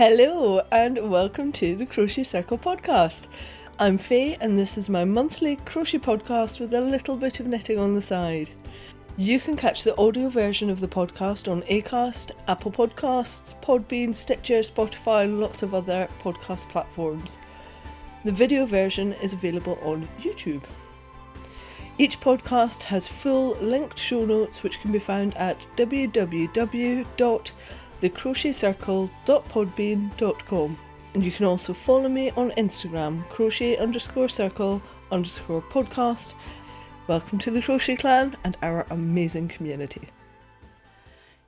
Hello, 0.00 0.62
and 0.72 1.10
welcome 1.10 1.52
to 1.52 1.76
the 1.76 1.84
Crochet 1.84 2.22
Circle 2.22 2.56
podcast. 2.56 3.26
I'm 3.78 3.98
Faye, 3.98 4.38
and 4.40 4.58
this 4.58 4.78
is 4.78 4.88
my 4.88 5.04
monthly 5.04 5.56
crochet 5.56 5.98
podcast 5.98 6.58
with 6.58 6.72
a 6.72 6.80
little 6.80 7.18
bit 7.18 7.38
of 7.38 7.46
knitting 7.46 7.78
on 7.78 7.92
the 7.92 8.00
side. 8.00 8.48
You 9.18 9.38
can 9.38 9.58
catch 9.58 9.84
the 9.84 9.94
audio 9.98 10.30
version 10.30 10.70
of 10.70 10.80
the 10.80 10.88
podcast 10.88 11.52
on 11.52 11.60
Acast, 11.64 12.30
Apple 12.48 12.72
Podcasts, 12.72 13.54
Podbean, 13.60 14.14
Stitcher, 14.14 14.60
Spotify, 14.60 15.24
and 15.24 15.38
lots 15.38 15.62
of 15.62 15.74
other 15.74 16.08
podcast 16.22 16.70
platforms. 16.70 17.36
The 18.24 18.32
video 18.32 18.64
version 18.64 19.12
is 19.12 19.34
available 19.34 19.78
on 19.82 20.08
YouTube. 20.18 20.62
Each 21.98 22.18
podcast 22.18 22.84
has 22.84 23.06
full 23.06 23.50
linked 23.56 23.98
show 23.98 24.24
notes 24.24 24.62
which 24.62 24.80
can 24.80 24.92
be 24.92 24.98
found 24.98 25.36
at 25.36 25.66
www.thecrochetcircle.podbean.com. 28.00 30.78
And 31.12 31.24
you 31.24 31.32
can 31.32 31.46
also 31.46 31.74
follow 31.74 32.08
me 32.08 32.30
on 32.30 32.52
Instagram, 32.52 33.28
crochet 33.28 33.76
underscore 33.76 34.28
circle 34.28 34.80
underscore 35.10 35.62
podcast. 35.62 36.34
Welcome 37.08 37.40
to 37.40 37.50
the 37.50 37.60
Crochet 37.60 37.96
Clan 37.96 38.36
and 38.44 38.56
our 38.62 38.86
amazing 38.90 39.48
community. 39.48 40.02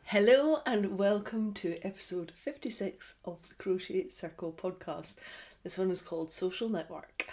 Hello 0.04 0.58
and 0.66 0.98
welcome 0.98 1.54
to 1.54 1.78
episode 1.82 2.32
56 2.34 3.14
of 3.24 3.48
the 3.48 3.54
Crochet 3.54 4.08
Circle 4.08 4.52
podcast. 4.52 5.18
This 5.62 5.78
one 5.78 5.92
is 5.92 6.02
called 6.02 6.32
Social 6.32 6.68
Network. 6.68 7.28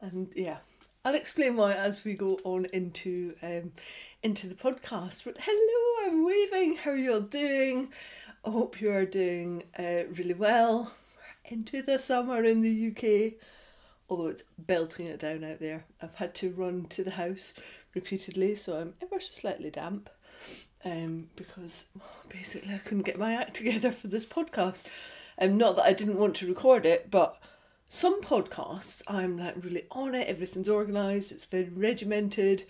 And 0.00 0.32
yeah, 0.34 0.60
I'll 1.06 1.14
explain 1.14 1.54
why 1.54 1.72
as 1.72 2.04
we 2.04 2.14
go 2.14 2.40
on 2.42 2.64
into 2.72 3.36
um, 3.40 3.70
into 4.24 4.48
the 4.48 4.56
podcast. 4.56 5.22
But 5.24 5.36
hello, 5.38 6.04
I'm 6.04 6.26
waving. 6.26 6.78
How 6.78 6.90
are 6.90 6.96
you 6.96 7.12
all 7.12 7.20
doing? 7.20 7.92
I 8.44 8.50
hope 8.50 8.80
you 8.80 8.90
are 8.90 9.06
doing 9.06 9.62
uh, 9.78 10.10
really 10.16 10.34
well. 10.34 10.94
Into 11.44 11.80
the 11.80 12.00
summer 12.00 12.42
in 12.42 12.60
the 12.60 12.88
UK, 12.88 13.34
although 14.10 14.26
it's 14.26 14.42
belting 14.58 15.06
it 15.06 15.20
down 15.20 15.44
out 15.44 15.60
there. 15.60 15.84
I've 16.02 16.16
had 16.16 16.34
to 16.36 16.50
run 16.50 16.86
to 16.86 17.04
the 17.04 17.12
house 17.12 17.54
repeatedly, 17.94 18.56
so 18.56 18.76
I'm 18.76 18.94
ever 19.00 19.20
so 19.20 19.30
slightly 19.42 19.70
damp. 19.70 20.10
Um, 20.84 21.28
because 21.36 21.86
basically 22.28 22.74
I 22.74 22.78
couldn't 22.78 23.06
get 23.06 23.16
my 23.16 23.32
act 23.34 23.54
together 23.54 23.92
for 23.92 24.08
this 24.08 24.26
podcast. 24.26 24.86
Um, 25.38 25.56
not 25.56 25.76
that 25.76 25.84
I 25.84 25.92
didn't 25.92 26.18
want 26.18 26.34
to 26.36 26.48
record 26.48 26.84
it, 26.84 27.12
but 27.12 27.40
some 27.88 28.20
podcasts 28.20 29.02
I'm 29.06 29.38
like 29.38 29.54
really 29.62 29.84
on 29.90 30.14
it, 30.14 30.28
everything's 30.28 30.68
organised, 30.68 31.32
it's 31.32 31.44
very 31.44 31.68
regimented, 31.68 32.64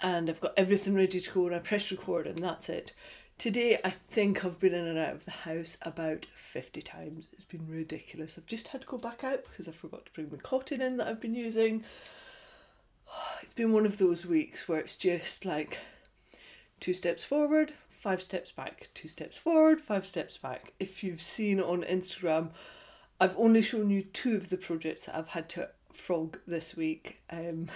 and 0.00 0.28
I've 0.28 0.40
got 0.40 0.54
everything 0.56 0.94
ready 0.94 1.20
to 1.20 1.30
go 1.30 1.46
and 1.46 1.54
I 1.54 1.58
press 1.60 1.90
record 1.90 2.26
and 2.26 2.38
that's 2.38 2.68
it. 2.68 2.92
Today 3.38 3.80
I 3.82 3.90
think 3.90 4.44
I've 4.44 4.58
been 4.58 4.74
in 4.74 4.86
and 4.86 4.98
out 4.98 5.14
of 5.14 5.24
the 5.24 5.30
house 5.30 5.78
about 5.82 6.26
50 6.34 6.82
times. 6.82 7.28
It's 7.32 7.44
been 7.44 7.66
ridiculous. 7.66 8.36
I've 8.36 8.46
just 8.46 8.68
had 8.68 8.82
to 8.82 8.86
go 8.86 8.98
back 8.98 9.24
out 9.24 9.44
because 9.44 9.68
I 9.68 9.72
forgot 9.72 10.06
to 10.06 10.12
bring 10.12 10.30
my 10.30 10.38
cotton 10.38 10.82
in 10.82 10.98
that 10.98 11.08
I've 11.08 11.20
been 11.20 11.34
using. 11.34 11.84
It's 13.42 13.52
been 13.52 13.72
one 13.72 13.86
of 13.86 13.98
those 13.98 14.24
weeks 14.24 14.68
where 14.68 14.78
it's 14.78 14.96
just 14.96 15.44
like 15.44 15.78
two 16.78 16.94
steps 16.94 17.24
forward, 17.24 17.72
five 17.90 18.22
steps 18.22 18.52
back, 18.52 18.88
two 18.94 19.08
steps 19.08 19.36
forward, 19.36 19.80
five 19.80 20.06
steps 20.06 20.36
back. 20.36 20.72
If 20.78 21.02
you've 21.02 21.20
seen 21.20 21.60
on 21.60 21.82
Instagram, 21.82 22.50
I've 23.22 23.38
only 23.38 23.62
shown 23.62 23.88
you 23.88 24.02
two 24.02 24.34
of 24.34 24.48
the 24.48 24.56
projects 24.56 25.06
that 25.06 25.16
I've 25.16 25.28
had 25.28 25.48
to 25.50 25.68
frog 25.92 26.40
this 26.44 26.76
week. 26.76 27.20
Um, 27.30 27.68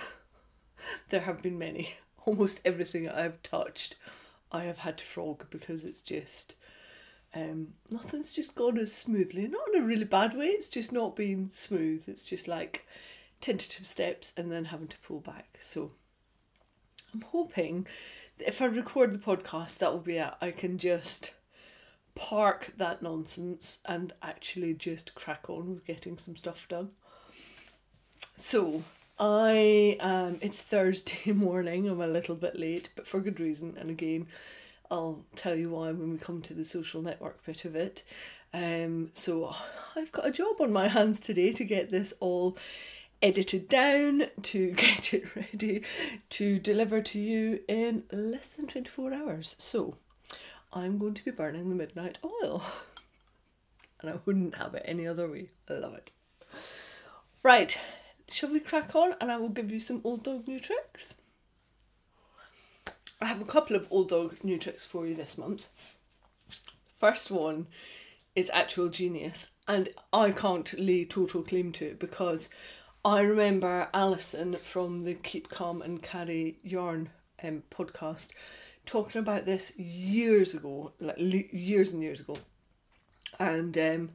there 1.10 1.20
have 1.20 1.40
been 1.40 1.56
many. 1.56 1.90
Almost 2.24 2.60
everything 2.64 3.08
I've 3.08 3.40
touched, 3.44 3.94
I 4.50 4.64
have 4.64 4.78
had 4.78 4.98
to 4.98 5.04
frog 5.04 5.46
because 5.50 5.84
it's 5.84 6.00
just 6.00 6.56
um, 7.32 7.74
nothing's 7.92 8.32
just 8.32 8.56
gone 8.56 8.76
as 8.76 8.92
smoothly. 8.92 9.46
Not 9.46 9.68
in 9.72 9.82
a 9.82 9.86
really 9.86 10.04
bad 10.04 10.36
way. 10.36 10.46
It's 10.46 10.66
just 10.66 10.92
not 10.92 11.14
been 11.14 11.50
smooth. 11.52 12.08
It's 12.08 12.24
just 12.24 12.48
like 12.48 12.84
tentative 13.40 13.86
steps 13.86 14.32
and 14.36 14.50
then 14.50 14.64
having 14.64 14.88
to 14.88 14.98
pull 14.98 15.20
back. 15.20 15.60
So 15.62 15.92
I'm 17.14 17.20
hoping 17.20 17.86
that 18.38 18.48
if 18.48 18.60
I 18.60 18.64
record 18.64 19.14
the 19.14 19.18
podcast, 19.18 19.78
that 19.78 19.92
will 19.92 20.00
be 20.00 20.16
it. 20.16 20.34
I 20.40 20.50
can 20.50 20.76
just 20.76 21.34
park 22.16 22.72
that 22.78 23.02
nonsense 23.02 23.78
and 23.84 24.12
actually 24.22 24.74
just 24.74 25.14
crack 25.14 25.48
on 25.48 25.74
with 25.74 25.86
getting 25.86 26.18
some 26.18 26.34
stuff 26.34 26.66
done. 26.68 26.90
So 28.36 28.82
I 29.18 29.96
um 30.00 30.38
it's 30.40 30.60
Thursday 30.60 31.32
morning, 31.32 31.88
I'm 31.88 32.00
a 32.00 32.08
little 32.08 32.34
bit 32.34 32.58
late, 32.58 32.88
but 32.96 33.06
for 33.06 33.20
good 33.20 33.38
reason, 33.38 33.76
and 33.78 33.90
again 33.90 34.26
I'll 34.90 35.24
tell 35.34 35.54
you 35.54 35.70
why 35.70 35.92
when 35.92 36.10
we 36.10 36.18
come 36.18 36.42
to 36.42 36.54
the 36.54 36.64
social 36.64 37.02
network 37.02 37.44
bit 37.44 37.64
of 37.64 37.76
it. 37.76 38.02
Um 38.52 39.10
so 39.14 39.54
I've 39.94 40.12
got 40.12 40.26
a 40.26 40.32
job 40.32 40.60
on 40.60 40.72
my 40.72 40.88
hands 40.88 41.20
today 41.20 41.52
to 41.52 41.64
get 41.64 41.90
this 41.90 42.14
all 42.18 42.56
edited 43.22 43.68
down 43.68 44.24
to 44.42 44.70
get 44.76 45.12
it 45.12 45.36
ready 45.36 45.82
to 46.30 46.58
deliver 46.58 47.02
to 47.02 47.18
you 47.18 47.60
in 47.68 48.04
less 48.10 48.48
than 48.48 48.66
24 48.66 49.12
hours. 49.12 49.54
So 49.58 49.96
I'm 50.76 50.98
going 50.98 51.14
to 51.14 51.24
be 51.24 51.30
burning 51.30 51.70
the 51.70 51.74
midnight 51.74 52.18
oil. 52.22 52.62
and 54.00 54.10
I 54.10 54.18
wouldn't 54.26 54.56
have 54.56 54.74
it 54.74 54.82
any 54.84 55.06
other 55.06 55.26
way. 55.26 55.48
I 55.70 55.72
love 55.72 55.94
it. 55.94 56.10
Right, 57.42 57.78
shall 58.28 58.52
we 58.52 58.60
crack 58.60 58.94
on 58.94 59.14
and 59.18 59.32
I 59.32 59.38
will 59.38 59.48
give 59.48 59.70
you 59.70 59.80
some 59.80 60.02
old 60.04 60.24
dog 60.24 60.46
new 60.46 60.60
tricks? 60.60 61.14
I 63.22 63.24
have 63.24 63.40
a 63.40 63.46
couple 63.46 63.74
of 63.74 63.88
old 63.90 64.10
dog 64.10 64.36
new 64.44 64.58
tricks 64.58 64.84
for 64.84 65.06
you 65.06 65.14
this 65.14 65.38
month. 65.38 65.68
First 67.00 67.30
one 67.30 67.68
is 68.34 68.50
actual 68.52 68.90
genius, 68.90 69.48
and 69.66 69.88
I 70.12 70.30
can't 70.30 70.78
lay 70.78 71.06
total 71.06 71.42
claim 71.42 71.72
to 71.72 71.86
it 71.86 71.98
because 71.98 72.50
I 73.02 73.20
remember 73.20 73.88
Alison 73.94 74.52
from 74.56 75.04
the 75.04 75.14
Keep 75.14 75.48
Calm 75.48 75.80
and 75.80 76.02
Carry 76.02 76.58
Yarn 76.62 77.08
um, 77.42 77.62
podcast 77.70 78.28
talking 78.86 79.20
about 79.20 79.44
this 79.44 79.76
years 79.76 80.54
ago, 80.54 80.92
like 81.00 81.18
years 81.18 81.92
and 81.92 82.02
years 82.02 82.20
ago. 82.20 82.36
And 83.38 83.76
um, 83.76 84.10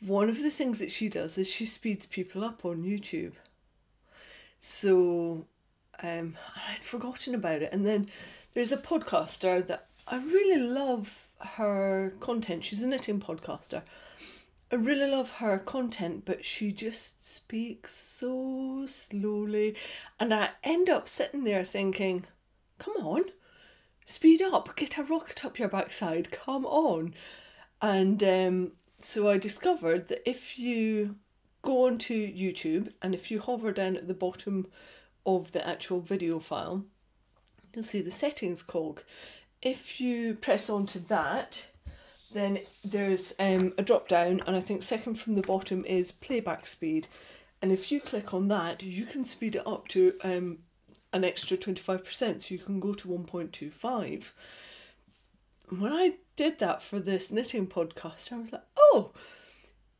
one 0.00 0.28
of 0.28 0.42
the 0.42 0.50
things 0.50 0.78
that 0.78 0.92
she 0.92 1.08
does 1.08 1.38
is 1.38 1.48
she 1.48 1.66
speeds 1.66 2.06
people 2.06 2.44
up 2.44 2.64
on 2.64 2.84
YouTube. 2.84 3.32
So 4.60 5.46
um, 6.02 6.36
I'd 6.68 6.84
forgotten 6.84 7.34
about 7.34 7.62
it. 7.62 7.72
And 7.72 7.84
then 7.84 8.08
there's 8.52 8.72
a 8.72 8.76
podcaster 8.76 9.66
that 9.66 9.86
I 10.06 10.18
really 10.18 10.60
love 10.60 11.28
her 11.40 12.14
content. 12.20 12.64
She's 12.64 12.82
a 12.82 12.86
knitting 12.86 13.20
podcaster. 13.20 13.82
I 14.70 14.76
really 14.76 15.10
love 15.10 15.30
her 15.30 15.58
content, 15.58 16.24
but 16.26 16.44
she 16.44 16.72
just 16.72 17.24
speaks 17.26 17.94
so 17.94 18.84
slowly. 18.86 19.74
And 20.20 20.34
I 20.34 20.50
end 20.62 20.90
up 20.90 21.08
sitting 21.08 21.44
there 21.44 21.64
thinking, 21.64 22.24
come 22.78 22.94
on, 22.98 23.24
speed 24.08 24.40
up, 24.40 24.74
get 24.74 24.96
a 24.96 25.02
rocket 25.02 25.44
up 25.44 25.58
your 25.58 25.68
backside, 25.68 26.30
come 26.30 26.64
on. 26.64 27.12
And 27.82 28.24
um, 28.24 28.72
so 29.02 29.28
I 29.28 29.36
discovered 29.36 30.08
that 30.08 30.28
if 30.28 30.58
you 30.58 31.16
go 31.60 31.86
onto 31.86 32.14
YouTube 32.14 32.90
and 33.02 33.14
if 33.14 33.30
you 33.30 33.38
hover 33.38 33.70
down 33.70 33.98
at 33.98 34.08
the 34.08 34.14
bottom 34.14 34.66
of 35.26 35.52
the 35.52 35.66
actual 35.66 36.00
video 36.00 36.38
file, 36.38 36.86
you'll 37.74 37.84
see 37.84 38.00
the 38.00 38.10
settings 38.10 38.62
cog. 38.62 39.02
If 39.60 40.00
you 40.00 40.34
press 40.34 40.70
onto 40.70 41.00
that, 41.00 41.66
then 42.32 42.60
there's 42.82 43.34
um, 43.38 43.74
a 43.76 43.82
drop 43.82 44.08
down, 44.08 44.42
and 44.46 44.56
I 44.56 44.60
think 44.60 44.82
second 44.82 45.16
from 45.16 45.34
the 45.34 45.42
bottom 45.42 45.84
is 45.84 46.12
playback 46.12 46.66
speed. 46.66 47.08
And 47.60 47.72
if 47.72 47.92
you 47.92 48.00
click 48.00 48.32
on 48.32 48.48
that, 48.48 48.82
you 48.82 49.04
can 49.04 49.24
speed 49.24 49.56
it 49.56 49.66
up 49.66 49.86
to 49.88 50.14
um, 50.22 50.60
an 51.12 51.24
extra 51.24 51.56
25%, 51.56 52.42
so 52.42 52.54
you 52.54 52.58
can 52.58 52.80
go 52.80 52.92
to 52.94 53.08
1.25. 53.08 54.24
When 55.70 55.92
I 55.92 56.14
did 56.36 56.58
that 56.58 56.82
for 56.82 56.98
this 56.98 57.30
knitting 57.30 57.66
podcast, 57.66 58.32
I 58.32 58.38
was 58.38 58.52
like, 58.52 58.64
oh, 58.76 59.12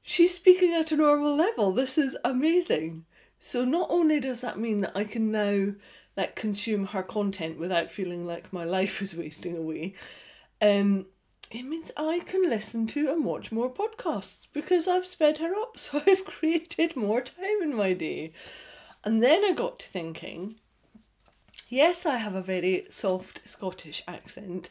she's 0.02 0.34
speaking 0.34 0.72
at 0.72 0.92
a 0.92 0.96
normal 0.96 1.34
level. 1.34 1.72
This 1.72 1.98
is 1.98 2.16
amazing. 2.24 3.04
So 3.38 3.64
not 3.64 3.88
only 3.90 4.20
does 4.20 4.40
that 4.40 4.58
mean 4.58 4.80
that 4.80 4.96
I 4.96 5.04
can 5.04 5.30
now 5.30 5.74
like 6.16 6.34
consume 6.34 6.86
her 6.86 7.02
content 7.02 7.58
without 7.58 7.90
feeling 7.90 8.26
like 8.26 8.52
my 8.52 8.64
life 8.64 9.00
is 9.02 9.14
wasting 9.14 9.56
away, 9.56 9.94
um, 10.60 11.06
it 11.50 11.62
means 11.62 11.90
I 11.96 12.20
can 12.20 12.48
listen 12.48 12.86
to 12.88 13.10
and 13.10 13.24
watch 13.24 13.52
more 13.52 13.72
podcasts 13.72 14.46
because 14.52 14.86
I've 14.86 15.06
sped 15.06 15.38
her 15.38 15.54
up, 15.54 15.78
so 15.78 16.02
I've 16.06 16.24
created 16.24 16.96
more 16.96 17.20
time 17.20 17.62
in 17.62 17.74
my 17.74 17.92
day. 17.92 18.32
And 19.04 19.22
then 19.22 19.44
I 19.44 19.52
got 19.52 19.78
to 19.80 19.86
thinking, 19.86 20.56
Yes, 21.68 22.06
I 22.06 22.16
have 22.16 22.34
a 22.34 22.40
very 22.40 22.86
soft 22.88 23.46
Scottish 23.46 24.02
accent, 24.08 24.70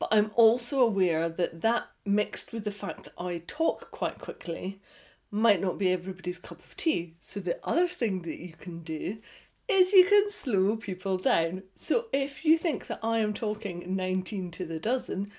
but 0.00 0.08
I'm 0.10 0.32
also 0.34 0.80
aware 0.80 1.28
that 1.28 1.60
that 1.60 1.88
mixed 2.04 2.52
with 2.52 2.64
the 2.64 2.72
fact 2.72 3.04
that 3.04 3.12
I 3.16 3.42
talk 3.46 3.92
quite 3.92 4.18
quickly 4.18 4.80
might 5.30 5.60
not 5.60 5.78
be 5.78 5.92
everybody's 5.92 6.38
cup 6.38 6.64
of 6.64 6.76
tea. 6.76 7.14
So 7.20 7.38
the 7.38 7.60
other 7.62 7.86
thing 7.86 8.22
that 8.22 8.38
you 8.38 8.54
can 8.54 8.80
do 8.80 9.18
is 9.68 9.92
you 9.92 10.06
can 10.06 10.28
slow 10.30 10.76
people 10.76 11.18
down. 11.18 11.62
So 11.76 12.06
if 12.12 12.44
you 12.44 12.58
think 12.58 12.88
that 12.88 13.00
I 13.00 13.18
am 13.18 13.32
talking 13.32 13.94
19 13.94 14.50
to 14.52 14.64
the 14.64 14.80
dozen, 14.80 15.30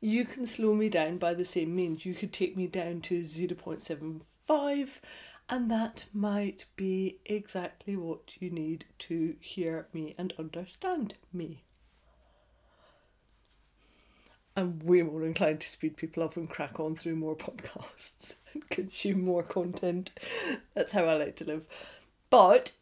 you 0.00 0.26
can 0.26 0.44
slow 0.44 0.74
me 0.74 0.90
down 0.90 1.16
by 1.16 1.32
the 1.32 1.46
same 1.46 1.74
means. 1.74 2.04
You 2.04 2.14
could 2.14 2.32
take 2.32 2.56
me 2.56 2.66
down 2.66 3.00
to 3.02 3.20
0.75 3.20 4.88
and 5.48 5.70
that 5.70 6.06
might 6.12 6.66
be 6.74 7.18
exactly 7.24 7.96
what 7.96 8.34
you 8.40 8.50
need 8.50 8.84
to 8.98 9.36
hear 9.40 9.86
me 9.92 10.14
and 10.18 10.32
understand 10.38 11.14
me. 11.32 11.62
I'm 14.56 14.78
way 14.80 15.02
more 15.02 15.22
inclined 15.22 15.60
to 15.60 15.68
speed 15.68 15.96
people 15.96 16.22
up 16.22 16.36
and 16.36 16.48
crack 16.48 16.80
on 16.80 16.96
through 16.96 17.16
more 17.16 17.36
podcasts 17.36 18.36
and 18.54 18.68
consume 18.70 19.22
more 19.22 19.42
content. 19.42 20.10
That's 20.74 20.92
how 20.92 21.04
I 21.04 21.14
like 21.14 21.36
to 21.36 21.44
live. 21.44 21.66
But 22.30 22.72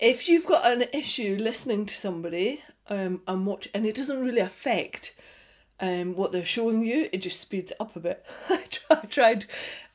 if 0.00 0.28
you've 0.28 0.46
got 0.46 0.70
an 0.70 0.86
issue 0.92 1.36
listening 1.38 1.86
to 1.86 1.94
somebody 1.94 2.62
um, 2.88 3.20
and 3.28 3.46
watch, 3.46 3.68
and 3.74 3.86
it 3.86 3.94
doesn't 3.94 4.24
really 4.24 4.40
affect 4.40 5.14
um, 5.78 6.16
what 6.16 6.32
they're 6.32 6.44
showing 6.44 6.84
you, 6.84 7.08
it 7.12 7.18
just 7.18 7.40
speeds 7.40 7.72
up 7.78 7.94
a 7.94 8.00
bit. 8.00 8.24
I 8.90 9.06
tried 9.06 9.44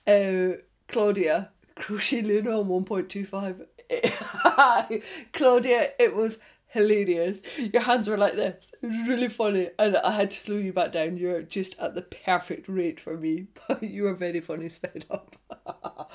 uh, 0.05 0.61
Claudia 0.87 1.49
Crochet 1.79 2.21
Luna 2.21 2.59
on 2.59 2.67
1.25. 2.85 3.65
Claudia, 5.33 5.89
it 5.99 6.15
was 6.15 6.39
hilarious. 6.67 7.41
Your 7.57 7.83
hands 7.83 8.07
were 8.07 8.17
like 8.17 8.35
this. 8.35 8.71
It 8.81 8.87
was 8.87 9.07
really 9.07 9.27
funny. 9.27 9.69
And 9.79 9.97
I 9.97 10.11
had 10.11 10.31
to 10.31 10.39
slow 10.39 10.57
you 10.57 10.73
back 10.73 10.91
down. 10.91 11.17
You're 11.17 11.41
just 11.41 11.79
at 11.79 11.95
the 11.95 12.01
perfect 12.01 12.67
rate 12.67 12.99
for 12.99 13.17
me. 13.17 13.47
But 13.67 13.83
you 13.83 14.03
were 14.03 14.13
very 14.13 14.39
funny 14.39 14.69
sped 14.69 15.05
up. 15.09 15.35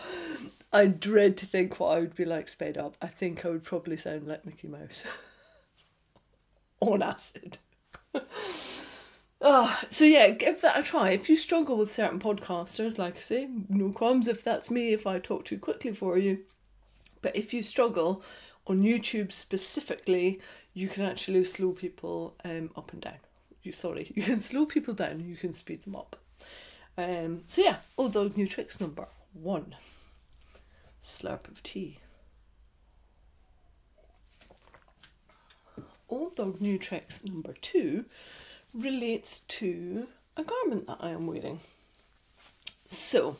I 0.72 0.86
dread 0.86 1.36
to 1.38 1.46
think 1.46 1.78
what 1.78 1.96
I 1.96 2.00
would 2.00 2.14
be 2.14 2.24
like 2.24 2.48
sped 2.48 2.78
up. 2.78 2.96
I 3.02 3.06
think 3.06 3.44
I 3.44 3.50
would 3.50 3.64
probably 3.64 3.96
sound 3.96 4.26
like 4.26 4.46
Mickey 4.46 4.68
Mouse. 4.68 5.04
On 6.80 7.02
acid. 7.02 7.58
So 9.92 10.06
yeah, 10.06 10.30
give 10.30 10.62
that 10.62 10.80
a 10.80 10.82
try. 10.82 11.10
If 11.10 11.28
you 11.28 11.36
struggle 11.36 11.76
with 11.76 11.92
certain 11.92 12.18
podcasters, 12.18 12.96
like 12.96 13.18
I 13.18 13.20
say, 13.20 13.48
no 13.68 13.90
qualms 13.90 14.26
if 14.26 14.42
that's 14.42 14.70
me, 14.70 14.94
if 14.94 15.06
I 15.06 15.18
talk 15.18 15.44
too 15.44 15.58
quickly 15.58 15.92
for 15.92 16.16
you. 16.16 16.38
But 17.20 17.36
if 17.36 17.52
you 17.52 17.62
struggle 17.62 18.22
on 18.66 18.82
YouTube 18.82 19.32
specifically, 19.32 20.40
you 20.72 20.88
can 20.88 21.04
actually 21.04 21.44
slow 21.44 21.72
people 21.72 22.34
um, 22.42 22.70
up 22.74 22.94
and 22.94 23.02
down. 23.02 23.18
You 23.62 23.72
sorry, 23.72 24.10
you 24.16 24.22
can 24.22 24.40
slow 24.40 24.64
people 24.64 24.94
down, 24.94 25.20
you 25.20 25.36
can 25.36 25.52
speed 25.52 25.82
them 25.82 25.94
up. 25.94 26.16
Um, 26.96 27.42
so 27.46 27.60
yeah, 27.62 27.76
old 27.98 28.14
dog 28.14 28.34
new 28.34 28.46
tricks 28.46 28.80
number 28.80 29.08
one. 29.34 29.76
Slurp 31.02 31.48
of 31.48 31.62
tea. 31.62 31.98
Old 36.08 36.36
dog 36.36 36.62
new 36.62 36.78
tricks 36.78 37.24
number 37.26 37.54
two 37.60 38.06
relates 38.74 39.40
to 39.40 40.08
a 40.36 40.44
garment 40.44 40.86
that 40.86 40.98
I 41.00 41.10
am 41.10 41.26
wearing. 41.26 41.60
So, 42.86 43.36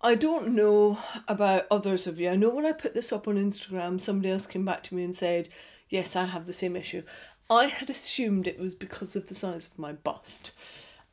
I 0.00 0.14
don't 0.14 0.54
know 0.54 0.98
about 1.26 1.66
others 1.70 2.06
of 2.06 2.20
you. 2.20 2.28
I 2.28 2.36
know 2.36 2.50
when 2.50 2.66
I 2.66 2.72
put 2.72 2.94
this 2.94 3.12
up 3.12 3.26
on 3.26 3.36
Instagram, 3.36 4.00
somebody 4.00 4.30
else 4.30 4.46
came 4.46 4.64
back 4.64 4.82
to 4.84 4.94
me 4.94 5.02
and 5.02 5.16
said, 5.16 5.48
Yes, 5.88 6.16
I 6.16 6.26
have 6.26 6.46
the 6.46 6.52
same 6.52 6.76
issue. 6.76 7.02
I 7.48 7.66
had 7.66 7.90
assumed 7.90 8.46
it 8.46 8.58
was 8.58 8.74
because 8.74 9.16
of 9.16 9.28
the 9.28 9.34
size 9.34 9.66
of 9.66 9.78
my 9.78 9.92
bust. 9.92 10.50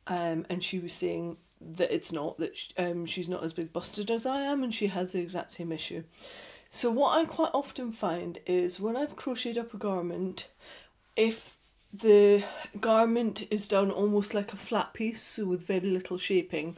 Um, 0.06 0.46
and 0.50 0.62
she 0.62 0.78
was 0.78 0.92
saying 0.92 1.36
that 1.60 1.94
it's 1.94 2.12
not, 2.12 2.38
that 2.38 2.56
um, 2.76 3.06
she's 3.06 3.28
not 3.28 3.44
as 3.44 3.52
big 3.52 3.72
busted 3.72 4.10
as 4.10 4.26
I 4.26 4.42
am, 4.42 4.62
and 4.62 4.74
she 4.74 4.88
has 4.88 5.12
the 5.12 5.20
exact 5.20 5.52
same 5.52 5.72
issue. 5.72 6.02
So, 6.68 6.90
what 6.90 7.16
I 7.16 7.24
quite 7.24 7.50
often 7.54 7.92
find 7.92 8.38
is 8.46 8.80
when 8.80 8.96
I've 8.96 9.16
crocheted 9.16 9.58
up 9.58 9.74
a 9.74 9.76
garment, 9.76 10.48
if 11.16 11.56
the 11.92 12.44
garment 12.80 13.46
is 13.50 13.68
done 13.68 13.90
almost 13.90 14.32
like 14.32 14.52
a 14.52 14.56
flat 14.56 14.94
piece, 14.94 15.22
so 15.22 15.46
with 15.46 15.66
very 15.66 15.90
little 15.90 16.16
shaping, 16.16 16.76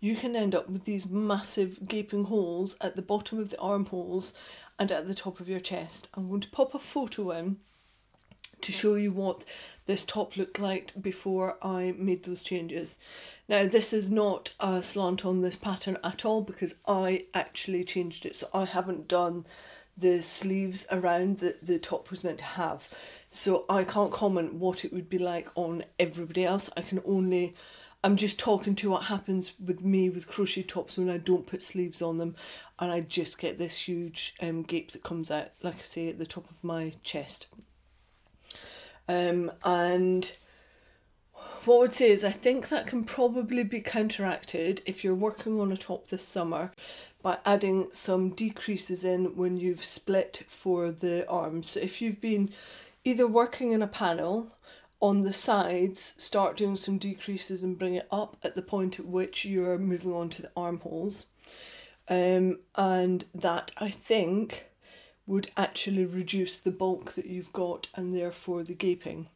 you 0.00 0.16
can 0.16 0.36
end 0.36 0.54
up 0.54 0.68
with 0.68 0.84
these 0.84 1.08
massive 1.08 1.86
gaping 1.86 2.24
holes 2.24 2.76
at 2.80 2.96
the 2.96 3.02
bottom 3.02 3.38
of 3.38 3.50
the 3.50 3.58
armholes 3.58 4.34
and 4.78 4.92
at 4.92 5.06
the 5.06 5.14
top 5.14 5.40
of 5.40 5.48
your 5.48 5.60
chest. 5.60 6.08
I'm 6.14 6.28
going 6.28 6.40
to 6.40 6.50
pop 6.50 6.74
a 6.74 6.78
photo 6.78 7.30
in 7.30 7.58
to 8.60 8.72
show 8.72 8.94
you 8.94 9.12
what 9.12 9.44
this 9.86 10.04
top 10.04 10.36
looked 10.36 10.58
like 10.58 10.92
before 11.00 11.56
I 11.62 11.94
made 11.96 12.24
those 12.24 12.42
changes. 12.42 12.98
Now 13.48 13.66
this 13.66 13.92
is 13.92 14.10
not 14.10 14.52
a 14.60 14.82
slant 14.82 15.24
on 15.24 15.40
this 15.40 15.56
pattern 15.56 15.98
at 16.04 16.24
all 16.24 16.42
because 16.42 16.74
I 16.86 17.24
actually 17.34 17.84
changed 17.84 18.26
it 18.26 18.36
so 18.36 18.48
I 18.52 18.64
haven't 18.66 19.08
done 19.08 19.46
the 19.96 20.22
sleeves 20.22 20.86
around 20.90 21.38
that 21.38 21.66
the 21.66 21.78
top 21.78 22.10
was 22.10 22.24
meant 22.24 22.38
to 22.38 22.44
have. 22.44 22.92
So 23.30 23.64
I 23.68 23.84
can't 23.84 24.12
comment 24.12 24.54
what 24.54 24.84
it 24.84 24.92
would 24.92 25.08
be 25.08 25.18
like 25.18 25.48
on 25.54 25.84
everybody 25.98 26.44
else. 26.44 26.70
I 26.76 26.82
can 26.82 27.00
only 27.04 27.54
I'm 28.02 28.16
just 28.16 28.38
talking 28.38 28.74
to 28.76 28.90
what 28.90 29.04
happens 29.04 29.52
with 29.62 29.84
me 29.84 30.08
with 30.08 30.26
crochet 30.26 30.62
tops 30.62 30.96
when 30.96 31.10
I 31.10 31.18
don't 31.18 31.46
put 31.46 31.62
sleeves 31.62 32.00
on 32.00 32.16
them 32.16 32.34
and 32.78 32.90
I 32.90 33.00
just 33.02 33.38
get 33.38 33.58
this 33.58 33.86
huge 33.86 34.34
um, 34.40 34.62
gape 34.62 34.92
that 34.92 35.02
comes 35.02 35.30
out, 35.30 35.48
like 35.62 35.74
I 35.74 35.82
say, 35.82 36.08
at 36.08 36.18
the 36.18 36.24
top 36.24 36.48
of 36.50 36.64
my 36.64 36.94
chest. 37.02 37.48
Um, 39.06 39.52
and 39.64 40.30
what 41.64 41.76
I 41.76 41.78
would 41.78 41.94
say 41.94 42.10
is 42.10 42.24
I 42.24 42.30
think 42.30 42.68
that 42.68 42.86
can 42.86 43.04
probably 43.04 43.62
be 43.62 43.80
counteracted 43.80 44.82
if 44.86 45.04
you're 45.04 45.14
working 45.14 45.60
on 45.60 45.70
a 45.70 45.76
top 45.76 46.08
this 46.08 46.24
summer 46.24 46.72
by 47.22 47.38
adding 47.44 47.88
some 47.92 48.30
decreases 48.30 49.04
in 49.04 49.36
when 49.36 49.58
you've 49.58 49.84
split 49.84 50.44
for 50.48 50.90
the 50.90 51.28
arms. 51.28 51.70
So 51.70 51.80
if 51.80 52.00
you've 52.00 52.20
been 52.20 52.50
either 53.04 53.26
working 53.26 53.72
in 53.72 53.82
a 53.82 53.86
panel 53.86 54.54
on 55.00 55.20
the 55.20 55.32
sides, 55.32 56.14
start 56.18 56.56
doing 56.56 56.76
some 56.76 56.98
decreases 56.98 57.62
and 57.62 57.78
bring 57.78 57.94
it 57.94 58.08
up 58.10 58.36
at 58.42 58.54
the 58.54 58.62
point 58.62 58.98
at 58.98 59.06
which 59.06 59.44
you're 59.44 59.78
moving 59.78 60.12
on 60.14 60.28
to 60.30 60.42
the 60.42 60.50
armholes. 60.56 61.26
Um, 62.08 62.58
and 62.74 63.24
that 63.34 63.70
I 63.78 63.90
think 63.90 64.66
would 65.26 65.50
actually 65.56 66.04
reduce 66.04 66.58
the 66.58 66.72
bulk 66.72 67.12
that 67.12 67.26
you've 67.26 67.52
got 67.52 67.86
and 67.94 68.14
therefore 68.14 68.64
the 68.64 68.74
gaping. 68.74 69.28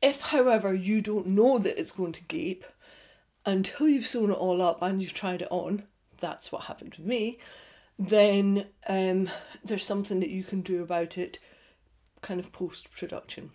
If, 0.00 0.20
however, 0.20 0.72
you 0.72 1.00
don't 1.00 1.26
know 1.26 1.58
that 1.58 1.78
it's 1.78 1.90
going 1.90 2.12
to 2.12 2.24
gape 2.24 2.64
until 3.44 3.88
you've 3.88 4.06
sewn 4.06 4.30
it 4.30 4.34
all 4.34 4.62
up 4.62 4.80
and 4.82 5.02
you've 5.02 5.14
tried 5.14 5.42
it 5.42 5.48
on, 5.50 5.84
that's 6.20 6.52
what 6.52 6.64
happened 6.64 6.94
with 6.96 7.06
me, 7.06 7.38
then 7.98 8.66
um, 8.88 9.28
there's 9.64 9.84
something 9.84 10.20
that 10.20 10.30
you 10.30 10.44
can 10.44 10.60
do 10.60 10.82
about 10.82 11.18
it 11.18 11.38
kind 12.22 12.38
of 12.38 12.52
post 12.52 12.92
production. 12.92 13.50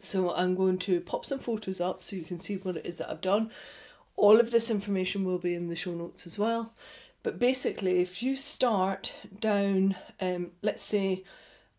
So 0.00 0.32
I'm 0.32 0.54
going 0.54 0.78
to 0.78 1.00
pop 1.00 1.26
some 1.26 1.38
photos 1.40 1.80
up 1.80 2.02
so 2.02 2.16
you 2.16 2.22
can 2.22 2.38
see 2.38 2.56
what 2.56 2.76
it 2.76 2.86
is 2.86 2.98
that 2.98 3.10
I've 3.10 3.20
done. 3.20 3.50
All 4.16 4.38
of 4.38 4.50
this 4.50 4.70
information 4.70 5.24
will 5.24 5.38
be 5.38 5.54
in 5.54 5.68
the 5.68 5.76
show 5.76 5.92
notes 5.94 6.26
as 6.26 6.38
well. 6.38 6.72
But 7.22 7.38
basically, 7.38 8.00
if 8.00 8.22
you 8.22 8.36
start 8.36 9.12
down, 9.40 9.96
um, 10.20 10.52
let's 10.62 10.82
say, 10.82 11.24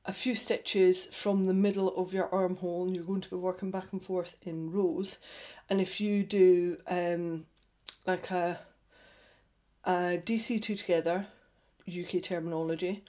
a 0.10 0.12
few 0.12 0.34
stitches 0.34 1.06
from 1.12 1.46
the 1.46 1.54
middle 1.54 1.96
of 1.96 2.14
your 2.14 2.34
armhole, 2.34 2.84
and 2.84 2.96
you're 2.96 3.06
going 3.06 3.22
to 3.22 3.30
be 3.30 3.36
working 3.36 3.70
back 3.70 3.86
and 3.92 4.04
forth 4.04 4.36
in 4.42 4.72
rows. 4.72 5.20
And 5.70 5.80
if 5.80 6.02
you 6.02 6.24
do 6.24 6.78
um, 6.88 7.46
like 8.08 8.32
a, 8.32 8.60
a 9.86 10.20
DC2 10.26 10.80
together, 10.80 11.28
UK 11.88 12.24
terminology, 12.24 13.04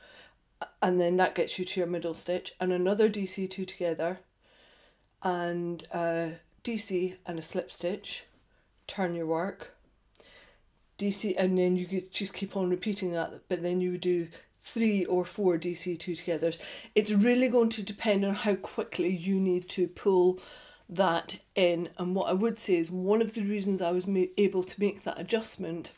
and 0.83 1.01
then 1.01 1.17
that 1.17 1.35
gets 1.35 1.59
you 1.59 1.65
to 1.65 1.81
your 1.81 1.87
middle 1.87 2.13
stitch, 2.13 2.53
and 2.61 2.71
another 2.71 3.09
DC2 3.09 3.67
together, 3.67 4.19
and 5.23 5.85
a 5.95 6.33
DC 6.65 7.17
and 7.25 7.39
a 7.39 7.43
slip 7.43 7.73
stitch, 7.73 8.25
turn 8.87 9.15
your 9.15 9.27
work, 9.27 9.75
DC, 10.99 11.35
and 11.39 11.57
then 11.57 11.77
you 11.77 11.87
could 11.87 12.13
just 12.13 12.35
keep 12.35 12.59
on 12.59 12.69
repeating 12.69 13.13
that, 13.13 13.41
but 13.49 13.63
then 13.63 13.81
you 13.81 13.93
would 13.93 14.03
do 14.03 14.29
three 14.63 15.05
or 15.05 15.25
four 15.25 15.59
DC2 15.59 15.99
togethers. 15.99 16.59
It's 16.95 17.11
really 17.11 17.49
going 17.49 17.71
to 17.71 17.83
depend 17.83 18.25
on 18.25 18.35
how 18.35 18.55
quickly 18.55 19.09
you 19.09 19.41
need 19.41 19.69
to 19.71 19.89
pull 19.89 20.39
that 20.89 21.39
in. 21.55 21.89
And 21.99 22.15
what 22.15 22.29
I 22.29 22.33
would 22.33 22.59
say 22.59 22.77
is 22.77 22.91
one 22.91 23.23
of 23.23 23.35
the 23.35 23.43
reasons 23.45 23.81
I 23.81 23.93
was 23.93 24.07
ma- 24.07 24.25
able 24.37 24.63
to 24.63 24.81
make 24.81 25.05
that 25.05 25.21
adjustment 25.21 25.93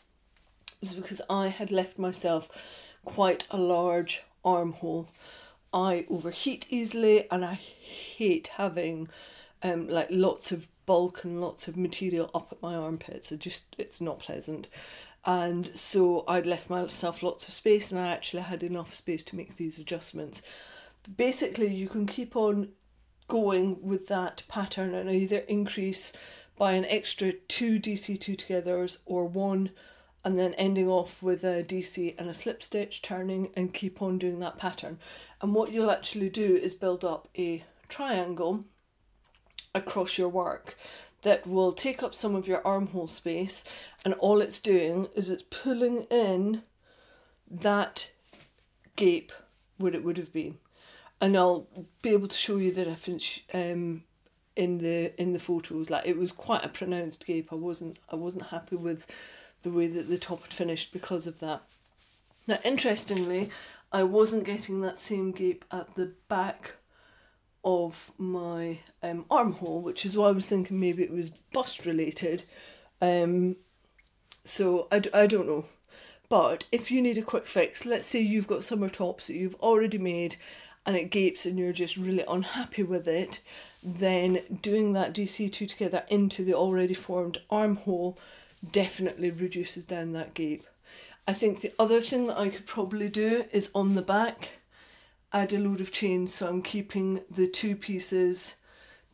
was 0.81 0.93
because 0.93 1.23
I 1.29 1.49
had 1.49 1.71
left 1.71 1.99
myself 1.99 2.49
quite 3.05 3.47
a 3.51 3.57
large 3.57 4.23
armhole. 4.45 5.09
I 5.73 6.05
overheat 6.11 6.67
easily 6.69 7.31
and 7.31 7.45
I 7.45 7.55
hate 7.55 8.49
having 8.57 9.09
um 9.63 9.89
like 9.89 10.09
lots 10.11 10.51
of 10.53 10.69
bulk 10.87 11.25
and 11.25 11.41
lots 11.41 11.69
of 11.69 11.77
material 11.77 12.31
up 12.35 12.49
at 12.53 12.61
my 12.61 12.75
armpits. 12.75 13.33
It 13.33 13.39
just 13.41 13.75
it's 13.79 14.01
not 14.01 14.19
pleasant. 14.19 14.69
And 15.25 15.71
so 15.77 16.25
I'd 16.27 16.47
left 16.47 16.69
myself 16.69 17.23
lots 17.23 17.47
of 17.47 17.55
space 17.55 17.93
and 17.93 18.01
I 18.01 18.09
actually 18.09 18.43
had 18.43 18.63
enough 18.63 18.93
space 18.93 19.23
to 19.25 19.37
make 19.37 19.57
these 19.57 19.79
adjustments. 19.79 20.43
Basically 21.17 21.73
you 21.73 21.89
can 21.89 22.07
keep 22.07 22.35
on 22.35 22.71
going 23.29 23.81
with 23.83 24.09
that 24.09 24.43
pattern 24.49 24.95
and 24.95 25.11
either 25.11 25.39
increase 25.39 26.13
by 26.57 26.73
an 26.73 26.85
extra 26.87 27.33
two 27.33 27.79
DC2 27.79 28.37
togethers 28.37 28.99
or 29.07 29.27
one 29.27 29.71
and 30.25 30.39
then 30.39 30.55
ending 30.55 30.89
off 30.89 31.23
with 31.23 31.43
a 31.45 31.65
DC 31.65 32.15
and 32.19 32.29
a 32.29 32.35
slip 32.35 32.63
stitch, 32.63 33.03
turning 33.03 33.51
and 33.57 33.75
keep 33.75 34.01
on 34.01 34.19
doing 34.19 34.39
that 34.41 34.57
pattern. 34.57 34.99
And 35.41 35.55
what 35.55 35.73
you'll 35.73 35.91
actually 35.91 36.29
do 36.29 36.57
is 36.57 36.75
build 36.75 37.05
up 37.05 37.29
a 37.37 37.65
triangle 37.89 38.65
across 39.75 40.19
your 40.19 40.29
work 40.29 40.77
that 41.23 41.47
will 41.47 41.73
take 41.73 42.03
up 42.03 42.15
some 42.15 42.35
of 42.35 42.47
your 42.47 42.67
armhole 42.67 43.07
space 43.07 43.65
and 44.05 44.15
all 44.15 44.41
it's 44.41 44.61
doing 44.61 45.09
is 45.15 45.31
it's 45.31 45.45
pulling 45.45 46.03
in 46.05 46.63
that 47.51 48.11
gape 48.97 49.33
where 49.79 49.95
it 49.95 50.05
would 50.05 50.17
have 50.17 50.33
been. 50.33 50.59
And 51.21 51.37
I'll 51.37 51.69
be 52.03 52.11
able 52.11 52.29
to 52.29 52.37
show 52.37 52.57
you 52.57 52.73
the 52.73 52.85
difference 52.85 53.41
um, 53.55 54.03
in 54.57 54.79
the 54.79 55.21
in 55.21 55.33
the 55.33 55.39
photos. 55.39 55.89
Like 55.89 56.07
it 56.07 56.19
was 56.19 56.33
quite 56.33 56.65
a 56.65 56.69
pronounced 56.69 57.25
gape. 57.25 57.53
I 57.53 57.57
wasn't 57.57 57.99
I 58.11 58.17
wasn't 58.17 58.47
happy 58.47 58.77
with 58.77 59.07
the 59.63 59.71
way 59.71 59.87
that 59.87 60.09
the 60.09 60.19
top 60.19 60.43
had 60.43 60.53
finished 60.53 60.93
because 60.93 61.29
of 61.29 61.39
that. 61.39 61.63
Now 62.49 62.59
interestingly 62.65 63.51
I 63.93 64.03
wasn't 64.03 64.45
getting 64.45 64.81
that 64.81 64.99
same 64.99 65.31
gape 65.31 65.65
at 65.71 65.95
the 65.95 66.13
back 66.29 66.75
of 67.65 68.11
my 68.19 68.79
um, 69.03 69.25
armhole, 69.31 69.83
which 69.83 70.05
is 70.05 70.17
why 70.17 70.29
I 70.29 70.33
was 70.33 70.47
thinking 70.47 70.81
maybe 70.81 71.03
it 71.03 71.13
was 71.13 71.31
bust 71.31 71.87
related. 71.87 72.45
Um, 73.01 73.57
so 74.45 74.89
I, 74.91 75.03
I 75.15 75.27
don't 75.27 75.47
know. 75.47 75.67
But 76.29 76.65
if 76.73 76.91
you 76.91 77.03
need 77.03 77.19
a 77.19 77.23
quick 77.23 77.47
fix, 77.47 77.85
let's 77.85 78.07
say 78.07 78.21
you've 78.21 78.47
got 78.47 78.65
summer 78.65 78.89
tops 78.89 79.27
that 79.27 79.35
you've 79.35 79.55
already 79.57 79.99
made 79.99 80.37
and 80.87 80.97
it 80.97 81.11
gapes 81.11 81.47
and 81.47 81.59
you're 81.59 81.73
just 81.73 81.97
really 81.97 82.25
unhappy 82.27 82.83
with 82.83 83.07
it, 83.07 83.41
then 83.83 84.41
doing 84.63 84.95
that 84.95 85.15
DC2 85.15 85.69
together 85.69 86.05
into 86.09 86.45
the 86.45 86.55
already 86.55 86.95
formed 86.95 87.39
armhole 87.51 88.19
definitely 88.71 89.31
reduces 89.31 89.85
down 89.85 90.13
that 90.13 90.35
gape. 90.35 90.65
I 91.27 91.33
think 91.33 91.61
the 91.61 91.73
other 91.79 92.01
thing 92.01 92.27
that 92.27 92.39
I 92.39 92.49
could 92.49 92.67
probably 92.67 93.09
do 93.09 93.45
is 93.53 93.71
on 93.75 93.95
the 93.95 94.03
back 94.03 94.53
add 95.33 95.53
a 95.53 95.59
load 95.59 95.81
of 95.81 95.93
chain 95.93 96.27
so 96.27 96.49
I'm 96.49 96.63
keeping 96.63 97.23
the 97.31 97.47
two 97.47 97.77
pieces 97.77 98.57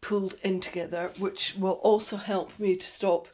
pulled 0.01 0.35
in 0.43 0.61
together 0.61 1.11
which 1.19 1.55
will 1.57 1.81
also 1.83 2.17
help 2.17 2.59
me 2.59 2.77
to 2.77 2.87
stop 2.87 3.29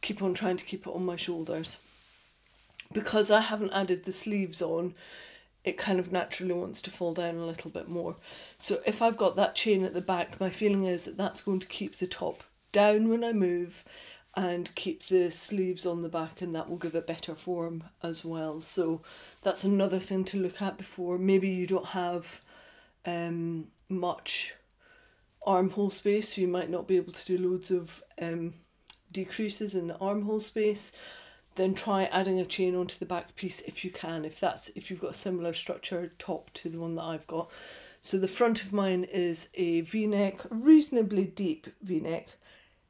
keep 0.00 0.22
on 0.22 0.34
trying 0.34 0.56
to 0.56 0.64
keep 0.64 0.86
it 0.86 0.94
on 0.94 1.04
my 1.04 1.16
shoulders. 1.16 1.78
Because 2.92 3.30
I 3.30 3.40
haven't 3.40 3.72
added 3.72 4.04
the 4.04 4.12
sleeves 4.12 4.60
on 4.62 4.94
it 5.62 5.76
kind 5.76 6.00
of 6.00 6.10
naturally 6.10 6.54
wants 6.54 6.80
to 6.80 6.90
fall 6.90 7.12
down 7.12 7.36
a 7.36 7.44
little 7.44 7.70
bit 7.70 7.86
more. 7.86 8.16
So 8.56 8.80
if 8.86 9.02
I've 9.02 9.18
got 9.18 9.36
that 9.36 9.54
chain 9.54 9.84
at 9.84 9.92
the 9.92 10.00
back 10.00 10.40
my 10.40 10.48
feeling 10.50 10.86
is 10.86 11.04
that 11.04 11.18
that's 11.18 11.42
going 11.42 11.60
to 11.60 11.68
keep 11.68 11.96
the 11.96 12.06
top 12.06 12.44
down 12.72 13.08
when 13.08 13.22
I 13.22 13.32
move 13.32 13.84
and 14.36 14.72
keep 14.74 15.06
the 15.06 15.30
sleeves 15.30 15.84
on 15.84 16.02
the 16.02 16.08
back 16.08 16.40
and 16.40 16.54
that 16.54 16.68
will 16.68 16.76
give 16.76 16.94
it 16.94 17.06
better 17.06 17.34
form 17.34 17.84
as 18.02 18.24
well. 18.24 18.60
So 18.60 19.02
that's 19.42 19.64
another 19.64 19.98
thing 19.98 20.24
to 20.26 20.40
look 20.40 20.62
at 20.62 20.78
before. 20.78 21.18
Maybe 21.18 21.48
you 21.48 21.66
don't 21.66 21.86
have 21.86 22.40
um, 23.04 23.68
much 23.88 24.54
armhole 25.44 25.90
space 25.90 26.34
so 26.34 26.40
you 26.40 26.48
might 26.48 26.70
not 26.70 26.86
be 26.86 26.96
able 26.96 27.12
to 27.12 27.26
do 27.26 27.38
loads 27.38 27.70
of 27.70 28.02
um, 28.20 28.54
decreases 29.10 29.74
in 29.74 29.88
the 29.88 29.98
armhole 29.98 30.40
space. 30.40 30.92
Then 31.56 31.74
try 31.74 32.04
adding 32.04 32.38
a 32.38 32.46
chain 32.46 32.76
onto 32.76 32.98
the 32.98 33.06
back 33.06 33.34
piece 33.34 33.60
if 33.62 33.84
you 33.84 33.90
can 33.90 34.24
if 34.24 34.38
that's 34.38 34.68
if 34.70 34.90
you've 34.90 35.00
got 35.00 35.10
a 35.10 35.14
similar 35.14 35.52
structure 35.52 36.12
top 36.18 36.50
to 36.54 36.68
the 36.68 36.78
one 36.78 36.94
that 36.94 37.02
I've 37.02 37.26
got. 37.26 37.50
So 38.00 38.16
the 38.16 38.28
front 38.28 38.62
of 38.62 38.72
mine 38.72 39.04
is 39.04 39.50
a 39.54 39.80
v-neck 39.80 40.42
reasonably 40.48 41.24
deep 41.24 41.66
v-neck 41.82 42.36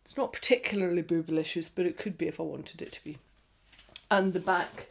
it's 0.03 0.17
not 0.17 0.33
particularly 0.33 1.03
boobylicious, 1.03 1.71
but 1.75 1.87
it 1.87 1.99
could 1.99 2.19
be 2.19 2.27
if 2.27 2.41
I 2.41 2.45
wanted 2.45 2.83
it 2.83 2.93
to 2.93 3.05
be. 3.05 3.19
And 4.11 4.33
the 4.33 4.41
back 4.41 4.87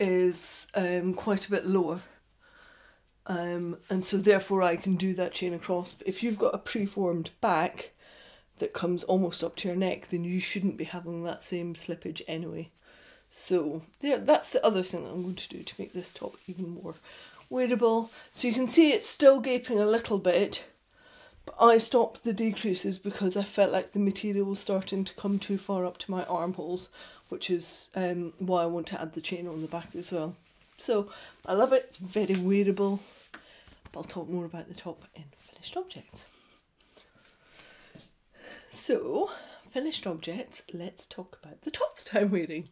is 0.00 0.66
um, 0.74 1.14
quite 1.14 1.46
a 1.46 1.50
bit 1.50 1.66
lower. 1.66 2.00
Um, 3.26 3.78
and 3.90 4.04
so 4.04 4.18
therefore 4.18 4.62
I 4.62 4.76
can 4.76 4.96
do 4.96 5.14
that 5.14 5.32
chain 5.32 5.54
across. 5.54 5.92
But 5.92 6.06
if 6.06 6.22
you've 6.22 6.38
got 6.38 6.54
a 6.54 6.58
preformed 6.58 7.30
back 7.40 7.92
that 8.58 8.72
comes 8.72 9.02
almost 9.04 9.42
up 9.44 9.56
to 9.56 9.68
your 9.68 9.76
neck, 9.76 10.08
then 10.08 10.24
you 10.24 10.40
shouldn't 10.40 10.76
be 10.76 10.84
having 10.84 11.24
that 11.24 11.42
same 11.42 11.74
slippage 11.74 12.22
anyway. 12.26 12.70
So 13.28 13.82
there, 14.00 14.18
that's 14.18 14.50
the 14.50 14.64
other 14.64 14.82
thing 14.82 15.04
that 15.04 15.10
I'm 15.10 15.22
going 15.22 15.34
to 15.34 15.48
do 15.48 15.62
to 15.62 15.74
make 15.78 15.92
this 15.92 16.12
top 16.12 16.36
even 16.46 16.70
more 16.70 16.94
wearable. 17.50 18.10
So 18.32 18.48
you 18.48 18.54
can 18.54 18.68
see 18.68 18.90
it's 18.92 19.08
still 19.08 19.40
gaping 19.40 19.80
a 19.80 19.86
little 19.86 20.18
bit, 20.18 20.64
I 21.60 21.78
stopped 21.78 22.24
the 22.24 22.32
decreases 22.32 22.98
because 22.98 23.36
I 23.36 23.44
felt 23.44 23.72
like 23.72 23.92
the 23.92 23.98
material 23.98 24.46
was 24.46 24.60
starting 24.60 25.04
to 25.04 25.14
come 25.14 25.38
too 25.38 25.58
far 25.58 25.86
up 25.86 25.98
to 25.98 26.10
my 26.10 26.24
armholes, 26.24 26.90
which 27.28 27.50
is 27.50 27.90
um, 27.94 28.32
why 28.38 28.62
I 28.62 28.66
want 28.66 28.86
to 28.88 29.00
add 29.00 29.14
the 29.14 29.20
chain 29.20 29.46
on 29.46 29.62
the 29.62 29.68
back 29.68 29.94
as 29.96 30.12
well. 30.12 30.34
So 30.78 31.10
I 31.44 31.54
love 31.54 31.72
it, 31.72 31.86
it's 31.88 31.96
very 31.96 32.36
wearable, 32.36 33.00
but 33.92 34.00
I'll 34.00 34.04
talk 34.04 34.28
more 34.28 34.44
about 34.44 34.68
the 34.68 34.74
top 34.74 35.04
in 35.14 35.24
finished 35.38 35.76
objects. 35.76 36.26
So, 38.68 39.30
finished 39.70 40.06
objects, 40.06 40.62
let's 40.74 41.06
talk 41.06 41.38
about 41.42 41.62
the 41.62 41.70
top 41.70 41.98
that 42.00 42.20
I'm 42.20 42.30
wearing. 42.30 42.68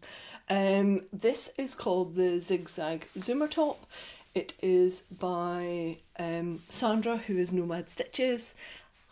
Um, 0.51 1.07
this 1.13 1.55
is 1.57 1.75
called 1.75 2.15
the 2.15 2.41
Zigzag 2.41 3.09
Zoomer 3.17 3.51
Top. 3.51 3.87
It 4.35 4.55
is 4.61 5.03
by 5.03 5.99
um, 6.19 6.63
Sandra, 6.69 7.19
who 7.19 7.39
is 7.39 7.53
Nomad 7.53 7.89
Stitches. 7.89 8.57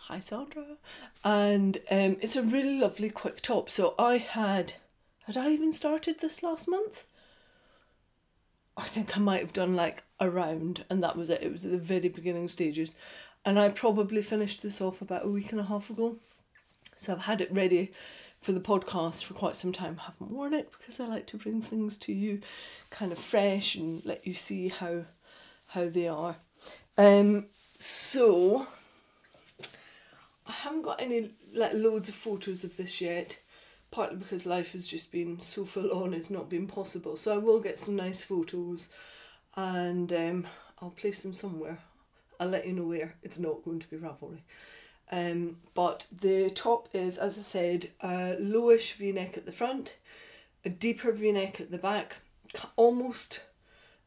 Hi, 0.09 0.19
Sandra. 0.19 0.65
And 1.25 1.79
um, 1.93 2.17
it's 2.21 2.35
a 2.35 2.43
really 2.43 2.81
lovely 2.81 3.09
quick 3.09 3.41
top. 3.41 3.71
So 3.71 3.95
I 4.01 4.19
had, 4.19 4.75
had 5.27 5.37
I 5.37 5.51
even 5.51 5.73
started 5.73 6.19
this 6.19 6.43
last 6.43 6.69
month? 6.69 7.05
I 8.77 8.83
think 8.83 9.17
I 9.17 9.21
might 9.21 9.43
have 9.43 9.53
done 9.53 9.77
like 9.77 10.03
a 10.19 10.29
round, 10.29 10.85
and 10.91 11.01
that 11.05 11.17
was 11.17 11.31
it. 11.31 11.43
It 11.43 11.53
was 11.53 11.65
at 11.65 11.71
the 11.71 11.79
very 11.79 12.09
beginning 12.09 12.49
stages. 12.49 12.97
And 13.45 13.61
I 13.61 13.69
probably 13.69 14.23
finished 14.23 14.63
this 14.63 14.81
off 14.81 15.01
about 15.01 15.25
a 15.25 15.29
week 15.29 15.53
and 15.53 15.61
a 15.61 15.65
half 15.65 15.89
ago. 15.89 16.17
So 16.97 17.13
I've 17.13 17.21
had 17.21 17.41
it 17.41 17.53
ready 17.53 17.93
for 18.43 18.53
the 18.53 18.61
podcast 18.61 19.25
for 19.25 19.35
quite 19.35 19.57
some 19.57 19.73
time. 19.73 19.97
haven't 19.97 20.31
worn 20.31 20.53
it 20.53 20.71
because 20.77 20.99
I 21.01 21.07
like 21.07 21.27
to 21.29 21.39
bring 21.39 21.63
things 21.63 21.97
to 21.99 22.13
you 22.13 22.41
kind 22.91 23.13
of 23.13 23.19
fresh 23.19 23.77
and 23.77 24.05
let 24.05 24.27
you 24.27 24.35
see 24.35 24.69
how 24.69 25.05
how 25.69 25.89
they 25.89 26.09
are. 26.09 26.37
Um, 26.99 27.47
so 27.79 28.67
I 30.47 30.53
haven't 30.53 30.83
got 30.83 31.01
any 31.01 31.31
like 31.55 31.73
loads 31.73 32.09
of 32.09 32.15
photos 32.15 32.65
of 32.65 32.77
this 32.77 33.01
yet. 33.01 33.39
Partly 33.91 34.17
because 34.17 34.47
life 34.47 34.73
has 34.73 34.87
just 34.87 35.13
been 35.13 35.39
so 35.41 35.65
full 35.67 35.91
on, 35.93 36.15
it's 36.15 36.31
not 36.31 36.49
been 36.49 36.67
possible. 36.67 37.17
So 37.17 37.35
I 37.35 37.37
will 37.37 37.61
get 37.61 37.79
some 37.79 37.95
nice 37.95 38.23
photos, 38.23 38.89
and 39.55 40.11
um, 40.15 40.47
I'll 40.81 40.91
place 40.91 41.23
them 41.23 41.35
somewhere. 41.35 41.79
I'll 42.41 42.49
let 42.49 42.67
you 42.67 42.73
know 42.73 42.87
where. 42.87 43.17
It's 43.23 43.39
not 43.39 43.63
going 43.65 43.81
to 43.81 43.89
be 43.89 43.99
Ravelry. 43.99 44.41
Um, 45.13 45.59
but 45.75 46.07
the 46.11 46.49
top 46.49 46.89
is, 46.95 47.19
as 47.19 47.37
I 47.37 47.43
said, 47.43 47.91
a 48.01 48.37
lowish 48.41 48.95
V-neck 48.95 49.37
at 49.37 49.45
the 49.45 49.53
front, 49.53 49.97
a 50.65 50.71
deeper 50.71 51.13
V-neck 51.13 51.61
at 51.61 51.71
the 51.71 51.79
back, 51.79 52.17
almost 52.77 53.43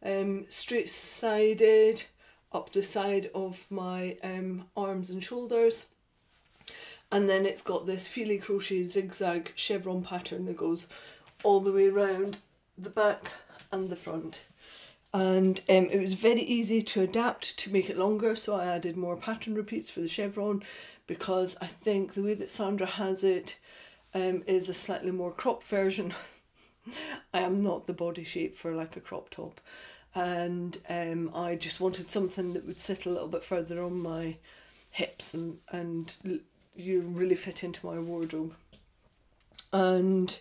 um, 0.03 0.45
straight 0.49 0.89
sided 0.89 2.03
up 2.51 2.71
the 2.71 2.81
side 2.81 3.29
of 3.35 3.65
my 3.69 4.17
um, 4.23 4.65
arms 4.75 5.11
and 5.11 5.23
shoulders. 5.23 5.85
And 7.11 7.29
then 7.29 7.45
it's 7.45 7.61
got 7.61 7.85
this 7.85 8.07
Feely 8.07 8.39
crochet 8.39 8.81
zigzag 8.81 9.51
chevron 9.55 10.01
pattern 10.01 10.45
that 10.45 10.57
goes 10.57 10.87
all 11.43 11.59
the 11.59 11.71
way 11.71 11.87
around 11.87 12.39
the 12.77 12.89
back 12.89 13.25
and 13.71 13.89
the 13.89 13.95
front. 13.95 14.41
And 15.13 15.61
um, 15.69 15.85
it 15.85 16.01
was 16.01 16.13
very 16.13 16.41
easy 16.41 16.81
to 16.81 17.01
adapt 17.01 17.57
to 17.59 17.71
make 17.71 17.89
it 17.89 17.97
longer, 17.97 18.35
so 18.35 18.55
I 18.55 18.65
added 18.65 18.97
more 18.97 19.15
pattern 19.15 19.55
repeats 19.55 19.89
for 19.89 20.01
the 20.01 20.09
chevron 20.09 20.61
because 21.07 21.55
I 21.61 21.67
think 21.67 22.13
the 22.13 22.23
way 22.23 22.33
that 22.33 22.49
Sandra 22.49 22.87
has 22.87 23.23
it 23.23 23.57
um, 24.13 24.43
is 24.47 24.69
a 24.69 24.73
slightly 24.73 25.11
more 25.11 25.31
cropped 25.31 25.67
version. 25.67 26.13
I 27.33 27.41
am 27.41 27.63
not 27.63 27.87
the 27.87 27.93
body 27.93 28.23
shape 28.23 28.57
for 28.57 28.73
like 28.73 28.95
a 28.95 29.01
crop 29.01 29.29
top, 29.29 29.59
and 30.13 30.77
um, 30.89 31.31
I 31.33 31.55
just 31.55 31.79
wanted 31.79 32.09
something 32.09 32.53
that 32.53 32.65
would 32.65 32.79
sit 32.79 33.05
a 33.05 33.09
little 33.09 33.27
bit 33.27 33.43
further 33.43 33.83
on 33.83 33.99
my 33.99 34.37
hips 34.91 35.33
and 35.33 35.57
and 35.69 36.41
you 36.75 37.01
really 37.01 37.35
fit 37.35 37.63
into 37.63 37.85
my 37.85 37.99
wardrobe. 37.99 38.53
And 39.73 40.37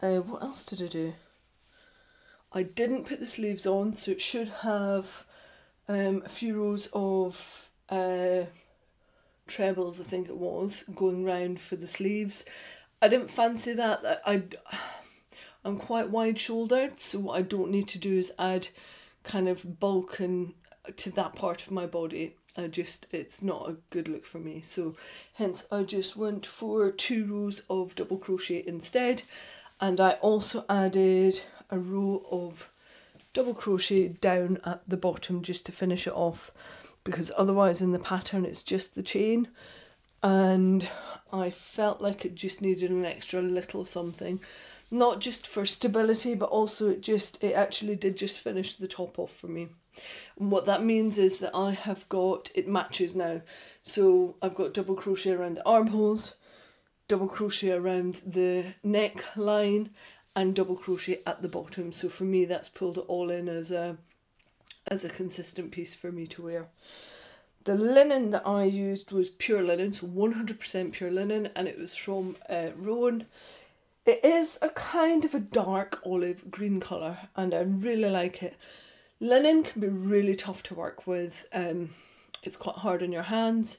uh, 0.00 0.18
what 0.18 0.42
else 0.42 0.64
did 0.64 0.82
I 0.82 0.86
do? 0.86 1.14
I 2.52 2.62
didn't 2.62 3.06
put 3.06 3.20
the 3.20 3.26
sleeves 3.26 3.66
on, 3.66 3.94
so 3.94 4.12
it 4.12 4.20
should 4.20 4.48
have 4.62 5.24
um, 5.88 6.22
a 6.24 6.28
few 6.28 6.62
rows 6.62 6.88
of 6.92 7.68
uh, 7.88 8.44
trebles, 9.46 10.00
I 10.00 10.04
think 10.04 10.28
it 10.28 10.36
was, 10.36 10.84
going 10.94 11.24
round 11.24 11.60
for 11.60 11.76
the 11.76 11.86
sleeves. 11.86 12.44
I 13.00 13.08
didn't 13.08 13.30
fancy 13.30 13.72
that. 13.74 14.20
I, 14.26 14.44
I'm 15.64 15.78
quite 15.78 16.10
wide 16.10 16.38
shouldered, 16.38 17.00
so 17.00 17.20
what 17.20 17.38
I 17.38 17.42
don't 17.42 17.70
need 17.70 17.88
to 17.88 17.98
do 17.98 18.18
is 18.18 18.32
add 18.38 18.68
kind 19.22 19.48
of 19.48 19.80
bulk 19.80 20.20
and 20.20 20.54
uh, 20.86 20.92
to 20.96 21.10
that 21.12 21.34
part 21.34 21.62
of 21.62 21.70
my 21.70 21.86
body. 21.86 22.36
I 22.56 22.68
just 22.68 23.08
it's 23.10 23.42
not 23.42 23.68
a 23.68 23.76
good 23.90 24.06
look 24.06 24.24
for 24.24 24.38
me. 24.38 24.60
So 24.62 24.94
hence 25.34 25.66
I 25.72 25.82
just 25.82 26.16
went 26.16 26.46
for 26.46 26.90
two 26.92 27.24
rows 27.26 27.62
of 27.68 27.94
double 27.94 28.18
crochet 28.18 28.62
instead. 28.66 29.22
And 29.80 30.00
I 30.00 30.12
also 30.12 30.64
added 30.68 31.40
a 31.70 31.78
row 31.78 32.24
of 32.30 32.70
double 33.32 33.54
crochet 33.54 34.08
down 34.08 34.60
at 34.64 34.82
the 34.88 34.96
bottom 34.96 35.42
just 35.42 35.66
to 35.66 35.72
finish 35.72 36.06
it 36.06 36.12
off 36.14 36.52
because 37.04 37.30
otherwise 37.36 37.80
in 37.80 37.92
the 37.92 37.98
pattern 37.98 38.44
it's 38.44 38.62
just 38.62 38.94
the 38.94 39.02
chain 39.02 39.48
and 40.22 40.88
I 41.30 41.50
felt 41.50 42.00
like 42.00 42.24
it 42.24 42.34
just 42.34 42.62
needed 42.62 42.90
an 42.90 43.04
extra 43.04 43.42
little 43.42 43.84
something. 43.84 44.40
Not 44.90 45.20
just 45.20 45.46
for 45.46 45.66
stability, 45.66 46.34
but 46.34 46.48
also 46.48 46.90
it 46.90 47.02
just 47.02 47.42
it 47.42 47.52
actually 47.52 47.96
did 47.96 48.16
just 48.16 48.40
finish 48.40 48.74
the 48.74 48.86
top 48.86 49.18
off 49.18 49.34
for 49.34 49.48
me. 49.48 49.68
And 50.38 50.50
what 50.50 50.64
that 50.66 50.84
means 50.84 51.18
is 51.18 51.40
that 51.40 51.54
I 51.54 51.72
have 51.72 52.08
got 52.08 52.50
it 52.54 52.68
matches 52.68 53.16
now. 53.16 53.42
So 53.82 54.36
I've 54.40 54.54
got 54.54 54.72
double 54.72 54.94
crochet 54.94 55.32
around 55.32 55.56
the 55.56 55.66
armholes, 55.66 56.36
double 57.08 57.28
crochet 57.28 57.72
around 57.72 58.20
the 58.24 58.74
neckline, 58.84 59.90
and 60.36 60.54
double 60.54 60.76
crochet 60.76 61.20
at 61.26 61.42
the 61.42 61.48
bottom. 61.48 61.92
So 61.92 62.08
for 62.08 62.24
me, 62.24 62.44
that's 62.44 62.68
pulled 62.68 62.98
it 62.98 63.04
all 63.08 63.30
in 63.30 63.48
as 63.48 63.70
a 63.70 63.98
as 64.88 65.04
a 65.04 65.08
consistent 65.08 65.70
piece 65.70 65.94
for 65.94 66.12
me 66.12 66.26
to 66.28 66.42
wear. 66.42 66.68
The 67.64 67.74
linen 67.74 68.30
that 68.30 68.46
I 68.46 68.64
used 68.64 69.10
was 69.10 69.30
pure 69.30 69.62
linen, 69.62 69.92
so 69.92 70.06
100% 70.06 70.92
pure 70.92 71.10
linen, 71.10 71.48
and 71.56 71.66
it 71.66 71.78
was 71.78 71.94
from 71.94 72.36
uh, 72.48 72.68
Rowan. 72.76 73.24
It 74.04 74.22
is 74.22 74.58
a 74.60 74.68
kind 74.68 75.24
of 75.24 75.34
a 75.34 75.40
dark 75.40 76.02
olive 76.04 76.50
green 76.50 76.78
colour, 76.78 77.16
and 77.34 77.54
I 77.54 77.60
really 77.60 78.10
like 78.10 78.42
it. 78.42 78.56
Linen 79.18 79.62
can 79.62 79.80
be 79.80 79.88
really 79.88 80.34
tough 80.34 80.62
to 80.64 80.74
work 80.74 81.06
with. 81.06 81.46
Um, 81.54 81.90
it's 82.42 82.56
quite 82.56 82.76
hard 82.76 83.02
on 83.02 83.12
your 83.12 83.22
hands. 83.22 83.78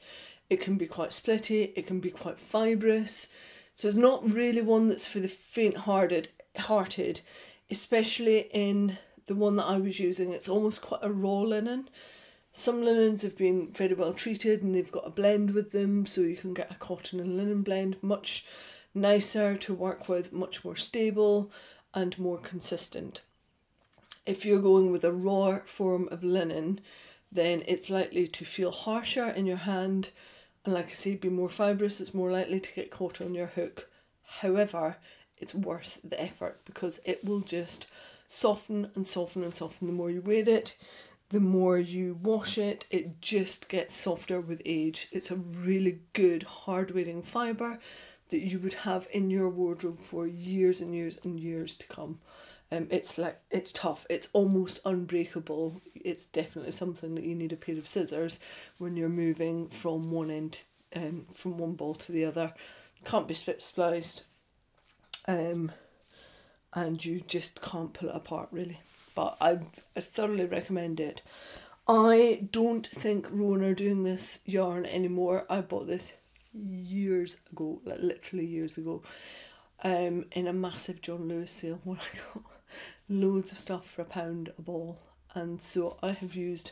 It 0.50 0.62
can 0.62 0.78
be 0.78 0.88
quite 0.88 1.12
splitty. 1.12 1.72
It 1.76 1.86
can 1.86 2.00
be 2.00 2.10
quite 2.10 2.40
fibrous. 2.40 3.28
So 3.76 3.88
it's 3.88 3.98
not 3.98 4.28
really 4.28 4.62
one 4.62 4.90
that's 4.90 5.06
for 5.06 5.20
the 5.20 5.28
faint-hearted. 5.28 6.30
Hearted, 6.58 7.22
especially 7.70 8.50
in 8.52 8.98
the 9.28 9.36
one 9.36 9.56
that 9.56 9.66
I 9.66 9.78
was 9.78 10.00
using. 10.00 10.32
It's 10.32 10.50
almost 10.50 10.82
quite 10.82 11.04
a 11.04 11.12
raw 11.12 11.42
linen. 11.42 11.90
Some 12.54 12.84
linens 12.84 13.22
have 13.24 13.38
been 13.38 13.72
very 13.74 13.94
well 13.94 14.14
treated 14.14 14.64
and 14.64 14.74
they've 14.74 14.92
got 14.92 15.08
a 15.08 15.10
blend 15.10 15.52
with 15.52 15.72
them, 15.72 16.06
so 16.06 16.22
you 16.22 16.38
can 16.38 16.54
get 16.54 16.72
a 16.72 16.76
cotton 16.76 17.20
and 17.20 17.36
linen 17.36 17.64
blend 17.64 17.98
much 18.02 18.46
nicer 18.94 19.58
to 19.58 19.74
work 19.74 20.08
with, 20.08 20.32
much 20.32 20.64
more 20.64 20.76
stable 20.76 21.52
and 21.94 22.18
more 22.18 22.38
consistent. 22.38 23.22
If 24.26 24.46
you're 24.46 24.62
going 24.62 24.92
with 24.92 25.04
a 25.04 25.12
raw 25.12 25.60
form 25.66 26.08
of 26.10 26.24
linen, 26.24 26.80
then 27.32 27.64
it's 27.68 27.90
likely 27.90 28.28
to 28.28 28.46
feel 28.46 28.72
harsher 28.72 29.30
in 29.30 29.46
your 29.46 29.58
hand 29.58 30.10
and, 30.64 30.74
like 30.74 30.90
I 30.90 30.94
say, 30.94 31.16
be 31.16 31.30
more 31.30 31.50
fibrous. 31.50 32.02
It's 32.02 32.14
more 32.14 32.32
likely 32.32 32.60
to 32.60 32.74
get 32.74 32.90
caught 32.90 33.22
on 33.22 33.36
your 33.36 33.48
hook. 33.48 33.88
However, 34.40 34.98
it's 35.38 35.54
worth 35.54 36.00
the 36.04 36.20
effort 36.20 36.62
because 36.66 37.00
it 37.06 37.24
will 37.24 37.42
just 37.42 37.86
soften 38.28 38.92
and 38.96 39.08
soften 39.08 39.44
and 39.44 39.56
soften 39.56 39.88
the 39.88 39.94
more 39.94 40.10
you 40.10 40.22
wear 40.22 40.48
it 40.48 40.76
the 41.30 41.40
more 41.40 41.78
you 41.78 42.20
wash 42.22 42.58
it, 42.58 42.86
it 42.92 43.20
just 43.22 43.68
gets 43.68 43.94
softer 43.94 44.40
with 44.40 44.62
age. 44.64 45.08
It's 45.12 45.32
a 45.32 45.36
really 45.36 46.02
good 46.14 46.44
hard 46.44 46.92
wearing 46.92 47.24
fibre 47.24 47.80
that 48.30 48.40
you 48.40 48.60
would 48.60 48.74
have 48.74 49.08
in 49.12 49.30
your 49.30 49.50
wardrobe 49.50 50.00
for 50.02 50.28
years 50.28 50.82
and 50.82 50.94
years 50.96 51.20
and 51.24 51.40
years 51.40 51.76
to 51.78 51.88
come. 51.88 52.20
Um, 52.72 52.88
it's 52.90 53.18
like 53.18 53.40
it's 53.52 53.72
tough. 53.72 54.06
It's 54.10 54.28
almost 54.34 54.80
unbreakable. 54.86 55.82
It's 55.94 56.26
definitely 56.26 56.72
something 56.72 57.16
that 57.16 57.24
you 57.24 57.36
need 57.36 57.54
a 57.54 57.58
pair 57.58 57.78
of 57.78 57.88
scissors 57.88 58.40
when 58.78 58.96
you're 58.96 59.10
moving 59.10 59.70
from 59.70 60.12
one 60.12 60.32
end, 60.32 60.62
um, 60.96 61.28
from 61.34 61.58
one 61.58 61.74
ball 61.74 61.96
to 61.96 62.12
the 62.12 62.26
other. 62.26 62.54
Can't 63.04 63.28
be 63.28 63.34
split 63.34 63.62
spliced. 63.62 64.26
Um, 65.28 65.72
and 66.76 67.04
you 67.04 67.22
just 67.22 67.62
can't 67.62 67.94
pull 67.94 68.10
it 68.10 68.16
apart 68.16 68.50
really 68.52 68.80
but 69.16 69.38
I, 69.42 69.60
I 69.96 70.02
thoroughly 70.02 70.46
recommend 70.46 71.00
it. 71.00 71.22
I 71.88 72.48
don't 72.52 72.86
think 72.86 73.28
Rowan 73.32 73.64
are 73.64 73.74
doing 73.74 74.04
this 74.04 74.40
yarn 74.46 74.86
anymore. 74.86 75.46
I 75.50 75.62
bought 75.62 75.88
this 75.88 76.14
years 76.54 77.38
ago, 77.52 77.82
like 77.86 78.00
literally 78.00 78.46
years 78.46 78.78
ago, 78.78 79.02
um, 79.84 80.26
in 80.34 80.48
a 80.48 80.54
massive 80.54 81.02
John 81.02 81.28
Lewis 81.28 81.52
sale 81.52 81.80
where 81.84 81.98
I 81.98 82.18
got 82.34 82.44
loads 83.10 83.52
of 83.52 83.60
stuff 83.60 83.90
for 83.90 84.02
a 84.02 84.06
pound 84.06 84.52
a 84.58 84.62
ball. 84.62 85.00
And 85.34 85.62
so 85.62 85.98
I 86.02 86.12
have 86.12 86.36
used 86.36 86.72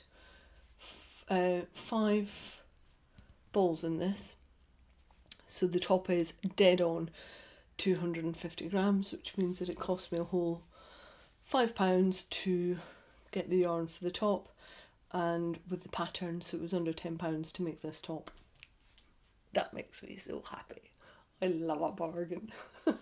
uh, 1.30 1.62
five 1.72 2.62
balls 3.52 3.84
in 3.84 4.00
this. 4.00 4.36
So 5.48 5.68
the 5.68 5.80
top 5.80 6.10
is 6.10 6.34
dead 6.56 6.82
on 6.82 7.10
250 7.78 8.70
grams, 8.70 9.12
which 9.12 9.38
means 9.38 9.60
that 9.60 9.70
it 9.70 9.80
cost 9.80 10.12
me 10.12 10.20
a 10.20 10.24
whole 10.24 10.64
five 11.44 11.76
pounds 11.76 12.24
to 12.24 12.78
get 13.32 13.50
the 13.50 13.58
yarn 13.58 13.88
for 13.88 14.04
the 14.04 14.12
top 14.12 14.50
and 15.12 15.60
with 15.70 15.84
the 15.84 15.90
pattern 15.90 16.42
so 16.42 16.58
it 16.58 16.62
was 16.62 16.74
under 16.74 16.94
10 16.94 17.18
pounds 17.18 17.52
to 17.52 17.64
make 17.64 17.82
this 17.82 18.02
top. 18.02 18.32
That 19.54 19.74
makes 19.74 20.02
me 20.02 20.16
so 20.18 20.42
happy. 20.50 20.92
I 21.42 21.48
love 21.48 21.82
a 21.82 21.90
bargain. 21.92 22.52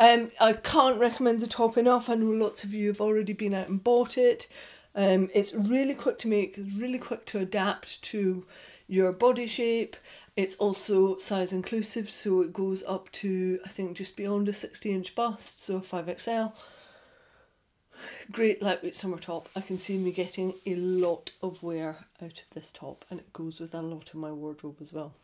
Um 0.00 0.30
i 0.40 0.52
can't 0.52 1.00
recommend 1.00 1.40
the 1.40 1.48
top 1.48 1.76
enough. 1.76 2.08
I 2.08 2.14
know 2.14 2.30
lots 2.30 2.62
of 2.62 2.72
you 2.72 2.86
have 2.88 3.00
already 3.00 3.32
been 3.32 3.52
out 3.52 3.68
and 3.68 3.82
bought 3.82 4.16
it. 4.16 4.46
Um 4.94 5.28
it's 5.34 5.52
really 5.52 5.94
quick 5.94 6.18
to 6.20 6.28
make 6.28 6.56
really 6.76 6.98
quick 6.98 7.26
to 7.26 7.40
adapt 7.40 8.00
to 8.04 8.46
your 8.86 9.12
body 9.12 9.46
shape 9.46 9.96
it's 10.38 10.54
also 10.56 11.18
size 11.18 11.52
inclusive 11.52 12.08
so 12.08 12.40
it 12.40 12.52
goes 12.52 12.82
up 12.86 13.10
to 13.12 13.58
i 13.66 13.68
think 13.68 13.96
just 13.96 14.16
beyond 14.16 14.48
a 14.48 14.52
60 14.52 14.92
inch 14.92 15.14
bust 15.14 15.62
so 15.62 15.80
5xl 15.80 16.52
great 18.30 18.62
lightweight 18.62 18.96
summer 18.96 19.18
top. 19.18 19.48
I 19.56 19.60
can 19.60 19.78
see 19.78 19.96
me 19.96 20.12
getting 20.12 20.54
a 20.66 20.74
lot 20.76 21.30
of 21.42 21.62
wear 21.62 22.06
out 22.22 22.42
of 22.42 22.50
this 22.52 22.72
top 22.72 23.04
and 23.10 23.20
it 23.20 23.32
goes 23.32 23.60
with 23.60 23.74
a 23.74 23.82
lot 23.82 24.08
of 24.08 24.14
my 24.14 24.30
wardrobe 24.30 24.78
as 24.80 24.92
well. 24.92 25.14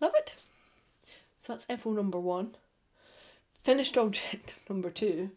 Love 0.00 0.12
it. 0.16 0.36
So 1.38 1.52
that's 1.52 1.82
FO 1.82 1.92
number 1.92 2.20
one. 2.20 2.56
Finished 3.62 3.96
object 3.96 4.56
number 4.68 4.90
two. 4.90 5.30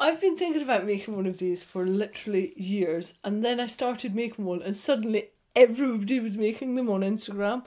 I've 0.00 0.20
been 0.20 0.36
thinking 0.36 0.62
about 0.62 0.86
making 0.86 1.16
one 1.16 1.26
of 1.26 1.38
these 1.38 1.64
for 1.64 1.84
literally 1.86 2.52
years 2.56 3.14
and 3.24 3.44
then 3.44 3.58
I 3.58 3.66
started 3.66 4.14
making 4.14 4.44
one 4.44 4.62
and 4.62 4.76
suddenly 4.76 5.30
everybody 5.56 6.20
was 6.20 6.36
making 6.36 6.74
them 6.74 6.88
on 6.88 7.00
Instagram 7.00 7.64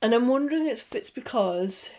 and 0.00 0.14
I'm 0.14 0.28
wondering 0.28 0.66
if 0.66 0.94
it's 0.94 1.10
because 1.10 1.90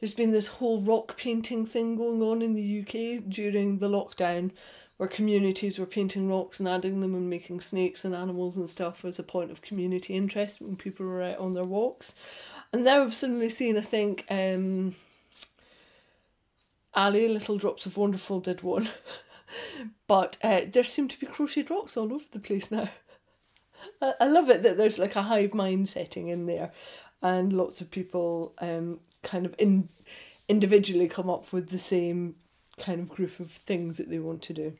there's 0.00 0.12
been 0.14 0.32
this 0.32 0.48
whole 0.48 0.82
rock 0.82 1.16
painting 1.16 1.64
thing 1.64 1.96
going 1.96 2.22
on 2.22 2.42
in 2.42 2.54
the 2.54 2.80
UK 2.80 3.24
during 3.28 3.78
the 3.78 3.88
lockdown 3.88 4.50
where 4.96 5.08
communities 5.08 5.78
were 5.78 5.86
painting 5.86 6.28
rocks 6.28 6.60
and 6.60 6.68
adding 6.68 7.00
them 7.00 7.14
and 7.14 7.30
making 7.30 7.60
snakes 7.60 8.04
and 8.04 8.14
animals 8.14 8.56
and 8.56 8.68
stuff 8.68 9.04
as 9.04 9.18
a 9.18 9.22
point 9.22 9.50
of 9.50 9.62
community 9.62 10.14
interest 10.14 10.60
when 10.60 10.76
people 10.76 11.06
were 11.06 11.22
out 11.22 11.38
on 11.38 11.52
their 11.52 11.64
walks. 11.64 12.14
And 12.72 12.84
now 12.84 13.02
I've 13.02 13.14
suddenly 13.14 13.48
seen, 13.48 13.78
I 13.78 13.80
think, 13.80 14.24
um, 14.30 14.94
Ali, 16.94 17.26
Little 17.26 17.56
Drops 17.56 17.86
of 17.86 17.96
Wonderful, 17.96 18.40
did 18.40 18.62
one. 18.62 18.90
but 20.06 20.36
uh, 20.42 20.62
there 20.70 20.84
seem 20.84 21.08
to 21.08 21.18
be 21.18 21.26
crocheted 21.26 21.70
rocks 21.70 21.96
all 21.96 22.12
over 22.12 22.24
the 22.30 22.38
place 22.38 22.70
now. 22.70 22.90
I, 24.00 24.26
love 24.26 24.50
it 24.50 24.62
that 24.62 24.76
there's 24.76 24.98
like 24.98 25.16
a 25.16 25.22
hive 25.22 25.54
mind 25.54 25.88
setting 25.88 26.28
in 26.28 26.46
there 26.46 26.72
and 27.22 27.52
lots 27.52 27.80
of 27.80 27.90
people 27.90 28.54
um, 28.58 29.00
kind 29.22 29.46
of 29.46 29.54
in 29.58 29.88
individually 30.48 31.08
come 31.08 31.30
up 31.30 31.52
with 31.52 31.70
the 31.70 31.78
same 31.78 32.34
kind 32.78 33.00
of 33.00 33.08
group 33.08 33.38
of 33.40 33.50
things 33.50 33.96
that 33.96 34.10
they 34.10 34.18
want 34.18 34.42
to 34.42 34.52
do. 34.52 34.72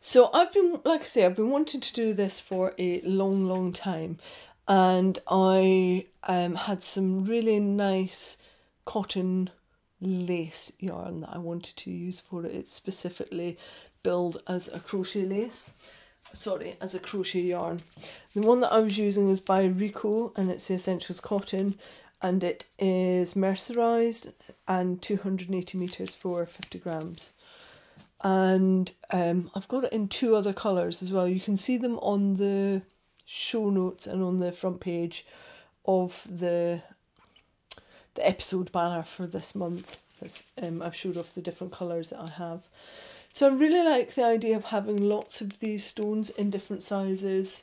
So 0.00 0.30
I've 0.32 0.52
been, 0.52 0.80
like 0.84 1.00
I 1.00 1.04
say, 1.04 1.24
I've 1.24 1.36
been 1.36 1.50
wanting 1.50 1.80
to 1.80 1.92
do 1.92 2.12
this 2.12 2.38
for 2.38 2.74
a 2.78 3.00
long, 3.00 3.46
long 3.46 3.72
time, 3.72 4.18
and 4.66 5.18
I 5.26 6.06
um 6.24 6.54
had 6.54 6.82
some 6.82 7.24
really 7.24 7.58
nice 7.58 8.38
cotton 8.84 9.50
lace 10.00 10.70
yarn 10.78 11.22
that 11.22 11.30
I 11.32 11.38
wanted 11.38 11.76
to 11.78 11.90
use 11.90 12.20
for 12.20 12.44
it. 12.44 12.54
It's 12.54 12.72
specifically 12.72 13.58
billed 14.02 14.42
as 14.46 14.68
a 14.68 14.80
crochet 14.80 15.24
lace. 15.24 15.74
Sorry, 16.32 16.76
as 16.80 16.94
a 16.94 16.98
crochet 16.98 17.40
yarn. 17.40 17.80
The 18.34 18.42
one 18.42 18.60
that 18.60 18.72
I 18.72 18.78
was 18.80 18.98
using 18.98 19.28
is 19.28 19.40
by 19.40 19.64
Rico 19.64 20.32
and 20.36 20.50
it's 20.50 20.68
the 20.68 20.74
Essentials 20.74 21.20
Cotton 21.20 21.78
and 22.20 22.44
it 22.44 22.66
is 22.78 23.34
mercerized 23.34 24.32
and 24.66 25.00
280 25.00 25.78
meters 25.78 26.14
for 26.14 26.44
50 26.44 26.78
grams. 26.78 27.32
And 28.20 28.92
um, 29.10 29.50
I've 29.54 29.68
got 29.68 29.84
it 29.84 29.92
in 29.92 30.08
two 30.08 30.34
other 30.34 30.52
colors 30.52 31.02
as 31.02 31.12
well. 31.12 31.28
You 31.28 31.40
can 31.40 31.56
see 31.56 31.76
them 31.76 31.98
on 32.00 32.36
the 32.36 32.82
show 33.24 33.70
notes 33.70 34.06
and 34.06 34.22
on 34.22 34.38
the 34.38 34.52
front 34.52 34.80
page 34.80 35.26
of 35.84 36.26
the 36.28 36.82
the 38.14 38.26
episode 38.26 38.72
banner 38.72 39.02
for 39.02 39.26
this 39.26 39.54
month. 39.54 39.98
Um, 40.60 40.82
I've 40.82 40.96
showed 40.96 41.16
off 41.16 41.34
the 41.34 41.40
different 41.40 41.72
colors 41.72 42.10
that 42.10 42.18
I 42.18 42.30
have 42.30 42.62
so 43.38 43.46
I 43.46 43.54
really 43.54 43.88
like 43.88 44.14
the 44.14 44.24
idea 44.24 44.56
of 44.56 44.64
having 44.64 45.08
lots 45.08 45.40
of 45.40 45.60
these 45.60 45.84
stones 45.84 46.30
in 46.30 46.50
different 46.50 46.82
sizes 46.82 47.62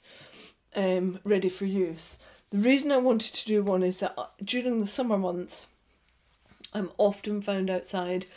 um, 0.76 1.20
ready 1.24 1.50
for 1.50 1.66
use 1.66 2.20
the 2.52 2.58
reason 2.62 2.92
I 2.92 2.98
wanted 2.98 3.34
to 3.34 3.46
do 3.48 3.64
one 3.64 3.84
is 3.84 4.00
that 4.00 4.14
uh, 4.18 4.28
during 4.42 4.80
the 4.80 4.88
summer 4.88 5.18
months, 5.18 5.66
I'm 6.74 6.90
often 6.98 7.42
found 7.42 7.70
outside 7.70 8.28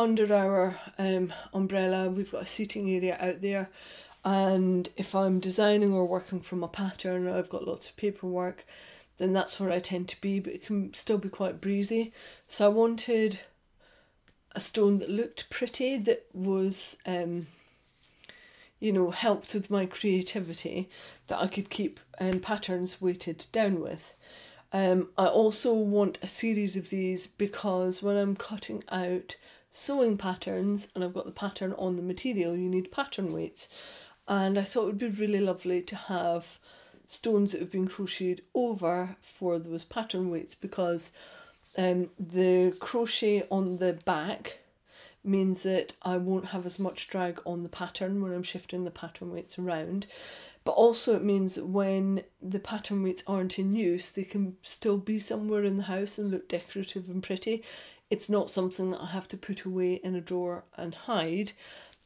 under 0.00 0.34
our 0.34 0.80
um, 0.98 1.32
umbrella. 1.54 2.10
We've 2.10 2.32
got 2.32 2.42
a 2.42 2.46
seating 2.46 2.90
area 2.90 3.16
out 3.20 3.40
there, 3.40 3.70
and 4.24 4.88
if 4.96 5.14
I'm 5.14 5.38
designing 5.38 5.92
or 5.92 6.06
working 6.06 6.40
from 6.40 6.64
a 6.64 6.68
pattern, 6.68 7.28
I've 7.28 7.50
got 7.50 7.66
lots 7.66 7.88
of 7.88 7.96
paperwork. 7.96 8.66
then 9.18 9.32
that's 9.32 9.60
where 9.60 9.70
I 9.70 9.78
tend 9.78 10.08
to 10.08 10.20
be, 10.20 10.40
but 10.40 10.54
it 10.54 10.66
can 10.66 10.92
still 10.94 11.18
be 11.18 11.28
quite 11.28 11.60
breezy. 11.60 12.12
So 12.48 12.66
I 12.66 12.68
wanted 12.68 13.38
a 14.54 14.60
stone 14.60 14.98
that 14.98 15.10
looked 15.10 15.50
pretty, 15.50 15.96
that 15.98 16.26
was, 16.32 16.96
um, 17.06 17.46
you 18.80 18.92
know, 18.92 19.10
helped 19.10 19.54
with 19.54 19.70
my 19.70 19.86
creativity, 19.86 20.88
that 21.28 21.40
I 21.40 21.46
could 21.46 21.70
keep 21.70 22.00
um, 22.20 22.40
patterns 22.40 23.00
weighted 23.00 23.46
down 23.52 23.80
with. 23.80 24.14
Um, 24.72 25.08
I 25.18 25.26
also 25.26 25.74
want 25.74 26.18
a 26.22 26.28
series 26.28 26.76
of 26.76 26.90
these 26.90 27.26
because 27.26 28.02
when 28.02 28.16
I'm 28.16 28.36
cutting 28.36 28.82
out 28.90 29.36
sewing 29.70 30.16
patterns 30.16 30.88
and 30.94 31.04
I've 31.04 31.14
got 31.14 31.26
the 31.26 31.30
pattern 31.30 31.74
on 31.78 31.96
the 31.96 32.02
material, 32.02 32.56
you 32.56 32.68
need 32.68 32.92
pattern 32.92 33.32
weights. 33.32 33.68
And 34.26 34.58
I 34.58 34.64
thought 34.64 34.84
it 34.84 34.86
would 34.86 34.98
be 34.98 35.08
really 35.08 35.40
lovely 35.40 35.82
to 35.82 35.96
have 35.96 36.58
stones 37.06 37.52
that 37.52 37.60
have 37.60 37.70
been 37.70 37.88
crocheted 37.88 38.42
over 38.54 39.16
for 39.20 39.58
those 39.58 39.84
pattern 39.84 40.30
weights 40.30 40.54
because 40.54 41.12
um, 41.76 42.10
the 42.18 42.74
crochet 42.78 43.46
on 43.50 43.78
the 43.78 43.94
back 44.04 44.58
means 45.24 45.62
that 45.62 45.94
I 46.02 46.16
won't 46.16 46.46
have 46.46 46.66
as 46.66 46.78
much 46.78 47.08
drag 47.08 47.40
on 47.46 47.62
the 47.62 47.68
pattern 47.68 48.22
when 48.22 48.32
I'm 48.32 48.42
shifting 48.42 48.84
the 48.84 48.90
pattern 48.90 49.32
weights 49.32 49.58
around. 49.58 50.06
But 50.64 50.72
also 50.72 51.16
it 51.16 51.24
means 51.24 51.54
that 51.54 51.66
when 51.66 52.22
the 52.40 52.58
pattern 52.58 53.02
weights 53.02 53.22
aren't 53.26 53.58
in 53.58 53.74
use, 53.74 54.10
they 54.10 54.24
can 54.24 54.56
still 54.62 54.98
be 54.98 55.18
somewhere 55.18 55.64
in 55.64 55.76
the 55.76 55.84
house 55.84 56.18
and 56.18 56.30
look 56.30 56.48
decorative 56.48 57.08
and 57.08 57.22
pretty. 57.22 57.62
It's 58.10 58.28
not 58.28 58.50
something 58.50 58.90
that 58.90 59.00
I 59.00 59.06
have 59.06 59.28
to 59.28 59.36
put 59.36 59.64
away 59.64 59.94
in 59.94 60.14
a 60.14 60.20
drawer 60.20 60.64
and 60.76 60.94
hide 60.94 61.52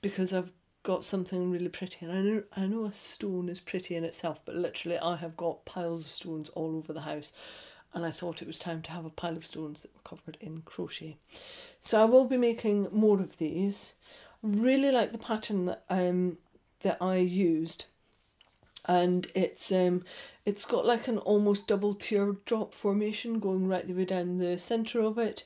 because 0.00 0.32
I've 0.32 0.52
got 0.82 1.04
something 1.04 1.50
really 1.50 1.68
pretty. 1.68 2.06
And 2.06 2.12
I 2.12 2.20
know 2.20 2.42
I 2.56 2.66
know 2.66 2.84
a 2.84 2.92
stone 2.92 3.48
is 3.48 3.60
pretty 3.60 3.96
in 3.96 4.04
itself, 4.04 4.40
but 4.44 4.54
literally 4.54 4.98
I 4.98 5.16
have 5.16 5.36
got 5.36 5.64
piles 5.64 6.06
of 6.06 6.12
stones 6.12 6.48
all 6.50 6.76
over 6.76 6.92
the 6.92 7.00
house 7.00 7.32
and 7.96 8.04
I 8.04 8.10
thought 8.10 8.42
it 8.42 8.46
was 8.46 8.58
time 8.58 8.82
to 8.82 8.90
have 8.90 9.06
a 9.06 9.10
pile 9.10 9.38
of 9.38 9.46
stones 9.46 9.80
that 9.80 9.94
were 9.94 10.02
covered 10.04 10.36
in 10.38 10.60
crochet. 10.66 11.16
So 11.80 12.02
I 12.02 12.04
will 12.04 12.26
be 12.26 12.36
making 12.36 12.88
more 12.92 13.20
of 13.20 13.38
these. 13.38 13.94
Really 14.42 14.90
like 14.90 15.12
the 15.12 15.18
pattern 15.18 15.64
that 15.64 15.82
um 15.88 16.36
that 16.80 16.98
I 17.00 17.16
used 17.16 17.86
and 18.84 19.26
it's 19.34 19.72
um 19.72 20.04
it's 20.44 20.66
got 20.66 20.84
like 20.84 21.08
an 21.08 21.16
almost 21.18 21.66
double 21.66 21.94
teardrop 21.94 22.74
formation 22.74 23.40
going 23.40 23.66
right 23.66 23.86
the 23.86 23.94
way 23.94 24.04
down 24.04 24.36
the 24.36 24.58
center 24.58 25.00
of 25.00 25.16
it 25.16 25.42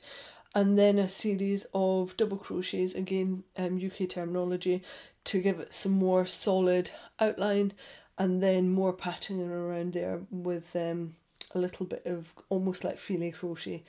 and 0.53 0.77
then 0.77 0.99
a 0.99 1.07
series 1.07 1.65
of 1.73 2.17
double 2.17 2.37
crochets 2.37 2.93
again 2.93 3.45
um, 3.57 3.81
UK 3.83 4.09
terminology 4.09 4.83
to 5.23 5.41
give 5.41 5.61
it 5.61 5.73
some 5.73 5.93
more 5.93 6.25
solid 6.25 6.91
outline 7.17 7.71
and 8.17 8.43
then 8.43 8.69
more 8.69 8.91
patterning 8.91 9.49
around 9.49 9.93
there 9.93 10.19
with 10.29 10.75
um, 10.75 11.13
a 11.53 11.59
little 11.59 11.85
bit 11.85 12.05
of 12.05 12.33
almost 12.49 12.83
like 12.83 12.97
filet 12.97 13.31
crochet 13.31 13.83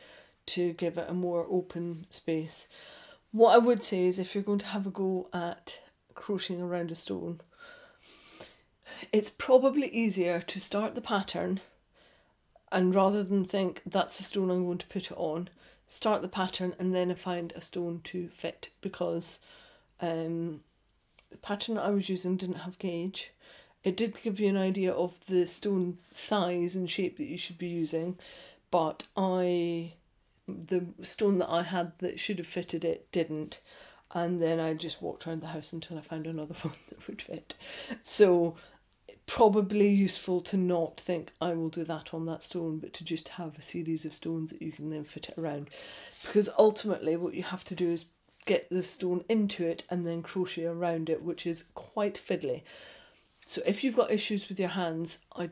to 0.46 0.72
give 0.75 0.98
it 0.98 1.09
a 1.09 1.14
more 1.14 1.46
open 1.51 2.07
space. 2.11 2.68
What 3.31 3.55
I 3.55 3.59
would 3.59 3.83
say 3.83 4.07
is 4.07 4.18
if 4.18 4.35
you're 4.35 4.44
going 4.44 4.59
to 4.59 4.66
have 4.66 4.87
a 4.87 4.90
go 4.90 5.29
at 5.33 5.79
crocheting 6.14 6.61
around 6.61 6.90
a 6.90 6.94
stone 6.94 7.40
it's 9.11 9.31
probably 9.31 9.88
easier 9.88 10.40
to 10.40 10.61
start 10.61 10.94
the 10.94 11.01
pattern 11.01 11.61
and 12.70 12.94
rather 12.94 13.22
than 13.22 13.44
think 13.44 13.83
that's 13.85 14.18
the 14.18 14.22
stone 14.22 14.51
I'm 14.51 14.64
going 14.64 14.79
to 14.79 14.87
put 14.87 15.11
it 15.11 15.16
on, 15.16 15.48
start 15.87 16.22
the 16.22 16.29
pattern 16.29 16.75
and 16.79 16.94
then 16.94 17.14
find 17.16 17.53
a 17.55 17.61
stone 17.61 18.01
to 18.05 18.29
fit 18.29 18.70
because 18.81 19.40
um, 20.01 20.61
the 21.31 21.37
pattern 21.38 21.79
I 21.79 21.90
was 21.90 22.09
using 22.09 22.37
didn't 22.37 22.57
have 22.57 22.79
gauge. 22.79 23.33
It 23.84 23.96
did 23.96 24.22
give 24.22 24.38
you 24.38 24.48
an 24.48 24.56
idea 24.56 24.92
of 24.92 25.18
the 25.26 25.46
stone 25.46 25.98
size 26.12 26.76
and 26.76 26.90
shape 26.90 27.16
that 27.16 27.26
you 27.26 27.38
should 27.38 27.58
be 27.58 27.68
using, 27.68 28.18
but 28.70 29.06
I 29.16 29.94
the 30.46 30.84
stone 31.02 31.38
that 31.38 31.50
I 31.50 31.62
had 31.62 31.92
that 31.98 32.18
should 32.18 32.38
have 32.38 32.46
fitted 32.46 32.84
it 32.84 33.10
didn't. 33.12 33.60
And 34.14 34.42
then 34.42 34.60
I 34.60 34.74
just 34.74 35.00
walked 35.00 35.26
around 35.26 35.40
the 35.40 35.48
house 35.48 35.72
until 35.72 35.96
I 35.96 36.02
found 36.02 36.26
another 36.26 36.54
one 36.62 36.74
that 36.88 37.06
would 37.08 37.22
fit. 37.22 37.54
So 38.02 38.56
probably 39.26 39.88
useful 39.88 40.40
to 40.42 40.56
not 40.56 40.98
think 41.00 41.32
I 41.40 41.54
will 41.54 41.68
do 41.68 41.84
that 41.84 42.12
on 42.12 42.26
that 42.26 42.42
stone, 42.42 42.78
but 42.78 42.92
to 42.94 43.04
just 43.04 43.30
have 43.30 43.56
a 43.58 43.62
series 43.62 44.04
of 44.04 44.14
stones 44.14 44.50
that 44.50 44.62
you 44.62 44.72
can 44.72 44.90
then 44.90 45.04
fit 45.04 45.28
it 45.28 45.38
around. 45.38 45.70
Because 46.22 46.48
ultimately, 46.58 47.16
what 47.16 47.34
you 47.34 47.42
have 47.42 47.64
to 47.64 47.74
do 47.74 47.90
is 47.90 48.06
get 48.44 48.68
the 48.70 48.82
stone 48.82 49.24
into 49.28 49.64
it 49.64 49.84
and 49.88 50.06
then 50.06 50.22
crochet 50.22 50.66
around 50.66 51.08
it, 51.08 51.22
which 51.22 51.46
is 51.46 51.64
quite 51.74 52.20
fiddly. 52.24 52.62
So 53.46 53.62
if 53.66 53.83
you've 53.83 53.96
got 53.96 54.11
issues 54.11 54.48
with 54.48 54.59
your 54.59 54.70
hands, 54.70 55.18
I 55.37 55.50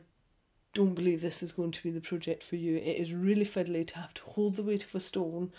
don't 0.73 0.95
believe 0.95 1.21
this 1.21 1.43
is 1.43 1.51
going 1.51 1.71
to 1.71 1.83
be 1.83 1.91
the 1.91 1.99
project 1.99 2.43
for 2.43 2.55
you. 2.55 2.77
It 2.77 2.97
is 2.97 3.13
really 3.13 3.45
fiddly 3.45 3.85
to 3.87 3.97
have 3.97 4.13
to 4.15 4.23
hold 4.23 4.55
the 4.55 4.63
weight 4.63 4.83
of 4.83 4.95
a 4.95 4.99
stone 4.99 5.51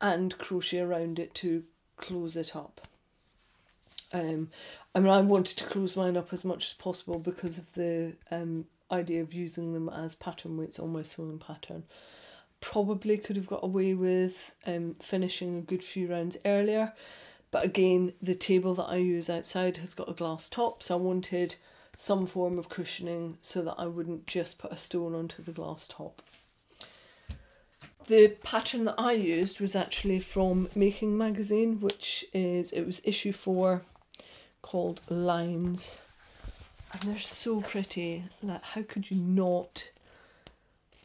and 0.00 0.36
crochet 0.38 0.80
around 0.80 1.18
it 1.18 1.34
to 1.36 1.64
close 1.96 2.36
it 2.36 2.54
up. 2.54 2.86
Um, 4.12 4.48
I 4.94 5.00
mean, 5.00 5.10
I 5.10 5.20
wanted 5.20 5.58
to 5.58 5.64
close 5.64 5.96
mine 5.96 6.16
up 6.16 6.32
as 6.32 6.44
much 6.44 6.66
as 6.66 6.72
possible 6.74 7.18
because 7.18 7.58
of 7.58 7.72
the 7.74 8.12
um, 8.30 8.66
idea 8.90 9.20
of 9.20 9.34
using 9.34 9.72
them 9.72 9.88
as 9.88 10.14
pattern 10.14 10.56
weights 10.56 10.78
on 10.78 10.92
my 10.92 11.02
sewing 11.02 11.38
pattern. 11.38 11.84
Probably 12.60 13.18
could 13.18 13.36
have 13.36 13.46
got 13.46 13.64
away 13.64 13.94
with 13.94 14.52
um, 14.66 14.96
finishing 15.00 15.58
a 15.58 15.62
good 15.62 15.82
few 15.82 16.08
rounds 16.08 16.36
earlier, 16.44 16.92
but 17.50 17.64
again, 17.64 18.12
the 18.20 18.34
table 18.34 18.74
that 18.74 18.84
I 18.84 18.96
use 18.96 19.30
outside 19.30 19.78
has 19.78 19.94
got 19.94 20.08
a 20.08 20.14
glass 20.14 20.48
top, 20.48 20.82
so 20.82 20.96
I 20.96 21.00
wanted 21.00 21.56
some 21.96 22.26
form 22.26 22.58
of 22.58 22.68
cushioning 22.68 23.38
so 23.40 23.62
that 23.62 23.76
I 23.78 23.86
wouldn't 23.86 24.26
just 24.26 24.58
put 24.58 24.72
a 24.72 24.76
stone 24.76 25.14
onto 25.14 25.42
the 25.42 25.52
glass 25.52 25.88
top. 25.88 26.22
The 28.06 28.36
pattern 28.44 28.84
that 28.84 28.96
I 28.98 29.12
used 29.12 29.60
was 29.60 29.74
actually 29.74 30.20
from 30.20 30.68
Making 30.76 31.18
Magazine, 31.18 31.80
which 31.80 32.24
is 32.32 32.70
it 32.72 32.84
was 32.86 33.00
issue 33.04 33.32
four, 33.32 33.82
called 34.62 35.00
Lines. 35.08 35.98
And 36.92 37.02
they're 37.02 37.18
so 37.18 37.62
pretty. 37.62 38.24
Like, 38.42 38.62
how 38.62 38.82
could 38.82 39.10
you 39.10 39.20
not 39.20 39.88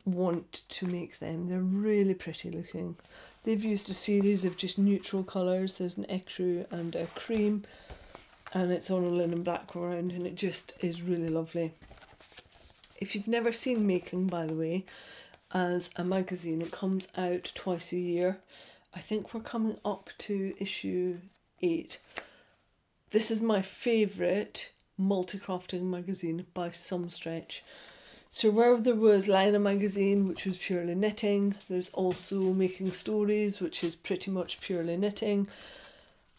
want 0.05 0.63
to 0.69 0.85
make 0.85 1.19
them? 1.19 1.47
They're 1.47 1.59
really 1.59 2.13
pretty 2.13 2.49
looking. 2.49 2.95
They've 3.43 3.63
used 3.63 3.89
a 3.89 3.93
series 3.93 4.45
of 4.45 4.57
just 4.57 4.77
neutral 4.77 5.23
colours. 5.23 5.77
There's 5.77 5.97
an 5.97 6.05
ecru 6.09 6.65
and 6.71 6.95
a 6.95 7.07
cream, 7.07 7.63
and 8.53 8.71
it's 8.71 8.91
on 8.91 9.03
a 9.03 9.09
linen 9.09 9.43
background, 9.43 10.11
and 10.11 10.25
it 10.25 10.35
just 10.35 10.73
is 10.81 11.01
really 11.01 11.29
lovely. 11.29 11.73
If 12.99 13.15
you've 13.15 13.27
never 13.27 13.51
seen 13.51 13.87
Making, 13.87 14.27
by 14.27 14.45
the 14.45 14.53
way, 14.53 14.85
as 15.53 15.89
a 15.95 16.03
magazine, 16.03 16.61
it 16.61 16.71
comes 16.71 17.07
out 17.17 17.51
twice 17.55 17.91
a 17.91 17.97
year. 17.97 18.39
I 18.93 18.99
think 18.99 19.33
we're 19.33 19.41
coming 19.41 19.77
up 19.83 20.09
to 20.19 20.53
issue 20.59 21.19
eight. 21.61 21.99
This 23.11 23.31
is 23.31 23.41
my 23.41 23.61
favourite 23.61 24.71
multi-crafting 24.97 25.83
magazine 25.83 26.45
by 26.53 26.71
some 26.71 27.09
stretch. 27.09 27.63
So 28.34 28.50
where 28.50 28.78
there 28.78 28.96
was 28.96 29.28
Laine 29.28 29.62
magazine, 29.62 30.26
which 30.26 30.46
was 30.46 30.58
purely 30.58 30.96
knitting, 30.96 31.56
there's 31.67 31.89
also 31.89 32.39
Making 32.54 32.94
Stories, 32.94 33.60
which 33.60 33.84
is 33.84 33.94
pretty 33.94 34.32
much 34.32 34.62
purely 34.62 34.96
knitting. 34.96 35.50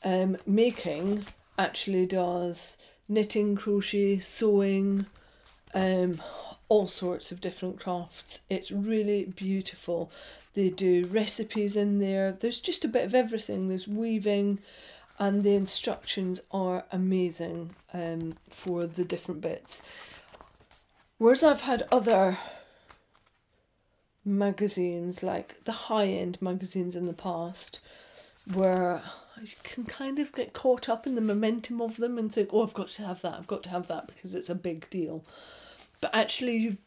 Um, 0.02 0.38
making 0.46 1.26
actually 1.58 2.06
does 2.06 2.78
knitting, 3.10 3.56
crochet, 3.56 4.20
sewing, 4.20 5.04
um, 5.74 6.22
all 6.70 6.86
sorts 6.86 7.30
of 7.30 7.42
different 7.42 7.78
crafts. 7.78 8.40
It's 8.48 8.72
really 8.72 9.26
beautiful. 9.26 10.10
They 10.54 10.70
do 10.70 11.04
recipes 11.08 11.76
in 11.76 11.98
there. 11.98 12.32
There's 12.32 12.60
just 12.60 12.86
a 12.86 12.88
bit 12.88 13.04
of 13.04 13.14
everything. 13.14 13.68
There's 13.68 13.86
weaving, 13.86 14.60
and 15.18 15.42
the 15.42 15.54
instructions 15.54 16.40
are 16.52 16.86
amazing 16.90 17.76
um, 17.92 18.38
for 18.48 18.86
the 18.86 19.04
different 19.04 19.42
bits. 19.42 19.82
Whereas 21.22 21.44
I've 21.44 21.60
had 21.60 21.86
other 21.92 22.36
magazines, 24.24 25.22
like 25.22 25.62
the 25.66 25.70
high 25.86 26.06
end 26.06 26.42
magazines 26.42 26.96
in 26.96 27.06
the 27.06 27.12
past, 27.12 27.78
where 28.52 29.04
you 29.40 29.54
can 29.62 29.84
kind 29.84 30.18
of 30.18 30.32
get 30.32 30.52
caught 30.52 30.88
up 30.88 31.06
in 31.06 31.14
the 31.14 31.20
momentum 31.20 31.80
of 31.80 31.96
them 31.96 32.18
and 32.18 32.32
think, 32.32 32.48
oh, 32.52 32.64
I've 32.64 32.74
got 32.74 32.88
to 32.88 33.06
have 33.06 33.22
that, 33.22 33.34
I've 33.34 33.46
got 33.46 33.62
to 33.62 33.68
have 33.68 33.86
that 33.86 34.08
because 34.08 34.34
it's 34.34 34.50
a 34.50 34.54
big 34.56 34.90
deal. 34.90 35.24
But 36.00 36.12
actually, 36.12 36.56
you, 36.56 36.78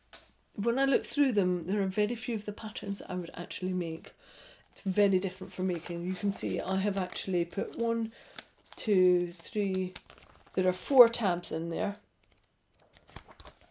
when 0.56 0.80
I 0.80 0.84
look 0.84 1.06
through 1.06 1.32
them, 1.32 1.65
there 1.67 1.82
are 1.82 1.88
very 1.88 2.15
few 2.15 2.36
of 2.36 2.43
the 2.43 2.52
patterns 2.52 3.00
that 3.00 3.10
I 3.10 3.15
would 3.15 3.32
actually 3.36 3.71
make. 3.71 4.12
It's 4.74 4.82
very 4.82 5.17
different 5.17 5.54
from 5.54 5.67
making. 5.67 6.04
You 6.04 6.13
can 6.13 6.32
see 6.32 6.60
I 6.60 6.76
have 6.76 6.98
actually 6.98 7.45
put 7.45 7.78
one, 7.78 8.12
two, 8.76 9.32
three, 9.32 9.93
there 10.56 10.67
are 10.67 10.74
four 10.74 11.08
tabs 11.08 11.54
in 11.54 11.69
there 11.69 11.95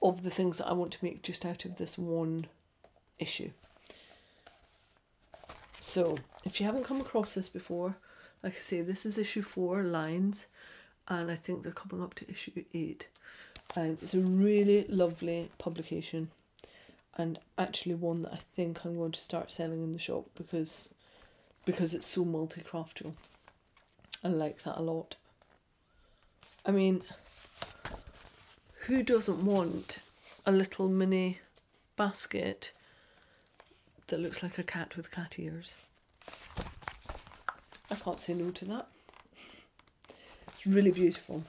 of 0.04 0.22
the 0.22 0.30
things 0.30 0.58
that 0.58 0.68
I 0.68 0.74
want 0.74 0.92
to 0.92 1.04
make 1.04 1.22
just 1.22 1.46
out 1.46 1.64
of 1.64 1.76
this 1.76 1.96
one 1.96 2.46
issue. 3.18 3.50
So, 5.80 6.18
if 6.44 6.60
you 6.60 6.66
haven't 6.66 6.84
come 6.84 7.00
across 7.00 7.34
this 7.34 7.48
before, 7.48 7.96
like 8.42 8.54
I 8.54 8.58
say, 8.58 8.82
this 8.82 9.06
is 9.06 9.16
issue 9.16 9.42
four, 9.42 9.82
lines, 9.82 10.46
and 11.08 11.30
I 11.30 11.34
think 11.34 11.62
they're 11.62 11.72
coming 11.72 12.04
up 12.04 12.14
to 12.14 12.30
issue 12.30 12.64
eight. 12.74 13.08
Um, 13.76 13.96
it's 14.02 14.14
a 14.14 14.20
really 14.20 14.84
lovely 14.88 15.50
publication, 15.58 16.28
and 17.16 17.38
actually 17.56 17.94
one 17.94 18.22
that 18.22 18.32
I 18.34 18.40
think 18.54 18.84
I'm 18.84 18.96
going 18.96 19.12
to 19.12 19.20
start 19.20 19.50
selling 19.50 19.82
in 19.82 19.94
the 19.94 19.98
shop 19.98 20.26
because 20.36 20.92
because 21.64 21.94
it's 21.94 22.06
so 22.06 22.26
multi-craftual. 22.26 23.14
I 24.22 24.28
like 24.28 24.62
that 24.64 24.78
a 24.78 24.82
lot. 24.82 25.16
I 26.66 26.72
mean, 26.72 27.02
who 28.86 29.02
doesn't 29.02 29.44
want 29.44 29.98
a 30.44 30.52
little 30.52 30.88
mini 30.88 31.38
basket 31.96 32.70
that 34.08 34.20
looks 34.20 34.42
like 34.42 34.58
a 34.58 34.62
cat 34.62 34.96
with 34.96 35.10
cat 35.10 35.36
ears? 35.38 35.72
I 37.90 37.94
can't 37.94 38.20
say 38.20 38.34
no 38.34 38.50
to 38.50 38.64
that. 38.66 38.88
It's 40.48 40.66
really 40.66 40.90
beautiful. 40.90 41.44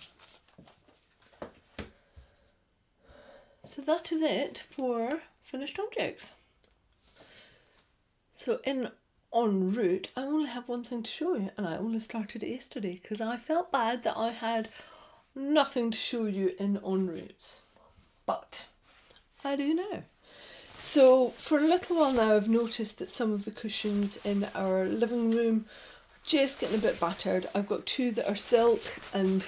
So 3.63 3.81
that 3.81 4.11
is 4.11 4.21
it 4.21 4.61
for 4.69 5.09
finished 5.43 5.79
objects. 5.79 6.31
So 8.31 8.59
in 8.63 8.91
en 9.33 9.73
route, 9.73 10.09
I 10.15 10.21
only 10.21 10.49
have 10.49 10.69
one 10.69 10.85
thing 10.85 11.03
to 11.03 11.11
show 11.11 11.35
you, 11.35 11.49
and 11.57 11.67
I 11.67 11.77
only 11.77 11.99
started 11.99 12.43
it 12.43 12.49
yesterday 12.49 12.99
because 13.01 13.19
I 13.19 13.35
felt 13.35 13.71
bad 13.71 14.03
that 14.03 14.15
I 14.15 14.31
had 14.31 14.69
nothing 15.35 15.91
to 15.91 15.97
show 15.97 16.25
you 16.25 16.53
in 16.57 16.77
en 16.77 17.07
routes. 17.07 17.61
But 18.25 18.65
I 19.43 19.55
do 19.55 19.73
now. 19.73 20.03
So 20.77 21.29
for 21.31 21.59
a 21.59 21.67
little 21.67 21.97
while 21.97 22.13
now, 22.13 22.35
I've 22.35 22.49
noticed 22.49 22.99
that 22.99 23.09
some 23.09 23.31
of 23.31 23.45
the 23.45 23.51
cushions 23.51 24.17
in 24.25 24.47
our 24.55 24.85
living 24.85 25.31
room 25.31 25.65
are 26.11 26.19
just 26.25 26.59
getting 26.59 26.77
a 26.77 26.81
bit 26.81 26.99
battered. 26.99 27.47
I've 27.53 27.67
got 27.67 27.85
two 27.85 28.11
that 28.11 28.29
are 28.29 28.35
silk, 28.35 28.81
and 29.13 29.47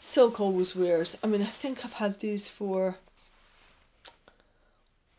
silk 0.00 0.40
always 0.40 0.74
wears. 0.74 1.16
I 1.22 1.26
mean, 1.26 1.42
I 1.42 1.46
think 1.46 1.84
I've 1.84 1.94
had 1.94 2.20
these 2.20 2.48
for. 2.48 2.96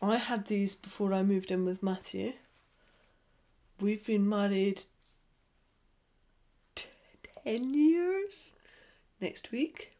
I 0.00 0.16
had 0.16 0.46
these 0.46 0.74
before 0.74 1.12
I 1.12 1.22
moved 1.22 1.50
in 1.50 1.64
with 1.64 1.82
Matthew. 1.82 2.34
We've 3.80 4.04
been 4.04 4.28
married 4.28 4.82
t- 6.74 6.86
10 7.44 7.74
years 7.74 8.52
next 9.20 9.50
week. 9.50 9.92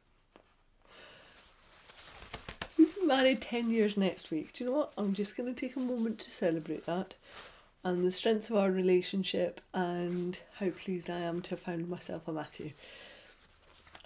We've 2.78 2.94
been 2.94 3.08
married 3.08 3.40
10 3.40 3.70
years 3.70 3.96
next 3.96 4.30
week. 4.30 4.52
Do 4.52 4.62
you 4.62 4.70
know 4.70 4.76
what? 4.76 4.92
I'm 4.96 5.12
just 5.12 5.36
going 5.36 5.52
to 5.52 5.60
take 5.60 5.74
a 5.74 5.80
moment 5.80 6.20
to 6.20 6.30
celebrate 6.30 6.86
that 6.86 7.14
and 7.82 8.04
the 8.04 8.12
strength 8.12 8.50
of 8.50 8.56
our 8.56 8.70
relationship 8.70 9.60
and 9.74 10.38
how 10.60 10.70
pleased 10.70 11.10
I 11.10 11.18
am 11.18 11.42
to 11.42 11.50
have 11.50 11.60
found 11.60 11.88
myself 11.88 12.28
a 12.28 12.32
Matthew. 12.32 12.72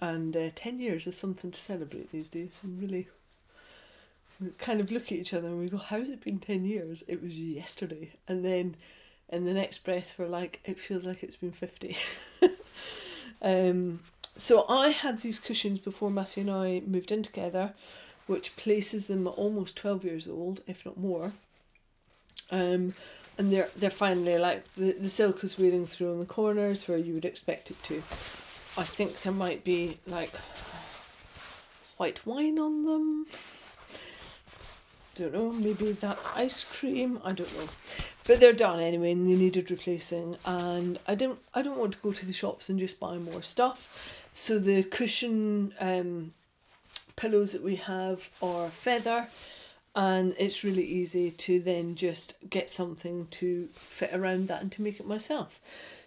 And 0.00 0.34
uh, 0.36 0.50
10 0.54 0.80
years 0.80 1.06
is 1.06 1.18
something 1.18 1.50
to 1.50 1.60
celebrate 1.60 2.10
these 2.12 2.28
days 2.30 2.60
and 2.62 2.80
really 2.80 3.08
we 4.40 4.50
kind 4.58 4.80
of 4.80 4.90
look 4.90 5.04
at 5.04 5.18
each 5.18 5.34
other 5.34 5.48
and 5.48 5.60
we 5.60 5.68
go, 5.68 5.76
How's 5.76 6.10
it 6.10 6.24
been 6.24 6.38
10 6.38 6.64
years? 6.64 7.04
It 7.06 7.22
was 7.22 7.38
yesterday. 7.38 8.12
And 8.26 8.44
then 8.44 8.76
in 9.28 9.44
the 9.44 9.54
next 9.54 9.84
breath, 9.84 10.14
we're 10.18 10.26
like, 10.26 10.60
It 10.64 10.80
feels 10.80 11.04
like 11.04 11.22
it's 11.22 11.36
been 11.36 11.52
50. 11.52 11.96
um, 13.42 14.00
so 14.36 14.64
I 14.68 14.88
had 14.88 15.20
these 15.20 15.38
cushions 15.38 15.78
before 15.78 16.10
Matthew 16.10 16.42
and 16.42 16.50
I 16.50 16.82
moved 16.86 17.12
in 17.12 17.22
together, 17.22 17.74
which 18.26 18.56
places 18.56 19.06
them 19.06 19.26
at 19.26 19.30
almost 19.30 19.76
12 19.76 20.04
years 20.04 20.28
old, 20.28 20.62
if 20.66 20.84
not 20.86 20.96
more. 20.96 21.32
Um, 22.50 22.94
and 23.38 23.50
they're 23.50 23.68
they're 23.76 23.90
finally 23.90 24.38
like 24.38 24.62
the, 24.74 24.92
the 24.92 25.08
silk 25.08 25.42
is 25.42 25.58
wearing 25.58 25.86
through 25.86 26.12
in 26.12 26.18
the 26.20 26.26
corners 26.26 26.86
where 26.86 26.98
you 26.98 27.14
would 27.14 27.24
expect 27.24 27.70
it 27.70 27.82
to. 27.84 28.02
I 28.76 28.84
think 28.84 29.20
there 29.22 29.32
might 29.32 29.64
be 29.64 29.98
like 30.06 30.32
white 31.96 32.24
wine 32.26 32.58
on 32.58 32.84
them. 32.84 33.26
Don't 35.14 35.34
know, 35.34 35.52
maybe 35.52 35.92
that's 35.92 36.28
ice 36.34 36.64
cream, 36.64 37.20
I 37.22 37.32
don't 37.32 37.54
know. 37.58 37.68
But 38.26 38.40
they're 38.40 38.52
done 38.52 38.80
anyway 38.80 39.12
and 39.12 39.26
they 39.28 39.34
needed 39.34 39.70
replacing 39.70 40.36
and 40.46 40.98
I 41.06 41.14
don't 41.14 41.38
I 41.54 41.62
don't 41.62 41.78
want 41.78 41.92
to 41.92 41.98
go 41.98 42.12
to 42.12 42.26
the 42.26 42.32
shops 42.32 42.68
and 42.68 42.78
just 42.78 43.00
buy 43.00 43.18
more 43.18 43.42
stuff. 43.42 44.26
So 44.32 44.58
the 44.58 44.82
cushion 44.82 45.74
um 45.80 46.32
pillows 47.16 47.52
that 47.52 47.62
we 47.62 47.76
have 47.76 48.28
are 48.42 48.68
feather 48.68 49.26
and 49.94 50.34
it's 50.38 50.64
really 50.64 50.84
easy 50.84 51.30
to 51.30 51.60
then 51.60 51.94
just 51.94 52.34
get 52.48 52.70
something 52.70 53.26
to 53.30 53.68
fit 53.74 54.12
around 54.14 54.48
that 54.48 54.62
and 54.62 54.72
to 54.72 54.82
make 54.82 54.98
it 54.98 55.06
myself. 55.06 55.60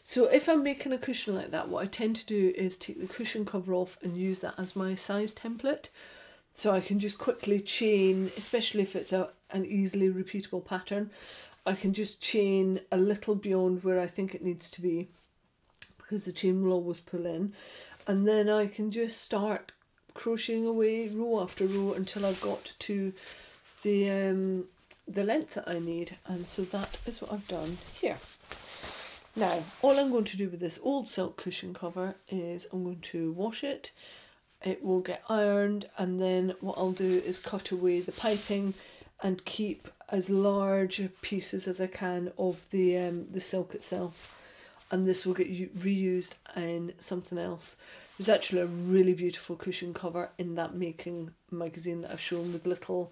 So 0.04 0.26
if 0.26 0.48
I'm 0.48 0.64
making 0.64 0.94
a 0.94 0.98
cushion 0.98 1.36
like 1.36 1.52
that, 1.52 1.70
what 1.70 1.84
I 1.84 1.88
tend 1.88 2.16
to 2.18 2.26
do 2.26 2.54
is 2.56 2.78
take 2.78 3.00
the 3.00 3.08
cushion 3.08 3.46
cover 3.46 3.74
off 3.74 3.98
and 4.04 4.18
use 4.18 4.40
that 4.40 4.56
as 4.58 4.76
my 4.76 4.96
size 4.96 5.34
template. 5.34 5.90
So 6.54 6.72
I 6.72 6.80
can 6.80 7.00
just 7.00 7.18
quickly 7.18 7.60
chain, 7.60 8.32
especially 8.38 8.84
if 8.84 8.96
it's 8.96 9.12
a 9.12 9.30
an 9.52 9.66
easily 9.66 10.10
repeatable 10.10 10.66
pattern, 10.66 11.12
I 11.66 11.74
can 11.74 11.94
just 11.94 12.22
chain 12.22 12.82
a 12.92 12.98
little 12.98 13.36
beyond 13.36 13.84
where 13.84 14.00
I 14.00 14.08
think 14.08 14.36
it 14.36 14.44
needs 14.44 14.70
to 14.72 14.82
be 14.82 15.08
because 15.98 16.26
the 16.26 16.32
chain 16.32 16.64
will 16.64 16.74
always 16.74 17.00
pull 17.00 17.26
in. 17.26 17.54
And 18.08 18.28
then 18.28 18.50
I 18.50 18.68
can 18.68 18.92
just 18.92 19.22
start 19.22 19.72
crocheting 20.16 20.66
away 20.66 21.08
row 21.10 21.42
after 21.42 21.66
row 21.66 21.94
until 21.94 22.26
I've 22.26 22.42
got 22.42 22.74
to 22.80 23.14
the 23.84 24.10
um, 24.10 24.66
the 25.08 25.24
length 25.24 25.54
that 25.54 25.68
I 25.68 25.78
need. 25.78 26.18
And 26.26 26.48
so 26.48 26.64
that 26.64 26.98
is 27.06 27.22
what 27.22 27.32
I've 27.32 27.48
done 27.48 27.78
here. 27.94 28.18
Now 29.36 29.64
all 29.84 30.00
I'm 30.00 30.10
going 30.10 30.24
to 30.26 30.38
do 30.38 30.50
with 30.50 30.60
this 30.60 30.80
old 30.82 31.08
silk 31.08 31.38
cushion 31.38 31.74
cover 31.76 32.16
is 32.30 32.66
I'm 32.74 32.84
going 32.84 33.02
to 33.02 33.32
wash 33.34 33.64
it, 33.64 33.92
it 34.64 34.84
will 34.84 35.02
get 35.02 35.22
ironed 35.30 35.88
and 35.98 36.22
then 36.22 36.56
what 36.60 36.78
I'll 36.78 36.92
do 36.92 37.22
is 37.26 37.38
cut 37.40 37.72
away 37.72 38.00
the 38.00 38.12
piping 38.12 38.74
and 39.22 39.46
keep 39.46 39.88
as 40.10 40.30
large 40.30 41.02
pieces 41.22 41.68
as 41.68 41.80
I 41.80 41.88
can 41.88 42.32
of 42.38 42.66
the 42.72 42.98
um, 42.98 43.28
the 43.32 43.40
silk 43.40 43.76
itself 43.76 44.35
and 44.92 45.08
this 45.08 45.26
will 45.26 45.34
get 45.34 45.52
reused 45.78 46.36
in 46.56 46.94
something 47.00 47.38
else. 47.38 47.78
There's 48.18 48.30
actually 48.30 48.62
a 48.62 48.68
really 48.68 49.14
beautiful 49.14 49.56
cushion 49.56 49.94
cover 49.94 50.30
in 50.38 50.56
that 50.56 50.76
making 50.76 51.32
magazine 51.52 52.02
that 52.02 52.12
I've 52.12 52.20
shown 52.22 52.54
with 52.54 52.66
little 52.66 53.12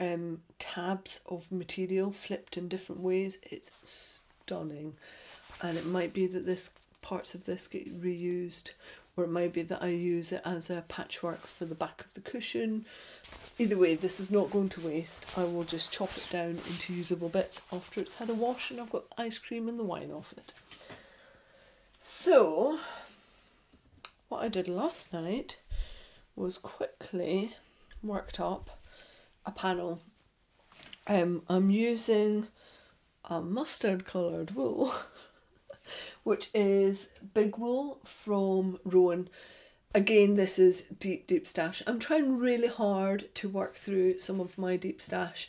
um, 0.00 0.42
tabs 0.58 1.20
of 1.26 1.50
material 1.50 2.12
flipped 2.12 2.56
in 2.56 2.68
different 2.68 3.00
ways. 3.00 3.38
It's 3.42 3.70
stunning, 3.82 4.94
and 5.60 5.76
it 5.76 5.86
might 5.86 6.12
be 6.12 6.26
that 6.26 6.46
this 6.46 6.70
parts 7.02 7.34
of 7.34 7.44
this 7.44 7.66
get 7.66 8.02
reused, 8.02 8.70
or 9.16 9.24
it 9.24 9.30
might 9.30 9.52
be 9.52 9.62
that 9.62 9.82
I 9.82 9.88
use 9.88 10.32
it 10.32 10.42
as 10.44 10.70
a 10.70 10.84
patchwork 10.88 11.46
for 11.46 11.64
the 11.64 11.74
back 11.74 12.02
of 12.02 12.14
the 12.14 12.20
cushion. 12.20 12.84
Either 13.58 13.78
way, 13.78 13.94
this 13.94 14.20
is 14.20 14.30
not 14.30 14.50
going 14.50 14.68
to 14.70 14.86
waste. 14.86 15.36
I 15.36 15.44
will 15.44 15.64
just 15.64 15.92
chop 15.92 16.16
it 16.16 16.28
down 16.30 16.58
into 16.68 16.92
usable 16.92 17.28
bits 17.28 17.62
after 17.72 18.00
it's 18.00 18.16
had 18.16 18.28
a 18.28 18.34
wash 18.34 18.70
and 18.70 18.80
I've 18.80 18.90
got 18.90 19.08
the 19.08 19.22
ice 19.22 19.38
cream 19.38 19.68
and 19.68 19.78
the 19.78 19.84
wine 19.84 20.12
off 20.12 20.34
it. 20.36 20.52
So, 22.08 22.78
what 24.28 24.44
I 24.44 24.48
did 24.48 24.68
last 24.68 25.12
night 25.12 25.56
was 26.36 26.56
quickly 26.56 27.56
worked 28.00 28.38
up 28.38 28.78
a 29.44 29.50
panel. 29.50 30.00
Um, 31.08 31.42
I'm 31.48 31.68
using 31.68 32.46
a 33.24 33.40
mustard 33.40 34.04
coloured 34.04 34.52
wool, 34.52 34.94
which 36.22 36.48
is 36.54 37.10
big 37.34 37.58
wool 37.58 37.98
from 38.04 38.78
Rowan. 38.84 39.28
Again, 39.92 40.36
this 40.36 40.60
is 40.60 40.82
deep, 40.82 41.26
deep 41.26 41.44
stash. 41.44 41.82
I'm 41.88 41.98
trying 41.98 42.38
really 42.38 42.68
hard 42.68 43.34
to 43.34 43.48
work 43.48 43.74
through 43.74 44.20
some 44.20 44.38
of 44.40 44.56
my 44.56 44.76
deep 44.76 45.02
stash. 45.02 45.48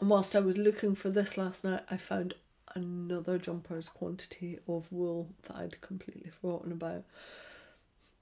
And 0.00 0.08
whilst 0.08 0.34
I 0.34 0.40
was 0.40 0.56
looking 0.56 0.94
for 0.94 1.10
this 1.10 1.36
last 1.36 1.64
night, 1.64 1.82
I 1.90 1.98
found 1.98 2.32
another 2.78 3.38
jumper's 3.38 3.88
quantity 3.88 4.58
of 4.66 4.90
wool 4.92 5.28
that 5.42 5.56
I'd 5.56 5.80
completely 5.80 6.30
forgotten 6.30 6.72
about. 6.72 7.04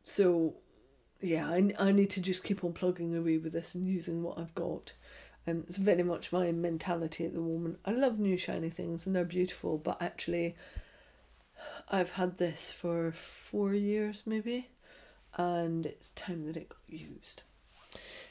So, 0.05 0.55
yeah, 1.21 1.49
I, 1.49 1.71
I 1.79 1.93
need 1.93 2.11
to 2.11 2.21
just 2.21 2.45
keep 2.45 2.65
on 2.65 2.73
plugging 2.73 3.17
away 3.17 3.39
with 3.39 3.53
this 3.53 3.75
and 3.75 3.87
using 3.87 4.23
what 4.23 4.39
I've 4.39 4.55
got. 4.55 4.93
Um, 5.47 5.65
it's 5.69 5.77
very 5.77 6.03
much 6.03 6.33
my 6.33 6.51
mentality 6.53 7.25
at 7.25 7.35
the 7.35 7.41
moment. 7.41 7.79
I 7.85 7.93
love 7.93 8.19
new 8.19 8.37
shiny 8.37 8.71
things 8.71 9.07
and 9.07 9.15
they're 9.15 9.25
beautiful, 9.25 9.79
but 9.79 10.01
actually, 10.03 10.57
I've 11.89 12.13
had 12.13 12.39
this 12.39 12.73
for 12.73 13.13
four 13.13 13.75
years 13.75 14.25
maybe, 14.27 14.71
and 15.37 15.87
it's 15.87 16.11
time 16.11 16.47
that 16.47 16.57
it 16.57 16.69
got 16.69 16.79
used. 16.89 17.43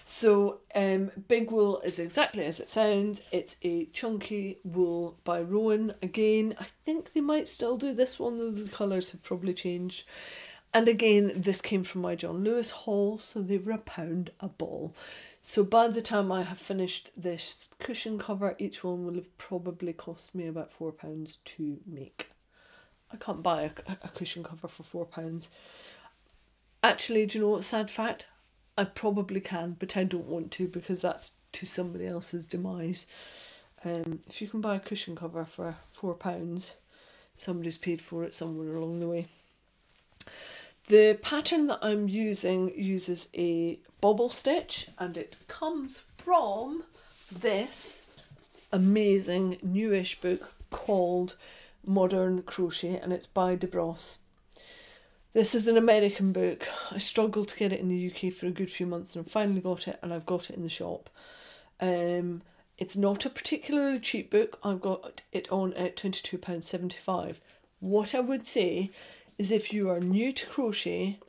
So, 0.08 0.60
um, 0.76 1.10
Big 1.28 1.50
Wool 1.50 1.82
is 1.82 1.98
exactly 1.98 2.46
as 2.46 2.60
it 2.60 2.70
sounds. 2.70 3.24
It's 3.32 3.56
a 3.64 3.86
chunky 3.88 4.60
wool 4.64 5.18
by 5.24 5.42
Rowan. 5.42 5.96
Again, 6.04 6.54
I 6.60 6.68
think 6.86 7.14
they 7.14 7.22
might 7.22 7.48
still 7.48 7.76
do 7.76 7.92
this 7.92 8.20
one, 8.20 8.38
though 8.38 8.52
the 8.52 8.70
colours 8.70 9.10
have 9.10 9.24
probably 9.24 9.56
changed. 9.56 10.06
And 10.76 10.88
again, 10.88 11.32
this 11.36 11.60
came 11.60 11.84
from 11.84 12.02
my 12.02 12.14
John 12.14 12.44
Lewis 12.44 12.70
haul, 12.70 13.18
so 13.18 13.42
they 13.42 13.58
were 13.58 13.72
a 13.72 13.78
pound 13.80 14.30
a 14.40 14.48
ball. 14.48 14.94
So 15.42 15.64
by 15.64 15.88
the 15.88 16.04
time 16.04 16.32
I 16.32 16.44
have 16.44 16.60
finished 16.60 17.10
this 17.18 17.70
cushion 17.80 18.20
cover, 18.20 18.56
each 18.60 18.84
one 18.84 19.06
will 19.06 19.16
have 19.16 19.36
probably 19.40 19.94
cost 19.94 20.36
me 20.36 20.46
about 20.46 20.72
four 20.72 20.92
pounds 20.92 21.38
to 21.46 21.80
make. 21.88 22.30
I 23.12 23.18
can't 23.18 23.42
buy 23.42 23.64
a, 23.64 23.72
a 24.04 24.10
cushion 24.10 24.44
cover 24.44 24.68
for 24.68 24.84
four 24.84 25.06
pounds. 25.06 25.50
Actually, 26.84 27.26
do 27.26 27.40
you 27.40 27.46
know 27.46 27.52
what? 27.52 27.64
Sad 27.64 27.90
fact, 27.90 28.28
I 28.78 28.84
probably 28.84 29.40
can, 29.40 29.78
but 29.80 29.96
I 29.96 30.04
don't 30.04 30.28
want 30.28 30.52
to 30.52 30.68
because 30.68 31.02
that's 31.02 31.32
to 31.54 31.66
somebody 31.66 32.06
else's 32.06 32.46
demise. 32.46 33.08
Um, 33.84 34.20
if 34.28 34.42
you 34.42 34.48
can 34.48 34.62
buy 34.62 34.76
a 34.76 34.80
cushion 34.80 35.16
cover 35.16 35.46
for 35.46 35.76
four 35.92 36.16
pounds, 36.16 36.76
somebody's 37.36 37.78
paid 37.78 38.02
for 38.02 38.24
it 38.24 38.34
somewhere 38.34 38.76
along 38.76 39.00
the 39.00 39.08
way. 39.08 39.28
The 40.88 41.18
pattern 41.22 41.68
that 41.68 41.80
I'm 41.82 42.08
using 42.08 42.72
uses 42.76 43.28
a 43.34 43.80
bobble 44.02 44.30
stitch 44.30 44.88
and 45.00 45.18
it 45.18 45.36
comes 45.48 46.04
from 46.18 46.84
this 47.32 48.04
amazing 48.72 49.58
newish 49.64 50.20
book 50.22 50.54
called 50.70 51.36
Modern 51.86 52.44
Crochet 52.44 52.98
and 52.98 53.14
it's 53.14 53.28
by 53.28 53.56
DeBrosse. 53.56 54.18
This 55.36 55.54
is 55.54 55.68
an 55.68 55.76
American 55.76 56.32
book. 56.32 56.70
I 56.92 56.98
struggled 56.98 57.50
to 57.50 57.58
get 57.58 57.74
it 57.74 57.82
in 57.82 57.90
the 57.90 58.10
UK 58.10 58.32
for 58.32 58.46
a 58.46 58.52
good 58.52 58.72
few 58.72 58.86
months 58.86 59.18
and 59.18 59.30
finally 59.30 59.60
got 59.60 59.86
it 59.86 60.00
and 60.02 60.14
I've 60.14 60.26
got 60.26 60.50
it 60.50 60.56
in 60.56 60.64
the 60.64 60.70
shop. 60.70 61.10
Um, 61.82 62.42
it's 62.78 62.96
not 62.96 63.26
a 63.26 63.30
particularly 63.30 64.00
cheap 64.00 64.32
book. 64.32 64.58
I've 64.64 64.80
got 64.80 65.24
it 65.34 65.52
on 65.52 65.74
at 65.74 65.98
£22.75. 65.98 67.36
What 67.82 68.16
I 68.16 68.22
would 68.22 68.48
say 68.48 68.92
is 69.38 69.52
if 69.52 69.74
you 69.74 69.90
are 69.90 70.00
new 70.00 70.32
to 70.32 70.46
crochet 70.46 71.20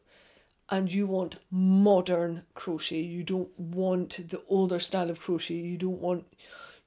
and 0.70 0.92
you 0.92 1.08
want 1.08 1.38
modern 1.50 2.42
crochet, 2.54 3.00
you 3.00 3.24
don't 3.24 3.58
want 3.58 4.30
the 4.30 4.40
older 4.48 4.78
style 4.78 5.10
of 5.10 5.18
crochet, 5.18 5.54
you 5.54 5.76
don't 5.76 6.00
want 6.00 6.26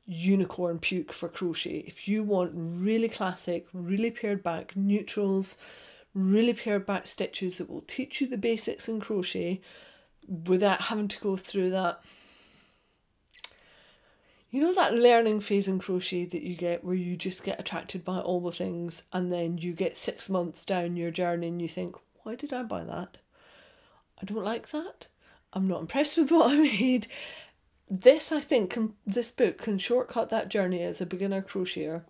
unicorn 0.05 0.79
puke 0.79 1.11
for 1.11 1.27
crochet. 1.27 1.83
If 1.85 2.07
you 2.07 2.23
want 2.23 2.53
really 2.55 3.09
classic, 3.09 3.67
really 3.73 4.09
pared 4.09 4.41
back 4.41 4.73
neutrals, 4.77 5.57
really 6.13 6.53
pared 6.53 6.85
back 6.85 7.07
stitches 7.07 7.57
that 7.57 7.69
will 7.69 7.81
teach 7.81 8.21
you 8.21 8.27
the 8.27 8.37
basics 8.37 8.87
in 8.87 8.99
crochet 8.99 9.61
without 10.27 10.81
having 10.83 11.07
to 11.07 11.19
go 11.19 11.35
through 11.35 11.69
that 11.69 12.01
you 14.51 14.61
know 14.61 14.73
that 14.73 14.95
learning 14.95 15.39
phase 15.39 15.67
in 15.67 15.79
crochet 15.79 16.25
that 16.25 16.41
you 16.41 16.55
get 16.55 16.83
where 16.83 16.95
you 16.95 17.15
just 17.15 17.43
get 17.43 17.59
attracted 17.59 18.03
by 18.03 18.17
all 18.17 18.41
the 18.41 18.51
things 18.51 19.03
and 19.13 19.31
then 19.31 19.57
you 19.57 19.73
get 19.73 19.95
six 19.95 20.29
months 20.29 20.65
down 20.65 20.95
your 20.95 21.11
journey 21.11 21.47
and 21.47 21.61
you 21.61 21.67
think 21.67 21.95
why 22.23 22.35
did 22.35 22.51
i 22.53 22.63
buy 22.63 22.83
that? 22.83 23.17
I 24.21 24.25
don't 24.25 24.43
like 24.43 24.71
that. 24.71 25.07
I'm 25.53 25.67
not 25.67 25.81
impressed 25.81 26.17
with 26.17 26.31
what 26.31 26.51
i 26.51 26.55
made. 26.55 27.07
This 27.89 28.31
i 28.31 28.41
think 28.41 28.71
can, 28.71 28.93
this 29.05 29.31
book 29.31 29.59
can 29.59 29.77
shortcut 29.77 30.29
that 30.29 30.49
journey 30.49 30.81
as 30.81 30.99
a 31.01 31.05
beginner 31.05 31.41
crocheter 31.41 32.03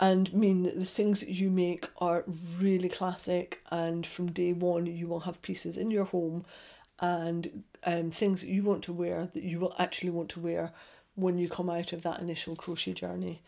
and 0.00 0.32
mean 0.34 0.64
that 0.64 0.78
the 0.78 0.84
things 0.84 1.20
that 1.20 1.28
you 1.30 1.50
make 1.50 1.88
are 1.98 2.24
really 2.58 2.88
classic 2.88 3.62
and 3.70 4.06
from 4.06 4.32
day 4.32 4.52
one 4.52 4.86
you 4.86 5.06
will 5.06 5.20
have 5.20 5.40
pieces 5.42 5.76
in 5.76 5.90
your 5.90 6.04
home 6.04 6.44
and 7.00 7.62
um, 7.84 8.10
things 8.10 8.40
that 8.40 8.50
you 8.50 8.62
want 8.62 8.82
to 8.84 8.92
wear 8.92 9.28
that 9.34 9.42
you 9.42 9.60
will 9.60 9.74
actually 9.78 10.10
want 10.10 10.28
to 10.30 10.40
wear 10.40 10.72
when 11.16 11.38
you 11.38 11.48
come 11.48 11.70
out 11.70 11.92
of 11.92 12.02
that 12.02 12.20
initial 12.20 12.56
crochet 12.56 12.92
journey. 12.92 13.40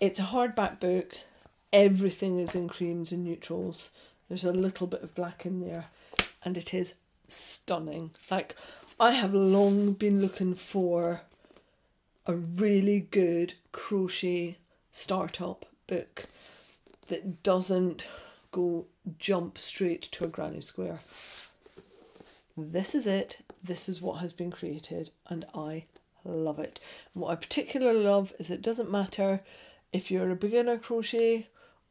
It's 0.00 0.18
a 0.18 0.24
hardback 0.24 0.80
book. 0.80 1.18
Everything 1.72 2.38
is 2.38 2.54
in 2.54 2.68
creams 2.68 3.12
and 3.12 3.24
neutrals. 3.24 3.90
There's 4.28 4.44
a 4.44 4.52
little 4.52 4.86
bit 4.86 5.02
of 5.02 5.14
black 5.14 5.44
in 5.44 5.60
there, 5.60 5.86
and 6.44 6.56
it 6.56 6.72
is 6.72 6.94
stunning. 7.28 8.10
Like, 8.30 8.56
I 8.98 9.12
have 9.12 9.34
long 9.34 9.92
been 9.92 10.20
looking 10.20 10.54
for 10.54 11.22
a 12.26 12.34
really 12.34 13.00
good 13.00 13.54
crochet 13.72 14.56
startup 14.94 15.66
book 15.88 16.22
that 17.08 17.42
doesn't 17.42 18.06
go 18.52 18.86
jump 19.18 19.58
straight 19.58 20.02
to 20.02 20.24
a 20.24 20.28
granny 20.28 20.60
square. 20.60 21.00
This 22.56 22.94
is 22.94 23.04
it. 23.04 23.38
This 23.62 23.88
is 23.88 24.00
what 24.00 24.20
has 24.20 24.32
been 24.32 24.52
created, 24.52 25.10
and 25.26 25.44
I 25.52 25.86
love 26.24 26.60
it. 26.60 26.78
And 27.12 27.22
what 27.22 27.32
I 27.32 27.34
particularly 27.34 28.04
love 28.04 28.32
is 28.38 28.50
it 28.50 28.62
doesn't 28.62 28.90
matter 28.90 29.40
if 29.92 30.12
you're 30.12 30.30
a 30.30 30.36
beginner 30.36 30.78
crochet 30.78 31.48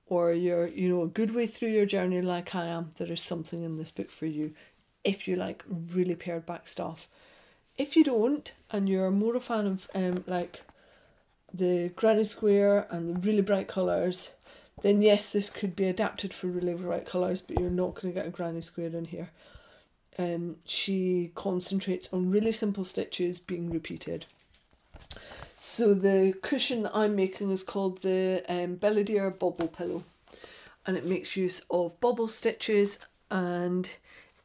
or 0.07 0.31
you're 0.31 0.67
you 0.67 0.87
know 0.87 1.01
a 1.01 1.07
good 1.07 1.35
way 1.35 1.45
through 1.45 1.69
your 1.69 1.85
journey 1.85 2.21
like 2.21 2.55
I 2.55 2.67
am. 2.67 2.91
There 2.97 3.11
is 3.11 3.21
something 3.21 3.63
in 3.63 3.77
this 3.77 3.91
book 3.91 4.11
for 4.11 4.27
you 4.27 4.53
if 5.03 5.27
you 5.27 5.35
like 5.35 5.65
really 5.67 6.15
pared 6.15 6.45
back 6.45 6.69
stuff. 6.69 7.09
If 7.77 7.97
you 7.97 8.05
don't, 8.05 8.49
and 8.71 8.87
you're 8.87 9.11
more 9.11 9.35
a 9.35 9.41
fan 9.41 9.67
of 9.67 9.89
um 9.93 10.23
like 10.25 10.61
the 11.53 11.89
granny 11.95 12.23
square 12.23 12.87
and 12.89 13.15
the 13.15 13.19
really 13.19 13.41
bright 13.41 13.67
colours, 13.67 14.31
then 14.81 15.01
yes, 15.01 15.31
this 15.31 15.49
could 15.49 15.75
be 15.75 15.85
adapted 15.85 16.33
for 16.33 16.47
really 16.47 16.73
bright 16.73 17.05
colours, 17.05 17.41
but 17.41 17.59
you're 17.59 17.69
not 17.69 17.95
going 17.95 18.13
to 18.13 18.19
get 18.19 18.27
a 18.27 18.31
granny 18.31 18.61
square 18.61 18.87
in 18.87 19.05
here 19.05 19.29
um, 20.17 20.57
she 20.65 21.31
concentrates 21.35 22.11
on 22.13 22.31
really 22.31 22.51
simple 22.51 22.85
stitches 22.85 23.39
being 23.39 23.69
repeated. 23.69 24.25
So 25.57 25.93
the 25.93 26.33
cushion 26.41 26.83
that 26.83 26.95
I'm 26.95 27.15
making 27.15 27.51
is 27.51 27.63
called 27.63 28.01
the 28.01 28.43
um, 28.49 28.75
Belladere 28.75 29.31
Bobble 29.31 29.67
Pillow 29.67 30.03
and 30.85 30.97
it 30.97 31.05
makes 31.05 31.37
use 31.37 31.61
of 31.69 31.99
bobble 32.01 32.27
stitches 32.27 32.99
and 33.31 33.89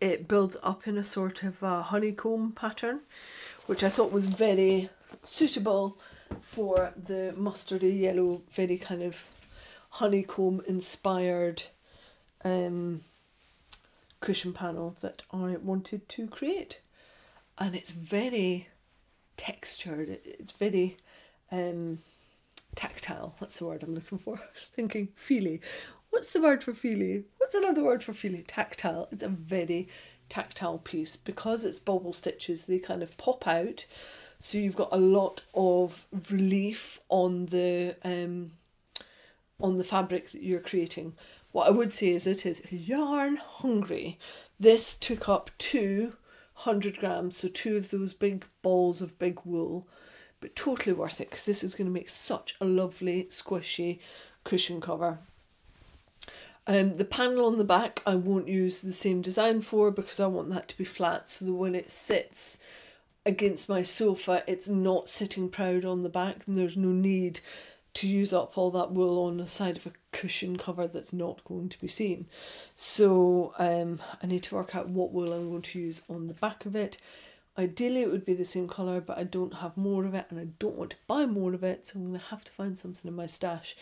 it 0.01 0.29
builds 0.29 0.57
up 0.63 0.87
in 0.87 0.97
a 0.97 1.03
sort 1.03 1.43
of 1.43 1.63
a 1.63 1.83
honeycomb 1.83 2.53
pattern 2.53 3.01
which 3.67 3.83
I 3.83 3.89
thought 3.89 4.13
was 4.13 4.27
very 4.27 4.89
suitable 5.25 5.99
for 6.41 6.93
the 6.97 7.35
mustardy 7.37 8.01
yellow, 8.01 8.43
very 8.53 8.79
kind 8.79 9.03
of 9.03 9.17
honeycomb 9.91 10.63
inspired 10.67 11.65
um, 12.45 13.03
cushion 14.21 14.53
panel 14.53 14.97
that 15.01 15.23
I 15.33 15.57
wanted 15.57 16.09
to 16.11 16.27
create. 16.27 16.81
And 17.59 17.75
it's 17.75 17.91
very 17.91 18.69
textured, 19.37 20.21
it's 20.25 20.53
very 20.53 20.97
um, 21.51 21.99
tactile. 22.75 23.35
That's 23.41 23.59
the 23.59 23.67
word 23.67 23.83
I'm 23.83 23.95
looking 23.95 24.19
for. 24.19 24.37
I 24.39 24.47
was 24.53 24.69
thinking 24.69 25.09
feely. 25.15 25.61
What's 26.11 26.33
the 26.33 26.41
word 26.41 26.63
for 26.63 26.73
feely? 26.73 27.25
What's 27.39 27.55
another 27.55 27.83
word 27.83 28.03
for 28.03 28.13
feely? 28.13 28.43
Tactile. 28.43 29.09
It's 29.11 29.23
a 29.23 29.29
very 29.29 29.89
tactile 30.29 30.79
piece 30.79 31.17
because 31.17 31.65
it's 31.65 31.79
bobble 31.79 32.13
stitches, 32.13 32.65
they 32.65 32.79
kind 32.79 33.03
of 33.03 33.17
pop 33.17 33.47
out. 33.47 33.87
So 34.39 34.59
you've 34.59 34.77
got 34.77 34.93
a 34.93 34.99
lot 34.99 35.43
of 35.55 36.07
relief 36.31 37.01
on 37.09 37.47
the 37.47 37.97
um, 38.05 38.53
on 39.61 39.77
the 39.77 39.85
fabric 39.85 40.31
that 40.31 40.43
you're 40.43 40.61
creating. 40.61 41.15
What 41.53 41.67
I 41.67 41.71
would 41.71 41.93
say 41.93 42.11
is 42.11 42.27
it 42.27 42.47
is 42.47 42.63
yarn 42.71 43.37
hungry. 43.37 44.19
This 44.61 44.95
took 44.95 45.29
up 45.29 45.51
200 45.59 46.99
grams, 46.99 47.39
so 47.39 47.49
two 47.49 47.77
of 47.77 47.91
those 47.91 48.13
big 48.13 48.47
balls 48.63 49.03
of 49.03 49.19
big 49.19 49.41
wool, 49.45 49.89
but 50.41 50.55
totally 50.55 50.93
worth 50.93 51.21
it 51.21 51.31
because 51.31 51.47
this 51.47 51.65
is 51.65 51.75
going 51.75 51.89
to 51.89 51.93
make 51.93 52.11
such 52.11 52.55
a 52.61 52.65
lovely 52.65 53.25
squishy 53.25 53.99
cushion 54.45 54.81
cover. 54.81 55.19
Um, 56.67 56.95
the 56.95 57.05
panel 57.07 57.47
on 57.47 57.57
the 57.57 57.65
back 57.65 58.03
I 58.07 58.15
won't 58.15 58.47
use 58.47 58.81
the 58.81 58.93
same 58.93 59.23
design 59.23 59.63
for 59.63 59.91
because 59.91 60.21
I 60.21 60.27
want 60.27 60.51
that 60.51 60.69
to 60.69 60.77
be 60.77 60.85
flat 60.85 61.29
so 61.31 61.47
that 61.47 61.55
when 61.55 61.75
it 61.75 61.91
sits 61.91 62.59
against 63.29 63.69
my 63.69 63.83
sofa 63.83 64.43
it's 64.47 64.69
not 64.69 65.09
sitting 65.09 65.51
proud 65.51 65.85
on 65.85 66.03
the 66.03 66.09
back 66.09 66.47
and 66.47 66.57
there's 66.57 66.77
no 66.77 66.89
need 66.89 67.41
to 67.95 68.07
use 68.07 68.33
up 68.33 68.57
all 68.57 68.71
that 68.71 68.93
wool 68.93 69.27
on 69.27 69.39
the 69.39 69.47
side 69.47 69.77
of 69.77 69.87
a 69.87 69.93
cushion 70.13 70.57
cover 70.57 70.87
that's 70.87 71.13
not 71.13 71.43
going 71.45 71.69
to 71.69 71.81
be 71.81 71.89
seen. 71.89 72.27
So 72.77 73.53
um, 73.59 74.01
I 74.23 74.27
need 74.27 74.45
to 74.45 74.55
work 74.55 74.77
out 74.77 74.89
what 74.89 75.13
wool 75.13 75.33
I'm 75.33 75.51
going 75.51 75.63
to 75.63 75.81
use 75.81 76.01
on 76.09 76.29
the 76.29 76.35
back 76.35 76.65
of 76.65 76.77
it. 76.77 76.99
Ideally 77.59 78.03
it 78.03 78.13
would 78.13 78.25
be 78.25 78.35
the 78.35 78.45
same 78.45 78.69
colour 78.69 79.01
but 79.01 79.19
I 79.19 79.25
don't 79.25 79.55
have 79.55 79.77
more 79.77 80.05
of 80.05 80.15
it 80.15 80.27
and 80.31 80.39
I 80.39 80.47
don't 80.61 80.77
want 80.77 80.91
to 80.91 80.97
buy 81.09 81.27
more 81.27 81.55
of 81.55 81.65
it 81.65 81.87
so 81.87 81.99
I'm 81.99 82.09
going 82.09 82.21
to 82.21 82.27
have 82.27 82.45
to 82.45 82.53
find 82.53 82.79
something 82.79 83.09
in 83.09 83.17
my 83.17 83.27
stash. 83.27 83.77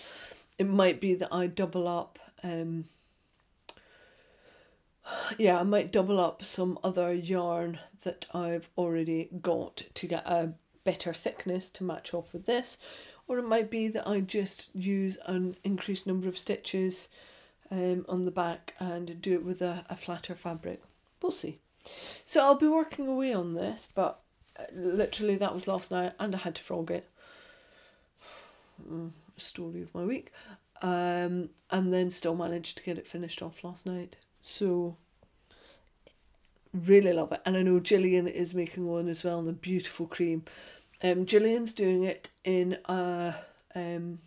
It 0.59 0.67
might 0.67 0.99
be 1.01 1.15
that 1.15 1.35
I 1.35 1.47
double 1.47 1.87
up 1.87 2.19
um, 2.43 2.85
yeah, 5.39 5.61
I 5.61 5.63
might 5.63 5.93
double 5.93 6.21
up 6.21 6.45
some 6.45 6.79
other 6.83 7.13
yarn 7.13 7.79
that 8.03 8.27
I've 8.33 8.69
already 8.77 9.29
got 9.41 9.83
to 9.95 10.07
get 10.07 10.27
a 10.27 10.53
better 10.85 11.13
thickness 11.13 11.71
to 11.71 11.85
match 11.85 12.15
off 12.15 12.33
with 12.33 12.47
this 12.47 12.79
or 13.29 13.39
it 13.39 13.47
might 13.47 13.71
be 13.71 13.89
that 13.89 14.09
I 14.09 14.21
just 14.21 14.75
use 14.75 15.19
an 15.27 15.57
increased 15.65 16.07
number 16.07 16.29
of 16.29 16.39
stitches 16.39 17.09
um, 17.71 18.05
on 18.09 18.23
the 18.23 18.31
back 18.31 18.75
and 18.79 19.21
do 19.21 19.35
it 19.35 19.45
with 19.45 19.63
a, 19.63 19.85
a 19.91 19.97
flatter 19.97 20.35
fabric. 20.35 20.83
We'll 21.21 21.33
see. 21.33 21.59
So 22.25 22.43
I'll 22.43 22.55
be 22.55 22.69
working 22.69 23.09
away 23.09 23.33
on 23.33 23.55
this, 23.55 23.89
but 23.95 24.21
uh, 24.59 24.65
literally 24.73 25.37
that 25.37 25.55
was 25.55 25.67
last 25.67 25.91
night 25.91 26.13
and 26.19 26.35
I 26.35 26.39
had 26.39 26.55
to 26.57 26.63
frog 26.63 26.91
it. 26.91 27.09
Mm, 28.89 29.11
story 29.37 29.83
of 29.83 29.95
my 29.95 30.05
week. 30.05 30.33
Um, 30.83 31.51
and 31.71 31.93
then 31.93 32.11
still 32.11 32.37
managed 32.37 32.77
to 32.77 32.85
get 32.85 32.99
it 32.99 33.07
finished 33.07 33.43
off 33.43 33.65
last 33.65 33.87
night. 33.87 34.17
So 34.47 34.95
really 36.73 37.13
love 37.13 37.33
it. 37.33 37.41
And 37.45 37.57
I 37.57 37.63
know 37.63 37.81
Gillian 37.81 38.29
is 38.29 38.55
making 38.55 38.87
one 38.87 39.09
as 39.09 39.25
well 39.25 39.41
in 39.41 39.49
a 39.49 39.53
beautiful 39.53 40.07
cream. 40.07 40.45
Um, 41.03 41.27
Gillian's 41.27 41.75
doing 41.75 42.05
it 42.05 42.29
in 42.45 42.79
a 42.85 43.35
um, 43.75 44.21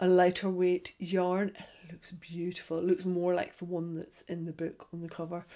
a 0.00 0.08
lighter 0.08 0.50
weight 0.50 0.94
yarn. 0.98 1.52
It 1.84 1.92
looks 1.92 2.10
beautiful. 2.10 2.78
It 2.78 2.86
looks 2.86 3.04
more 3.04 3.34
like 3.34 3.56
the 3.56 3.66
one 3.66 3.94
that's 3.94 4.22
in 4.22 4.46
the 4.46 4.52
book 4.52 4.88
on 4.92 5.00
the 5.00 5.08
cover. 5.08 5.46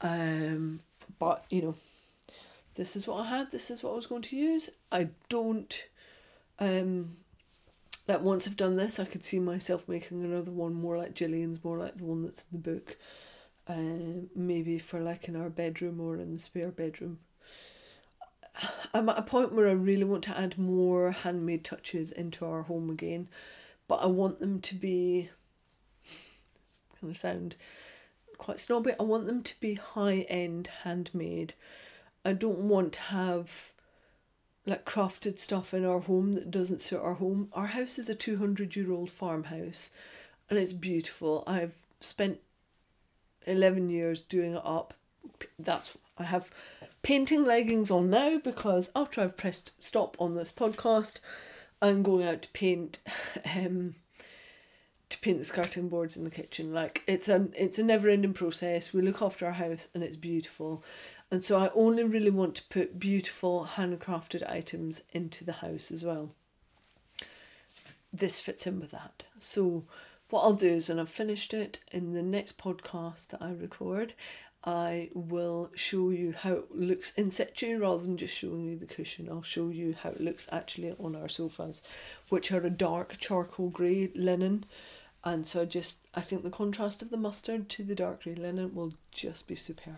Um, 0.00 0.80
but 1.18 1.44
you 1.50 1.60
know, 1.60 1.74
this 2.76 2.96
is 2.96 3.06
what 3.06 3.20
I 3.20 3.26
had, 3.26 3.50
this 3.50 3.70
is 3.70 3.82
what 3.82 3.92
I 3.92 3.96
was 3.96 4.06
going 4.06 4.22
to 4.22 4.36
use. 4.36 4.70
I 4.90 5.08
don't 5.28 5.84
um 6.58 7.16
that 8.10 8.22
once 8.22 8.48
I've 8.48 8.56
done 8.56 8.74
this 8.74 8.98
I 8.98 9.04
could 9.04 9.24
see 9.24 9.38
myself 9.38 9.88
making 9.88 10.24
another 10.24 10.50
one 10.50 10.74
more 10.74 10.98
like 10.98 11.14
Gillian's, 11.14 11.62
more 11.62 11.78
like 11.78 11.96
the 11.96 12.04
one 12.04 12.24
that's 12.24 12.44
in 12.50 12.60
the 12.60 12.70
book. 12.72 12.96
Um, 13.68 14.30
maybe 14.34 14.80
for 14.80 14.98
like 14.98 15.28
in 15.28 15.36
our 15.36 15.48
bedroom 15.48 16.00
or 16.00 16.16
in 16.16 16.32
the 16.32 16.40
spare 16.40 16.72
bedroom. 16.72 17.20
I'm 18.92 19.08
at 19.08 19.18
a 19.18 19.22
point 19.22 19.52
where 19.52 19.68
I 19.68 19.74
really 19.74 20.02
want 20.02 20.24
to 20.24 20.36
add 20.36 20.58
more 20.58 21.12
handmade 21.12 21.62
touches 21.62 22.10
into 22.10 22.44
our 22.44 22.62
home 22.62 22.90
again, 22.90 23.28
but 23.86 24.02
I 24.02 24.06
want 24.06 24.40
them 24.40 24.60
to 24.60 24.74
be. 24.74 25.30
It's 26.66 26.82
gonna 27.00 27.14
sound 27.14 27.54
quite 28.38 28.58
snobby. 28.58 28.90
I 28.98 29.04
want 29.04 29.28
them 29.28 29.44
to 29.44 29.60
be 29.60 29.74
high 29.74 30.26
end 30.28 30.68
handmade. 30.82 31.54
I 32.24 32.32
don't 32.32 32.68
want 32.68 32.94
to 32.94 33.00
have 33.02 33.70
like 34.70 34.84
crafted 34.84 35.38
stuff 35.38 35.74
in 35.74 35.84
our 35.84 35.98
home 35.98 36.32
that 36.32 36.50
doesn't 36.50 36.80
suit 36.80 37.00
our 37.00 37.14
home. 37.14 37.48
Our 37.52 37.66
house 37.66 37.98
is 37.98 38.08
a 38.08 38.14
200 38.14 38.76
year 38.76 38.92
old 38.92 39.10
farmhouse 39.10 39.90
and 40.48 40.58
it's 40.58 40.72
beautiful. 40.72 41.42
I've 41.46 41.74
spent 42.00 42.38
11 43.46 43.88
years 43.88 44.22
doing 44.22 44.54
it 44.54 44.62
up. 44.64 44.94
That's 45.58 45.96
I 46.16 46.24
have 46.24 46.50
painting 47.02 47.44
leggings 47.44 47.90
on 47.90 48.10
now 48.10 48.38
because 48.38 48.92
after 48.94 49.20
I've 49.20 49.36
pressed 49.36 49.72
stop 49.82 50.16
on 50.20 50.36
this 50.36 50.52
podcast, 50.52 51.18
I'm 51.82 52.02
going 52.02 52.26
out 52.26 52.42
to 52.42 52.48
paint 52.50 53.00
um 53.56 53.96
to 55.08 55.18
paint 55.18 55.38
the 55.38 55.44
skirting 55.44 55.88
boards 55.88 56.16
in 56.16 56.22
the 56.22 56.30
kitchen. 56.30 56.72
Like 56.72 57.02
it's 57.08 57.28
an 57.28 57.52
it's 57.56 57.80
a 57.80 57.82
never 57.82 58.08
ending 58.08 58.34
process. 58.34 58.92
We 58.92 59.02
look 59.02 59.20
after 59.20 59.46
our 59.46 59.52
house 59.52 59.88
and 59.94 60.04
it's 60.04 60.16
beautiful. 60.16 60.84
And 61.30 61.44
so 61.44 61.58
I 61.58 61.70
only 61.74 62.02
really 62.02 62.30
want 62.30 62.56
to 62.56 62.64
put 62.64 62.98
beautiful 62.98 63.68
handcrafted 63.76 64.48
items 64.50 65.02
into 65.12 65.44
the 65.44 65.52
house 65.52 65.92
as 65.92 66.04
well. 66.04 66.30
This 68.12 68.40
fits 68.40 68.66
in 68.66 68.80
with 68.80 68.90
that. 68.90 69.22
So 69.38 69.84
what 70.30 70.42
I'll 70.42 70.54
do 70.54 70.70
is 70.70 70.88
when 70.88 70.98
I've 70.98 71.08
finished 71.08 71.54
it 71.54 71.78
in 71.92 72.14
the 72.14 72.22
next 72.22 72.58
podcast 72.58 73.28
that 73.28 73.40
I 73.40 73.52
record, 73.52 74.14
I 74.64 75.10
will 75.14 75.70
show 75.74 76.10
you 76.10 76.32
how 76.32 76.52
it 76.52 76.74
looks 76.74 77.12
in 77.14 77.30
situ 77.30 77.78
rather 77.78 78.02
than 78.02 78.16
just 78.16 78.36
showing 78.36 78.64
you 78.64 78.76
the 78.76 78.86
cushion. 78.86 79.28
I'll 79.30 79.42
show 79.42 79.70
you 79.70 79.94
how 80.02 80.10
it 80.10 80.20
looks 80.20 80.48
actually 80.52 80.94
on 80.98 81.16
our 81.16 81.28
sofas, 81.28 81.82
which 82.28 82.52
are 82.52 82.66
a 82.66 82.70
dark 82.70 83.16
charcoal 83.18 83.70
grey 83.70 84.10
linen. 84.14 84.64
And 85.24 85.46
so 85.46 85.62
I 85.62 85.64
just 85.64 86.06
I 86.14 86.20
think 86.20 86.42
the 86.42 86.50
contrast 86.50 87.02
of 87.02 87.10
the 87.10 87.16
mustard 87.16 87.68
to 87.70 87.84
the 87.84 87.94
dark 87.94 88.24
grey 88.24 88.34
linen 88.34 88.74
will 88.74 88.94
just 89.12 89.46
be 89.46 89.56
superb. 89.56 89.96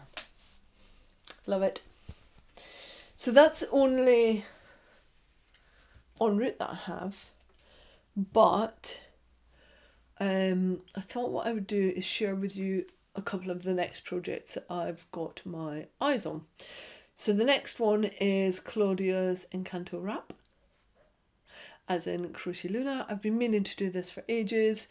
Love 1.47 1.63
it. 1.63 1.81
So 3.17 3.31
that's 3.31 3.65
only 3.71 4.45
en 6.21 6.37
route 6.37 6.59
that 6.59 6.71
I 6.71 6.75
have. 6.75 7.17
But 8.17 9.01
um, 10.21 10.81
I 10.95 11.01
thought 11.01 11.31
what 11.31 11.47
I 11.47 11.53
would 11.53 11.67
do 11.67 11.93
is 11.97 12.05
share 12.05 12.35
with 12.35 12.57
you 12.57 12.85
a 13.15 13.23
couple 13.23 13.51
of 13.51 13.63
the 13.63 13.75
next 13.75 14.05
projects 14.05 14.55
that 14.55 14.67
I've 14.71 15.07
got 15.11 15.41
my 15.45 15.87
eyes 16.01 16.27
on. 16.27 16.43
So 17.15 17.33
the 17.33 17.45
next 17.45 17.79
one 17.79 18.05
is 18.21 18.59
Claudia's 18.61 19.47
Encanto 19.53 20.03
wrap, 20.03 20.33
as 21.89 22.07
in 22.07 22.33
Crochet 22.33 22.69
Luna. 22.69 23.07
I've 23.09 23.21
been 23.21 23.37
meaning 23.39 23.65
to 23.65 23.77
do 23.77 23.91
this 23.91 24.11
for 24.11 24.25
ages. 24.29 24.89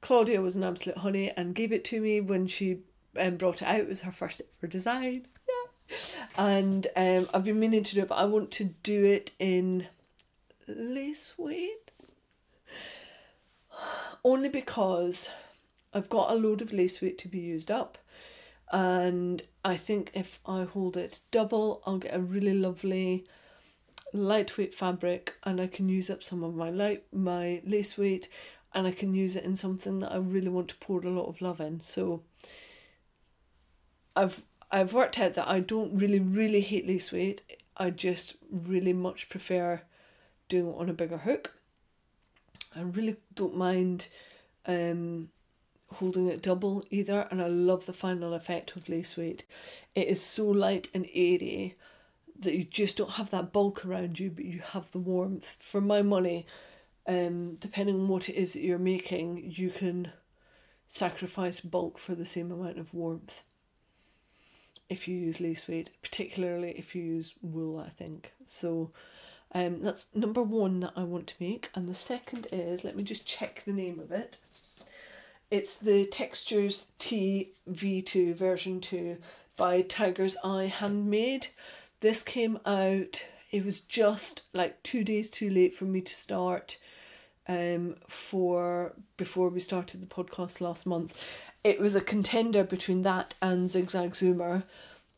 Claudia 0.00 0.40
was 0.40 0.56
an 0.56 0.62
absolute 0.62 0.98
honey 0.98 1.32
and 1.36 1.54
gave 1.54 1.72
it 1.72 1.84
to 1.86 2.00
me 2.00 2.20
when 2.20 2.46
she 2.46 2.78
um, 3.18 3.36
brought 3.36 3.62
it 3.62 3.68
out. 3.68 3.80
It 3.80 3.88
was 3.88 4.02
her 4.02 4.12
first 4.12 4.42
ever 4.58 4.68
design. 4.68 5.26
And 6.36 6.86
um, 6.96 7.28
I've 7.32 7.44
been 7.44 7.60
meaning 7.60 7.82
to 7.82 7.94
do 7.94 8.02
it, 8.02 8.08
but 8.08 8.18
I 8.18 8.24
want 8.24 8.50
to 8.52 8.64
do 8.64 9.04
it 9.04 9.32
in 9.38 9.86
lace 10.66 11.34
weight. 11.38 11.90
Only 14.24 14.48
because 14.48 15.30
I've 15.94 16.08
got 16.08 16.30
a 16.30 16.34
load 16.34 16.62
of 16.62 16.72
lace 16.72 17.00
weight 17.00 17.18
to 17.18 17.28
be 17.28 17.38
used 17.38 17.70
up. 17.70 17.98
And 18.72 19.42
I 19.64 19.76
think 19.76 20.10
if 20.14 20.40
I 20.44 20.64
hold 20.64 20.96
it 20.96 21.20
double, 21.30 21.82
I'll 21.86 21.98
get 21.98 22.14
a 22.14 22.20
really 22.20 22.54
lovely 22.54 23.24
lightweight 24.12 24.74
fabric 24.74 25.34
and 25.44 25.60
I 25.60 25.66
can 25.66 25.88
use 25.88 26.10
up 26.10 26.22
some 26.22 26.42
of 26.42 26.54
my 26.54 26.70
light 26.70 27.04
my 27.12 27.60
lace 27.66 27.98
weight 27.98 28.28
and 28.72 28.86
I 28.86 28.92
can 28.92 29.14
use 29.14 29.36
it 29.36 29.44
in 29.44 29.56
something 29.56 30.00
that 30.00 30.12
I 30.12 30.16
really 30.16 30.48
want 30.48 30.68
to 30.68 30.76
pour 30.76 31.00
a 31.00 31.10
lot 31.10 31.26
of 31.26 31.40
love 31.40 31.60
in. 31.60 31.80
So 31.80 32.22
I've 34.14 34.42
I've 34.70 34.92
worked 34.92 35.18
out 35.18 35.34
that 35.34 35.48
I 35.48 35.60
don't 35.60 35.96
really 35.96 36.20
really 36.20 36.60
hate 36.60 36.86
lace 36.86 37.12
weight. 37.12 37.42
I 37.76 37.90
just 37.90 38.36
really 38.50 38.92
much 38.92 39.28
prefer 39.28 39.82
doing 40.48 40.68
it 40.68 40.76
on 40.76 40.88
a 40.88 40.94
bigger 40.94 41.18
hook. 41.18 41.54
I 42.74 42.82
really 42.82 43.16
don't 43.34 43.56
mind 43.56 44.08
um 44.66 45.30
holding 45.94 46.26
it 46.26 46.42
double 46.42 46.84
either 46.90 47.28
and 47.30 47.40
I 47.40 47.46
love 47.46 47.86
the 47.86 47.92
final 47.92 48.34
effect 48.34 48.74
of 48.76 48.88
lace 48.88 49.16
weight. 49.16 49.44
It 49.94 50.08
is 50.08 50.20
so 50.20 50.46
light 50.46 50.88
and 50.92 51.06
airy 51.14 51.76
that 52.38 52.54
you 52.54 52.64
just 52.64 52.96
don't 52.98 53.12
have 53.12 53.30
that 53.30 53.52
bulk 53.52 53.84
around 53.84 54.18
you 54.18 54.30
but 54.30 54.44
you 54.44 54.60
have 54.60 54.90
the 54.90 54.98
warmth. 54.98 55.56
For 55.60 55.80
my 55.80 56.02
money, 56.02 56.46
um, 57.06 57.54
depending 57.54 57.94
on 57.94 58.08
what 58.08 58.28
it 58.28 58.34
is 58.34 58.52
that 58.54 58.62
you're 58.62 58.78
making, 58.78 59.52
you 59.56 59.70
can 59.70 60.12
sacrifice 60.88 61.60
bulk 61.60 61.98
for 61.98 62.14
the 62.14 62.26
same 62.26 62.50
amount 62.50 62.78
of 62.78 62.92
warmth 62.92 63.42
if 64.88 65.08
you 65.08 65.16
use 65.16 65.40
lace 65.40 65.66
weight, 65.68 65.90
particularly 66.02 66.70
if 66.72 66.94
you 66.94 67.02
use 67.02 67.34
wool, 67.42 67.78
I 67.78 67.88
think. 67.88 68.32
So 68.44 68.90
um, 69.52 69.82
that's 69.82 70.08
number 70.14 70.42
one 70.42 70.80
that 70.80 70.92
I 70.96 71.02
want 71.04 71.26
to 71.28 71.34
make. 71.40 71.70
And 71.74 71.88
the 71.88 71.94
second 71.94 72.46
is, 72.52 72.84
let 72.84 72.96
me 72.96 73.02
just 73.02 73.26
check 73.26 73.62
the 73.64 73.72
name 73.72 73.98
of 73.98 74.12
it. 74.12 74.38
It's 75.50 75.76
the 75.76 76.06
Textures 76.06 76.88
T 76.98 77.52
V2 77.70 78.34
version 78.34 78.80
2 78.80 79.16
by 79.56 79.82
Tiger's 79.82 80.36
Eye 80.42 80.66
Handmade. 80.66 81.48
This 82.00 82.22
came 82.22 82.58
out, 82.66 83.24
it 83.50 83.64
was 83.64 83.80
just 83.80 84.42
like 84.52 84.82
two 84.82 85.04
days 85.04 85.30
too 85.30 85.48
late 85.48 85.74
for 85.74 85.84
me 85.84 86.00
to 86.00 86.14
start 86.14 86.78
um 87.48 87.96
for 88.08 88.94
before 89.16 89.48
we 89.48 89.60
started 89.60 90.00
the 90.02 90.06
podcast 90.06 90.60
last 90.60 90.86
month. 90.86 91.16
It 91.64 91.80
was 91.80 91.94
a 91.94 92.00
contender 92.00 92.64
between 92.64 93.02
that 93.02 93.34
and 93.40 93.70
Zigzag 93.70 94.12
Zoomer 94.12 94.64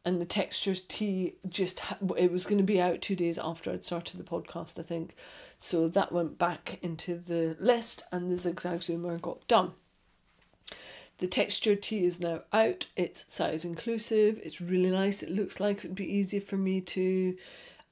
and 0.05 0.21
the 0.21 0.27
textures 0.27 0.81
tee 0.81 1.35
just 1.49 1.83
it 2.17 2.33
was 2.33 2.47
going 2.47 2.59
to 2.59 2.65
be 2.65 2.81
out 2.81 3.03
2 3.03 3.17
days 3.17 3.39
after 3.39 3.71
I'd 3.71 3.85
started 3.85 4.19
the 4.19 4.25
podcast 4.25 4.79
I 4.79 4.83
think. 4.83 5.15
So 5.59 5.89
that 5.89 6.13
went 6.13 6.39
back 6.39 6.79
into 6.83 7.17
the 7.17 7.57
list 7.59 8.03
and 8.13 8.31
the 8.31 8.39
Zigzag 8.39 8.81
Zoomer 8.81 9.21
got 9.21 9.47
done. 9.49 9.73
The 11.19 11.27
texture 11.27 11.75
tee 11.75 12.05
is 12.05 12.21
now 12.21 12.43
out. 12.53 12.87
It's 12.97 13.25
size 13.27 13.65
inclusive. 13.65 14.41
It's 14.45 14.61
really 14.61 14.91
nice. 14.91 15.23
It 15.23 15.31
looks 15.31 15.59
like 15.59 15.79
it 15.79 15.89
would 15.89 15.95
be 15.97 16.13
easy 16.13 16.39
for 16.39 16.57
me 16.57 16.81
to 16.83 17.37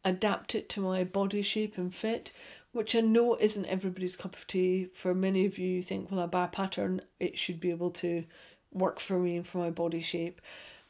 adapt 0.05 0.55
it 0.55 0.69
to 0.71 0.81
my 0.81 1.03
body 1.03 1.43
shape 1.43 1.77
and 1.77 1.93
fit, 1.93 2.31
which 2.77 2.95
I 2.95 3.01
know 3.01 3.37
isn't 3.37 3.65
everybody's 3.67 4.17
cup 4.17 4.37
of 4.37 4.47
tea. 4.47 4.89
For 4.95 5.15
many 5.15 5.47
of 5.47 5.59
you, 5.59 5.67
you 5.67 5.83
think, 5.83 6.11
well, 6.11 6.21
I 6.21 6.27
buy 6.27 6.45
a 6.45 6.49
pattern, 6.49 7.01
it 7.19 7.39
should 7.39 7.59
be 7.59 7.71
able 7.71 7.91
to 7.93 8.25
work 8.73 9.01
for 9.01 9.19
me 9.19 9.37
and 9.37 9.47
for 9.47 9.59
my 9.59 9.71
body 9.71 10.03
shape. 10.03 10.41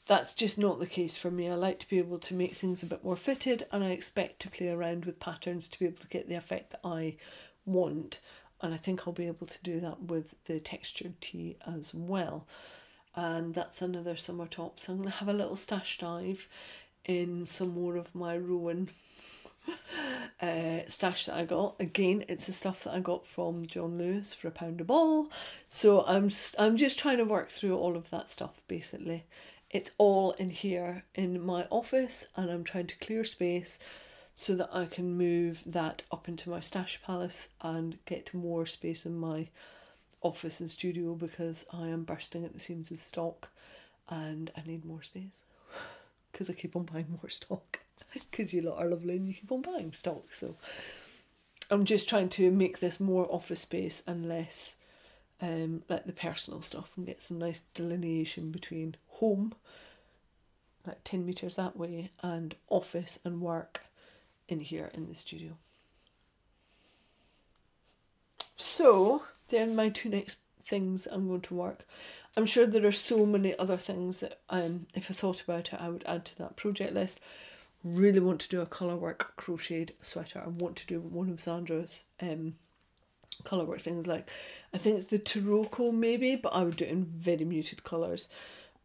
That's 0.07 0.35
just 0.35 0.59
not 0.59 0.79
the 0.79 0.87
case 0.87 1.17
for 1.17 1.31
me. 1.31 1.49
I 1.49 1.55
like 1.55 1.79
to 1.81 1.89
be 1.89 1.99
able 1.99 2.19
to 2.19 2.35
make 2.35 2.53
things 2.55 2.83
a 2.83 2.87
bit 2.87 3.05
more 3.05 3.17
fitted 3.17 3.67
and 3.71 3.85
I 3.85 3.91
expect 3.91 4.41
to 4.41 4.51
play 4.51 4.69
around 4.69 5.05
with 5.05 5.21
patterns 5.21 5.69
to 5.69 5.79
be 5.79 5.87
able 5.87 5.99
to 5.99 6.09
get 6.09 6.29
the 6.29 6.35
effect 6.35 6.71
that 6.71 6.81
I 6.85 7.17
want 7.65 8.19
and 8.61 8.73
I 8.73 8.77
think 8.77 9.07
I'll 9.07 9.13
be 9.13 9.27
able 9.27 9.47
to 9.47 9.63
do 9.63 9.81
that 9.81 10.03
with 10.03 10.35
the 10.47 10.61
textured 10.61 11.21
tee 11.21 11.57
as 11.67 11.93
well. 11.95 12.47
And 13.15 13.55
that's 13.55 13.83
another 13.83 14.17
summer 14.17 14.47
top. 14.47 14.81
So 14.81 14.93
I'm 14.93 14.99
going 14.99 15.11
to 15.11 15.17
have 15.19 15.29
a 15.29 15.33
little 15.33 15.57
stash 15.57 15.99
dive 15.99 16.49
in 17.05 17.47
some 17.47 17.69
more 17.69 17.97
of 17.97 18.15
my 18.15 18.37
Rowan 18.37 18.89
uh, 20.41 20.81
stash 20.87 21.27
that 21.27 21.35
I 21.35 21.45
got. 21.45 21.77
Again, 21.81 22.25
it's 22.29 22.47
the 22.47 22.53
stuff 22.53 22.85
that 22.85 22.95
I 22.95 23.01
got 23.01 23.27
from 23.27 23.67
John 23.67 23.99
Lewis 23.99 24.35
for 24.35 24.49
a 24.49 24.51
pound 24.51 24.81
a 24.81 24.85
ball. 24.85 25.31
So 25.69 26.05
I'm 26.07 26.31
I'm 26.59 26.77
just 26.77 26.99
trying 26.99 27.19
to 27.19 27.25
work 27.25 27.51
through 27.51 27.77
all 27.77 27.97
of 27.97 28.11
that 28.11 28.29
stuff 28.29 28.61
basically. 28.69 29.25
It's 29.71 29.91
all 29.99 30.33
in 30.33 30.51
here 30.51 31.05
in 31.15 31.45
my 31.45 31.67
office 31.71 32.29
and 32.37 32.51
I'm 32.51 32.65
trying 32.65 32.87
to 32.87 32.99
clear 32.99 33.25
space 33.25 33.79
so 34.35 34.55
that 34.55 34.71
I 34.73 34.85
can 34.85 35.17
move 35.17 35.63
that 35.67 36.03
up 36.13 36.29
into 36.29 36.51
my 36.51 36.61
stash 36.61 37.01
palace 37.03 37.49
and 37.63 37.99
get 38.05 38.33
more 38.35 38.67
space 38.67 39.07
in 39.07 39.19
my 39.19 39.49
office 40.23 40.61
and 40.61 40.71
studio 40.71 41.15
because 41.15 41.67
I 41.73 41.89
am 41.89 42.05
bursting 42.05 42.45
at 42.45 42.53
the 42.53 42.61
seams 42.61 42.91
with 42.91 43.03
stock 43.03 43.49
and 44.09 44.51
I 44.57 44.63
need 44.67 44.85
more 44.85 45.03
space 45.03 45.41
because 46.33 46.49
I 46.51 46.53
keep 46.53 46.77
on 46.77 46.85
buying 46.85 47.07
more 47.11 47.29
stock 47.29 47.81
because 48.31 48.53
you 48.53 48.63
lot 48.63 48.79
are 48.79 48.89
lovely 48.89 49.17
and 49.17 49.27
you 49.27 49.35
keep 49.35 49.51
on 49.53 49.63
buying 49.63 49.93
stock 49.93 50.33
so 50.33 50.57
I'm 51.71 51.85
just 51.85 52.09
trying 52.09 52.29
to 52.31 52.51
make 52.51 52.79
this 52.79 53.01
more 53.01 53.27
office 53.31 53.61
space 53.61 54.03
and 54.07 54.29
less 54.29 54.77
um 55.43 55.83
like 55.89 56.07
the 56.07 56.13
personal 56.13 56.63
stuff 56.63 56.93
and 56.97 57.07
get 57.07 57.23
some 57.23 57.39
nice 57.39 57.61
delineation 57.75 58.51
between 58.51 58.97
home 59.09 59.55
like 60.87 61.03
10 61.05 61.27
meters 61.27 61.57
that 61.57 61.77
way, 61.77 62.11
and 62.23 62.55
office 62.69 63.19
and 63.25 63.41
work 63.41 63.87
in 64.49 64.61
here 64.61 64.91
in 64.95 65.09
the 65.09 65.15
studio. 65.15 65.57
So, 68.57 69.23
then 69.49 69.77
my 69.77 69.89
two 69.89 70.09
next 70.09 70.39
things 70.65 71.07
I'm 71.11 71.29
going 71.29 71.43
to 71.43 71.55
work. 71.55 71.87
I'm 72.37 72.47
sure 72.47 72.67
there 72.67 72.87
are 72.87 72.93
so 72.93 73.27
many 73.27 73.57
other 73.59 73.77
things 73.77 74.21
that 74.21 74.41
um 74.51 74.87
if 74.95 75.11
I 75.11 75.15
thought 75.15 75.43
about 75.43 75.73
it 75.73 75.81
I 75.81 75.89
would 75.89 76.05
add 76.07 76.25
to 76.27 76.39
that 76.39 76.57
project 76.57 76.93
list. 76.93 77.21
Really 77.89 78.19
want 78.19 78.41
to 78.41 78.49
do 78.49 78.61
a 78.61 78.67
colour 78.67 78.97
work 78.97 79.35
crocheted 79.37 79.93
sweater. 80.01 80.43
I 80.45 80.49
want 80.49 80.75
to 80.77 80.87
do 80.89 81.01
one 81.01 81.31
of 81.31 81.39
Sandra's 81.39 82.03
um 82.21 82.55
colour 83.45 83.65
work 83.65 83.81
things 83.81 84.07
like 84.07 84.29
I 84.75 84.79
think 84.79 84.97
it's 84.97 85.07
the 85.07 85.21
Taroko 85.21 85.93
maybe, 85.93 86.35
but 86.35 86.53
I 86.53 86.65
would 86.65 86.77
do 86.77 86.85
it 86.85 86.91
in 86.91 87.05
very 87.05 87.45
muted 87.45 87.85
colours. 87.85 88.29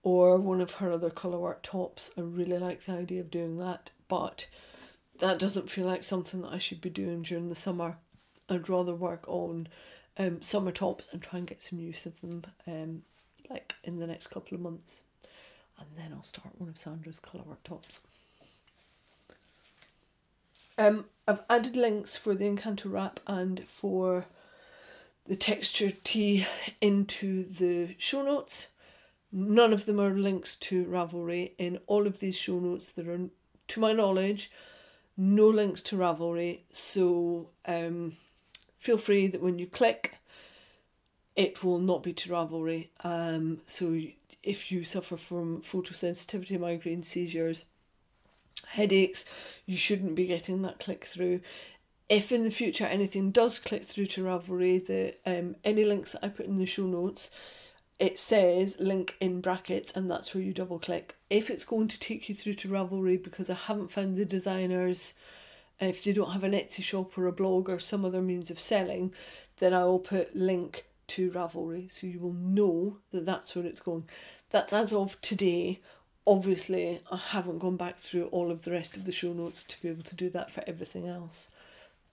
Or 0.03 0.37
one 0.37 0.61
of 0.61 0.73
her 0.75 0.91
other 0.91 1.09
colour 1.09 1.39
work 1.39 1.63
tops. 1.63 2.11
I 2.17 2.21
really 2.21 2.57
like 2.57 2.85
the 2.85 2.93
idea 2.93 3.21
of 3.21 3.31
doing 3.31 3.57
that, 3.57 3.91
but 4.07 4.47
that 5.19 5.39
doesn't 5.39 5.69
feel 5.69 5.85
like 5.85 6.03
something 6.03 6.41
that 6.41 6.53
I 6.53 6.57
should 6.59 6.81
be 6.81 6.89
doing 6.89 7.21
during 7.23 7.47
the 7.47 7.55
summer. 7.55 7.97
I'd 8.49 8.69
rather 8.69 8.95
work 8.95 9.27
on 9.27 9.67
um, 10.17 10.41
summer 10.41 10.71
tops 10.71 11.07
and 11.11 11.21
try 11.21 11.39
and 11.39 11.47
get 11.47 11.63
some 11.63 11.79
use 11.79 12.05
of 12.05 12.21
them 12.21 12.43
um, 12.67 13.03
like 13.49 13.73
in 13.83 13.99
the 13.99 14.07
next 14.07 14.27
couple 14.27 14.55
of 14.55 14.61
months. 14.61 15.01
And 15.79 15.87
then 15.95 16.11
I'll 16.13 16.23
start 16.23 16.59
one 16.59 16.69
of 16.69 16.77
Sandra's 16.77 17.19
colour 17.19 17.43
work 17.43 17.63
tops. 17.63 18.01
Um, 20.81 21.05
I've 21.27 21.43
added 21.47 21.75
links 21.75 22.17
for 22.17 22.33
the 22.33 22.45
Encanto 22.45 22.91
wrap 22.91 23.19
and 23.27 23.63
for 23.67 24.25
the 25.27 25.35
texture 25.35 25.91
tee 26.03 26.47
into 26.81 27.43
the 27.43 27.93
show 27.99 28.23
notes. 28.23 28.69
None 29.31 29.73
of 29.73 29.85
them 29.85 29.99
are 30.01 30.09
links 30.09 30.55
to 30.55 30.83
Ravelry. 30.85 31.51
In 31.59 31.77
all 31.85 32.07
of 32.07 32.19
these 32.19 32.35
show 32.35 32.57
notes, 32.59 32.87
there 32.87 33.11
are, 33.11 33.29
to 33.67 33.79
my 33.79 33.93
knowledge, 33.93 34.49
no 35.15 35.47
links 35.47 35.83
to 35.83 35.97
Ravelry. 35.97 36.61
So 36.71 37.49
um, 37.67 38.13
feel 38.79 38.97
free 38.97 39.27
that 39.27 39.43
when 39.43 39.59
you 39.59 39.67
click, 39.67 40.15
it 41.35 41.63
will 41.63 41.77
not 41.77 42.01
be 42.01 42.11
to 42.13 42.29
Ravelry. 42.29 42.87
Um, 43.03 43.61
so 43.67 44.01
if 44.41 44.71
you 44.71 44.83
suffer 44.83 45.15
from 45.15 45.61
photosensitivity, 45.61 46.59
migraine, 46.59 47.03
seizures, 47.03 47.65
headaches, 48.67 49.25
you 49.65 49.77
shouldn't 49.77 50.15
be 50.15 50.25
getting 50.27 50.61
that 50.61 50.79
click 50.79 51.05
through. 51.05 51.41
If 52.09 52.31
in 52.31 52.43
the 52.43 52.51
future 52.51 52.85
anything 52.85 53.31
does 53.31 53.57
click 53.57 53.83
through 53.83 54.07
to 54.07 54.23
Ravelry, 54.23 54.85
the 54.85 55.15
um, 55.25 55.55
any 55.63 55.85
links 55.85 56.11
that 56.11 56.25
I 56.25 56.29
put 56.29 56.45
in 56.45 56.55
the 56.55 56.65
show 56.65 56.85
notes, 56.85 57.31
it 57.99 58.17
says 58.17 58.77
link 58.79 59.15
in 59.21 59.41
brackets 59.41 59.95
and 59.95 60.09
that's 60.09 60.33
where 60.33 60.43
you 60.43 60.53
double 60.53 60.79
click. 60.79 61.15
If 61.29 61.49
it's 61.49 61.63
going 61.63 61.87
to 61.89 61.99
take 61.99 62.27
you 62.27 62.35
through 62.35 62.55
to 62.55 62.67
Ravelry 62.67 63.21
because 63.21 63.49
I 63.49 63.53
haven't 63.53 63.91
found 63.91 64.17
the 64.17 64.25
designers, 64.25 65.13
if 65.79 66.03
they 66.03 66.11
don't 66.11 66.31
have 66.31 66.43
an 66.43 66.53
Etsy 66.53 66.83
shop 66.83 67.17
or 67.17 67.27
a 67.27 67.31
blog 67.31 67.69
or 67.69 67.79
some 67.79 68.03
other 68.03 68.21
means 68.21 68.49
of 68.49 68.59
selling, 68.59 69.13
then 69.59 69.73
I 69.73 69.83
will 69.85 69.99
put 69.99 70.35
link 70.35 70.85
to 71.07 71.29
Ravelry 71.31 71.91
so 71.91 72.07
you 72.07 72.19
will 72.19 72.33
know 72.33 72.97
that 73.11 73.25
that's 73.25 73.55
where 73.55 73.65
it's 73.65 73.79
going. 73.79 74.09
That's 74.49 74.73
as 74.73 74.91
of 74.93 75.19
today. 75.21 75.79
Obviously, 76.27 77.01
I 77.11 77.17
haven't 77.17 77.59
gone 77.59 77.77
back 77.77 77.99
through 77.99 78.25
all 78.25 78.51
of 78.51 78.61
the 78.61 78.71
rest 78.71 78.95
of 78.95 79.05
the 79.05 79.11
show 79.11 79.33
notes 79.33 79.63
to 79.63 79.81
be 79.81 79.89
able 79.89 80.03
to 80.03 80.15
do 80.15 80.29
that 80.29 80.51
for 80.51 80.63
everything 80.67 81.07
else. 81.07 81.49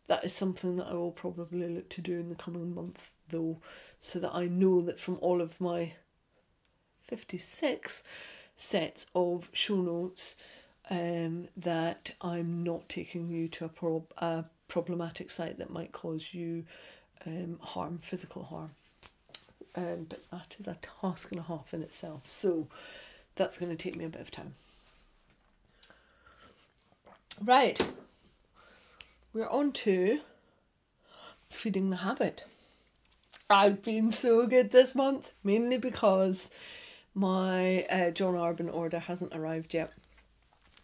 That 0.06 0.24
is 0.24 0.32
something 0.32 0.76
that 0.76 0.86
I 0.86 0.94
will 0.94 1.12
probably 1.12 1.68
look 1.68 1.90
to 1.90 2.00
do 2.00 2.18
in 2.18 2.30
the 2.30 2.34
coming 2.34 2.74
month, 2.74 3.11
though, 3.28 3.59
so 3.98 4.18
that 4.18 4.34
I 4.34 4.46
know 4.46 4.80
that 4.80 4.98
from 4.98 5.18
all 5.20 5.42
of 5.42 5.61
my 5.61 5.92
56 7.04 8.02
sets 8.56 9.06
of 9.14 9.50
show 9.52 9.76
notes, 9.76 10.36
um, 10.90 11.48
that 11.56 12.12
I'm 12.22 12.64
not 12.64 12.88
taking 12.88 13.28
you 13.28 13.48
to 13.48 13.66
a, 13.66 13.68
prob- 13.68 14.12
a 14.16 14.44
problematic 14.68 15.30
site 15.30 15.59
that 15.59 15.70
might 15.70 15.92
cause 15.92 16.32
you 16.32 16.64
um, 17.26 17.59
harm, 17.61 17.98
physical 17.98 18.44
harm. 18.44 18.70
Um, 19.74 20.06
but 20.09 20.28
that 20.30 20.56
is 20.59 20.66
a 20.66 20.78
task 21.02 21.30
and 21.30 21.40
a 21.40 21.44
half 21.44 21.74
in 21.74 21.82
itself. 21.82 22.22
So 22.26 22.68
that's 23.39 23.57
going 23.57 23.74
to 23.74 23.76
take 23.76 23.97
me 23.97 24.05
a 24.05 24.09
bit 24.09 24.20
of 24.20 24.30
time. 24.30 24.55
Right. 27.43 27.80
We're 29.32 29.49
on 29.49 29.72
to 29.72 30.20
feeding 31.49 31.91
the 31.91 31.97
habit. 31.97 32.45
I've 33.49 33.82
been 33.82 34.11
so 34.11 34.47
good 34.47 34.72
this 34.72 34.95
month, 34.95 35.32
mainly 35.43 35.78
because 35.78 36.51
my 37.14 37.84
uh, 37.84 38.11
John 38.11 38.34
Arbon 38.34 38.74
order 38.74 38.99
hasn't 38.99 39.34
arrived 39.34 39.72
yet. 39.72 39.93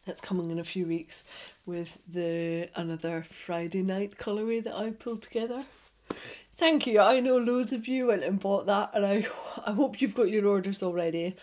That's 0.07 0.21
coming 0.21 0.51
in 0.51 0.59
a 0.59 0.65
few 0.65 0.87
weeks 0.87 1.25
with 1.67 1.99
the 2.07 2.69
another 2.75 3.25
Friday 3.29 3.83
night 3.83 4.17
colourway 4.17 4.63
that 4.65 4.75
I 4.75 4.91
pulled 4.91 5.23
together. 5.23 5.65
Thank 6.57 6.87
you. 6.87 7.01
I 7.01 7.21
know 7.21 7.37
loads 7.37 7.73
of 7.73 7.89
you 7.89 8.07
went 8.07 8.23
and 8.23 8.39
bought 8.39 8.67
that, 8.67 8.91
and 8.95 9.05
I 9.05 9.27
I 9.67 9.73
hope 9.73 10.01
you've 10.01 10.15
got 10.15 10.31
your 10.31 10.47
orders 10.47 10.83
already, 10.83 11.35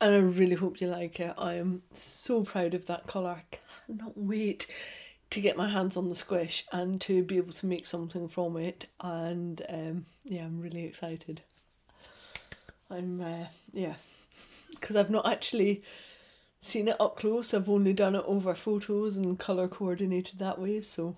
and 0.00 0.14
I 0.14 0.18
really 0.18 0.54
hope 0.54 0.80
you 0.80 0.88
like 0.88 1.18
it. 1.20 1.34
I 1.36 1.54
am 1.54 1.82
so 1.92 2.44
proud 2.44 2.74
of 2.74 2.86
that 2.86 3.06
colour. 3.06 3.40
I 3.40 3.56
cannot 3.86 4.16
wait 4.16 4.66
to 5.30 5.40
get 5.40 5.56
my 5.56 5.68
hands 5.68 5.96
on 5.96 6.08
the 6.08 6.14
squish 6.14 6.64
and 6.72 7.00
to 7.02 7.22
be 7.22 7.36
able 7.36 7.52
to 7.52 7.66
make 7.66 7.86
something 7.86 8.28
from 8.28 8.56
it. 8.56 8.86
And 9.00 9.60
um, 9.68 10.06
yeah, 10.24 10.44
I'm 10.44 10.60
really 10.60 10.84
excited. 10.84 11.42
I'm 12.90 13.20
uh, 13.20 13.46
yeah, 13.72 13.94
because 14.70 14.96
I've 14.96 15.10
not 15.10 15.26
actually 15.26 15.82
seen 16.60 16.88
it 16.88 16.96
up 17.00 17.18
close. 17.18 17.52
I've 17.52 17.68
only 17.68 17.92
done 17.92 18.14
it 18.14 18.24
over 18.26 18.54
photos 18.54 19.16
and 19.16 19.38
colour 19.38 19.68
coordinated 19.68 20.38
that 20.38 20.60
way. 20.60 20.80
So 20.80 21.16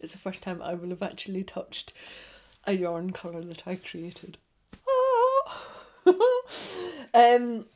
it's 0.00 0.12
the 0.12 0.18
first 0.18 0.42
time 0.42 0.60
I 0.62 0.74
will 0.74 0.90
have 0.90 1.02
actually 1.02 1.44
touched 1.44 1.92
a 2.64 2.72
yarn 2.72 3.12
colour 3.12 3.42
that 3.42 3.66
I 3.66 3.76
created. 3.76 4.38
um, 7.14 7.66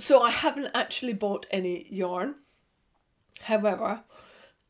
so 0.00 0.22
I 0.22 0.30
haven't 0.30 0.70
actually 0.74 1.12
bought 1.12 1.46
any 1.50 1.86
yarn. 1.90 2.36
However, 3.42 4.02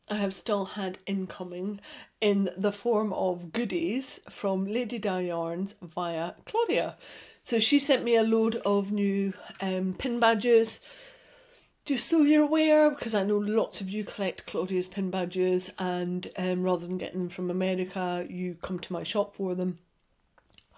I 0.09 0.15
have 0.15 0.33
still 0.33 0.65
had 0.65 0.99
incoming 1.05 1.79
in 2.19 2.49
the 2.57 2.71
form 2.71 3.13
of 3.13 3.53
goodies 3.53 4.19
from 4.29 4.65
Lady 4.65 4.99
Dye 4.99 5.21
Yarns 5.21 5.75
via 5.81 6.33
Claudia. 6.45 6.97
So 7.39 7.59
she 7.59 7.79
sent 7.79 8.03
me 8.03 8.15
a 8.15 8.23
load 8.23 8.57
of 8.57 8.91
new 8.91 9.33
um, 9.61 9.95
pin 9.97 10.19
badges, 10.19 10.81
just 11.85 12.07
so 12.07 12.21
you're 12.21 12.43
aware, 12.43 12.91
because 12.91 13.15
I 13.15 13.23
know 13.23 13.37
lots 13.37 13.81
of 13.81 13.89
you 13.89 14.03
collect 14.03 14.45
Claudia's 14.45 14.87
pin 14.87 15.09
badges, 15.09 15.71
and 15.79 16.27
um, 16.37 16.61
rather 16.61 16.85
than 16.85 16.97
getting 16.97 17.19
them 17.19 17.29
from 17.29 17.49
America, 17.49 18.25
you 18.29 18.55
come 18.61 18.79
to 18.79 18.93
my 18.93 19.03
shop 19.03 19.33
for 19.33 19.55
them. 19.55 19.79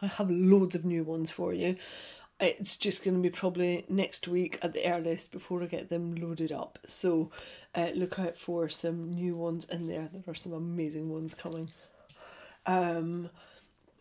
I 0.01 0.07
have 0.07 0.29
loads 0.29 0.75
of 0.75 0.85
new 0.85 1.03
ones 1.03 1.31
for 1.31 1.53
you. 1.53 1.75
It's 2.39 2.75
just 2.75 3.03
going 3.03 3.15
to 3.15 3.21
be 3.21 3.29
probably 3.29 3.85
next 3.87 4.27
week 4.27 4.59
at 4.61 4.73
the 4.73 4.85
earliest 4.91 5.31
before 5.31 5.63
I 5.63 5.67
get 5.67 5.89
them 5.89 6.15
loaded 6.15 6.51
up. 6.51 6.79
So 6.85 7.31
uh, 7.73 7.89
look 7.95 8.19
out 8.19 8.35
for 8.35 8.67
some 8.69 9.13
new 9.13 9.35
ones 9.35 9.65
in 9.65 9.87
there. 9.87 10.09
There 10.11 10.23
are 10.27 10.35
some 10.35 10.53
amazing 10.53 11.09
ones 11.09 11.33
coming. 11.33 11.69
Um, 12.65 13.29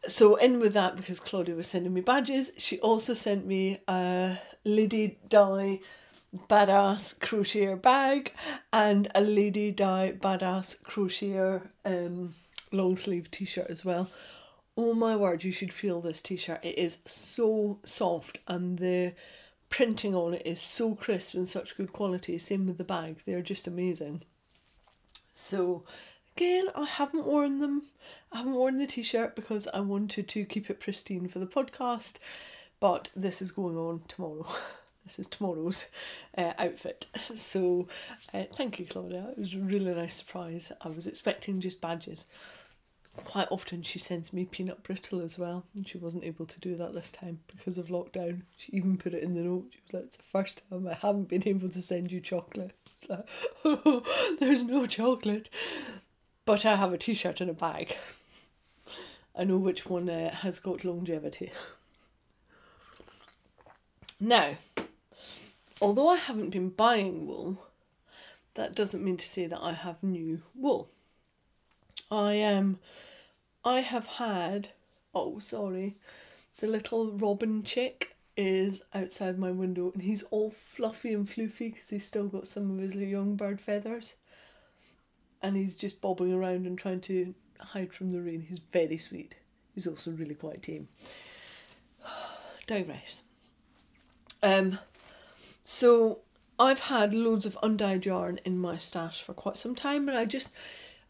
so 0.07 0.37
in 0.37 0.59
with 0.59 0.75
that 0.75 0.97
because 0.97 1.21
Claudia 1.21 1.55
was 1.55 1.69
sending 1.69 1.95
me 1.95 2.01
badges. 2.01 2.53
She 2.57 2.81
also 2.81 3.15
sent 3.15 3.47
me 3.47 3.79
a 3.87 4.39
Lady 4.65 5.19
Dye 5.29 5.81
badass 6.49 7.19
crocheter 7.19 7.81
bag 7.81 8.33
and 8.73 9.09
a 9.15 9.21
Lady 9.21 9.71
Dye 9.71 10.15
badass 10.19 10.83
crocheter 10.83 11.69
um, 11.85 12.35
long 12.73 12.97
sleeve 12.97 13.31
t 13.31 13.45
shirt 13.45 13.67
as 13.69 13.85
well 13.85 14.11
oh 14.77 14.95
my 14.95 15.17
word, 15.17 15.45
you 15.45 15.53
should 15.53 15.73
feel 15.73 16.01
this 16.01 16.23
t 16.23 16.37
shirt. 16.37 16.65
It 16.65 16.79
is 16.79 16.99
so 17.07 17.79
soft 17.85 18.39
and 18.49 18.79
the 18.79 19.13
printing 19.69 20.15
on 20.15 20.35
it 20.35 20.43
is 20.45 20.61
so 20.61 20.95
crisp 20.95 21.35
and 21.35 21.49
such 21.49 21.77
good 21.77 21.93
quality. 21.93 22.39
Same 22.39 22.67
with 22.67 22.79
the 22.79 22.85
bag, 22.85 23.23
they're 23.25 23.43
just 23.43 23.67
amazing. 23.67 24.23
So, 25.33 25.85
again, 26.37 26.67
I 26.77 26.85
haven't 26.85 27.27
worn 27.27 27.61
them. 27.61 27.85
I 28.31 28.39
haven't 28.39 28.55
worn 28.55 28.79
the 28.79 28.87
t 28.87 29.03
shirt 29.03 29.35
because 29.35 29.67
I 29.73 29.81
wanted 29.81 30.29
to 30.29 30.45
keep 30.45 30.71
it 30.71 30.81
pristine 30.81 31.29
for 31.29 31.39
the 31.39 31.47
podcast, 31.47 32.19
but 32.81 33.11
this 33.17 33.41
is 33.41 33.51
going 33.51 33.77
on 33.77 34.03
tomorrow. 34.09 34.47
This 35.05 35.19
is 35.19 35.27
tomorrow's 35.27 35.87
uh, 36.39 36.53
outfit. 36.57 37.07
So, 37.35 37.89
uh, 38.33 38.45
thank 38.55 38.79
you, 38.79 38.87
Claudia. 38.87 39.31
It 39.33 39.39
was 39.39 39.53
a 39.53 39.59
really 39.59 39.93
nice 39.93 40.15
surprise. 40.15 40.71
I 40.81 40.87
was 40.91 41.09
expecting 41.09 41.61
just 41.61 41.81
badges 41.81 42.27
quite 43.17 43.49
often 43.51 43.83
she 43.83 43.99
sends 43.99 44.33
me 44.33 44.45
peanut 44.45 44.83
brittle 44.83 45.21
as 45.21 45.39
well, 45.39 45.65
and 45.75 45.87
she 45.87 45.99
wasn't 45.99 46.25
able 46.25 46.47
to 46.47 46.61
do 46.61 46.77
that 46.77 46.95
this 46.95 47.13
time 47.13 47.41
because 47.47 47.79
of 47.79 47.89
lockdown. 47.89 48.43
She 48.57 48.73
even 48.73 48.97
put 48.97 49.15
it 49.15 49.23
in 49.23 49.35
the 49.35 49.43
note. 49.43 49.67
She 49.71 49.81
was 49.85 49.93
like, 49.93 50.05
"It's 50.05 50.17
the 50.17 50.23
first 50.23 50.63
time 50.69 50.87
I 50.87 50.95
haven't 50.95 51.29
been 51.29 51.47
able 51.47 51.69
to 51.71 51.83
send 51.83 52.11
you 52.11 52.21
chocolate." 52.21 52.73
It's 53.01 53.11
like, 53.11 53.29
oh, 53.65 54.37
there's 54.41 54.63
no 54.63 54.87
chocolate, 54.87 55.49
but 56.45 56.65
I 56.65 56.77
have 56.77 56.93
a 56.93 56.99
T-shirt 56.99 57.41
and 57.41 57.51
a 57.51 57.55
bag. 57.55 57.97
I 59.35 59.45
know 59.45 59.57
which 59.59 59.87
one 59.87 60.09
uh, 60.09 60.35
has 60.35 60.59
got 60.59 60.85
longevity. 60.85 61.53
Now, 64.21 64.57
although 65.81 66.09
I 66.09 66.17
haven't 66.17 66.51
been 66.51 66.69
buying 66.69 67.27
wool, 67.27 67.67
that 68.55 68.75
doesn't 68.75 69.03
mean 69.03 69.17
to 69.17 69.27
say 69.27 69.47
that 69.47 69.61
I 69.61 69.73
have 69.73 70.03
new 70.03 70.43
wool. 70.55 70.89
I 72.13 72.35
am. 72.35 72.79
I 73.65 73.81
have 73.81 74.07
had 74.07 74.69
oh 75.15 75.39
sorry, 75.39 75.97
the 76.61 76.67
little 76.67 77.13
robin 77.13 77.63
chick 77.63 78.17
is 78.37 78.83
outside 78.95 79.39
my 79.39 79.51
window 79.51 79.91
and 79.93 80.03
he's 80.03 80.23
all 80.25 80.51
fluffy 80.51 81.13
and 81.13 81.29
floofy 81.29 81.73
because 81.73 81.91
he's 81.91 82.07
still 82.07 82.29
got 82.29 82.47
some 82.47 82.71
of 82.71 82.79
his 82.79 82.95
young 82.95 83.37
bird 83.37 83.61
feathers. 83.61 84.15
And 85.43 85.57
he's 85.57 85.75
just 85.75 86.01
bobbing 86.01 86.33
around 86.33 86.67
and 86.67 86.79
trying 86.79 87.01
to 87.03 87.35
hide 87.59 87.93
from 87.93 88.11
the 88.11 88.21
rain. 88.21 88.47
He's 88.49 88.61
very 88.73 88.97
sweet. 88.97 89.35
He's 89.75 89.87
also 89.87 90.13
really 90.13 90.35
quite 90.35 90.63
tame. 90.63 90.89
Digress. 92.67 93.23
Um, 94.43 94.79
so 95.65 96.21
I've 96.59 96.81
had 96.81 97.13
loads 97.13 97.45
of 97.45 97.59
undyed 97.63 98.07
yarn 98.07 98.39
in 98.45 98.59
my 98.59 98.79
stash 98.79 99.21
for 99.23 99.35
quite 99.35 99.59
some 99.59 99.75
time, 99.75 100.09
and 100.09 100.17
I 100.17 100.25
just 100.25 100.53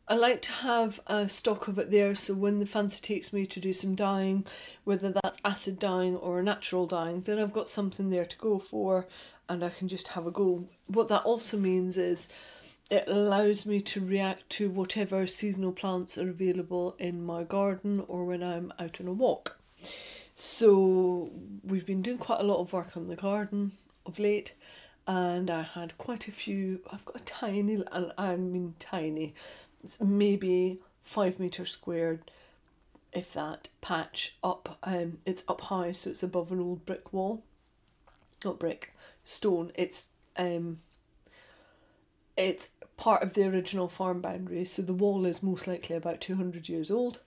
I 0.09 0.15
like 0.15 0.43
to 0.43 0.53
have 0.53 1.01
a 1.07 1.29
stock 1.29 1.69
of 1.69 1.79
it 1.79 1.91
there 1.91 2.15
so 2.15 2.35
when 2.35 2.59
the 2.59 2.67
fancy 2.67 3.01
takes 3.01 3.33
me 3.33 3.47
to 3.47 3.61
do 3.61 3.73
some 3.73 3.95
dyeing, 3.95 4.45
whether 4.85 5.11
that's 5.11 5.39
acid 5.45 5.79
dyeing 5.79 6.17
or 6.17 6.41
a 6.41 6.43
natural 6.43 6.87
dyeing, 6.87 7.21
then 7.23 7.39
I've 7.39 7.53
got 7.53 7.69
something 7.69 8.11
there 8.11 8.25
to 8.25 8.37
go 8.37 8.59
for 8.59 9.07
and 9.49 9.65
I 9.65 9.71
can 9.71 9.89
just 9.89 10.09
have 10.09 10.27
a 10.27 10.31
go. 10.31 10.69
What 10.87 11.09
that 11.09 11.23
also 11.23 11.57
means 11.57 11.97
is 11.97 12.29
it 12.91 13.05
allows 13.07 13.65
me 13.65 13.81
to 13.81 14.05
react 14.05 14.51
to 14.51 14.69
whatever 14.69 15.27
seasonal 15.27 15.73
plants 15.73 16.19
are 16.19 16.29
available 16.29 16.97
in 16.99 17.25
my 17.25 17.45
garden 17.45 18.05
or 18.09 18.25
when 18.25 18.43
I'm 18.43 18.73
out 18.79 19.01
on 19.01 19.07
a 19.07 19.13
walk. 19.13 19.59
So 20.35 21.31
we've 21.63 21.87
been 21.87 22.03
doing 22.03 22.19
quite 22.19 22.41
a 22.41 22.45
lot 22.45 22.61
of 22.61 22.73
work 22.73 22.97
on 22.97 23.07
the 23.07 23.17
garden 23.17 23.73
of 24.05 24.19
late 24.19 24.55
and 25.07 25.51
I 25.51 25.63
had 25.63 25.97
quite 25.99 26.29
a 26.29 26.33
few. 26.33 26.81
I've 26.91 27.05
got 27.05 27.17
a 27.17 27.25
tiny, 27.25 27.83
I 28.19 28.37
mean 28.37 28.75
tiny, 28.79 29.35
maybe 30.01 30.79
five 31.03 31.39
meters 31.39 31.71
squared, 31.71 32.31
if 33.13 33.33
that 33.33 33.69
patch 33.81 34.37
up. 34.43 34.79
Um, 34.83 35.19
it's 35.27 35.45
up 35.49 35.61
high, 35.63 35.93
so 35.93 36.11
it's 36.11 36.23
above 36.23 36.53
an 36.53 36.61
old 36.61 36.87
brick 36.87 37.13
wall. 37.13 37.43
Not 38.45 38.59
brick, 38.59 38.95
stone. 39.25 39.73
It's 39.75 40.09
um. 40.37 40.81
It's 42.35 42.71
part 42.97 43.23
of 43.23 43.35
the 43.35 43.45
original 43.47 43.89
farm 43.89 44.23
boundary, 44.23 44.65
so 44.65 44.81
the 44.81 44.95
wall 44.95 45.27
is 45.27 45.43
most 45.43 45.67
likely 45.67 45.97
about 45.97 46.23
two 46.23 46.37
hundred 46.37 46.67
years 46.67 46.91
old, 46.91 47.21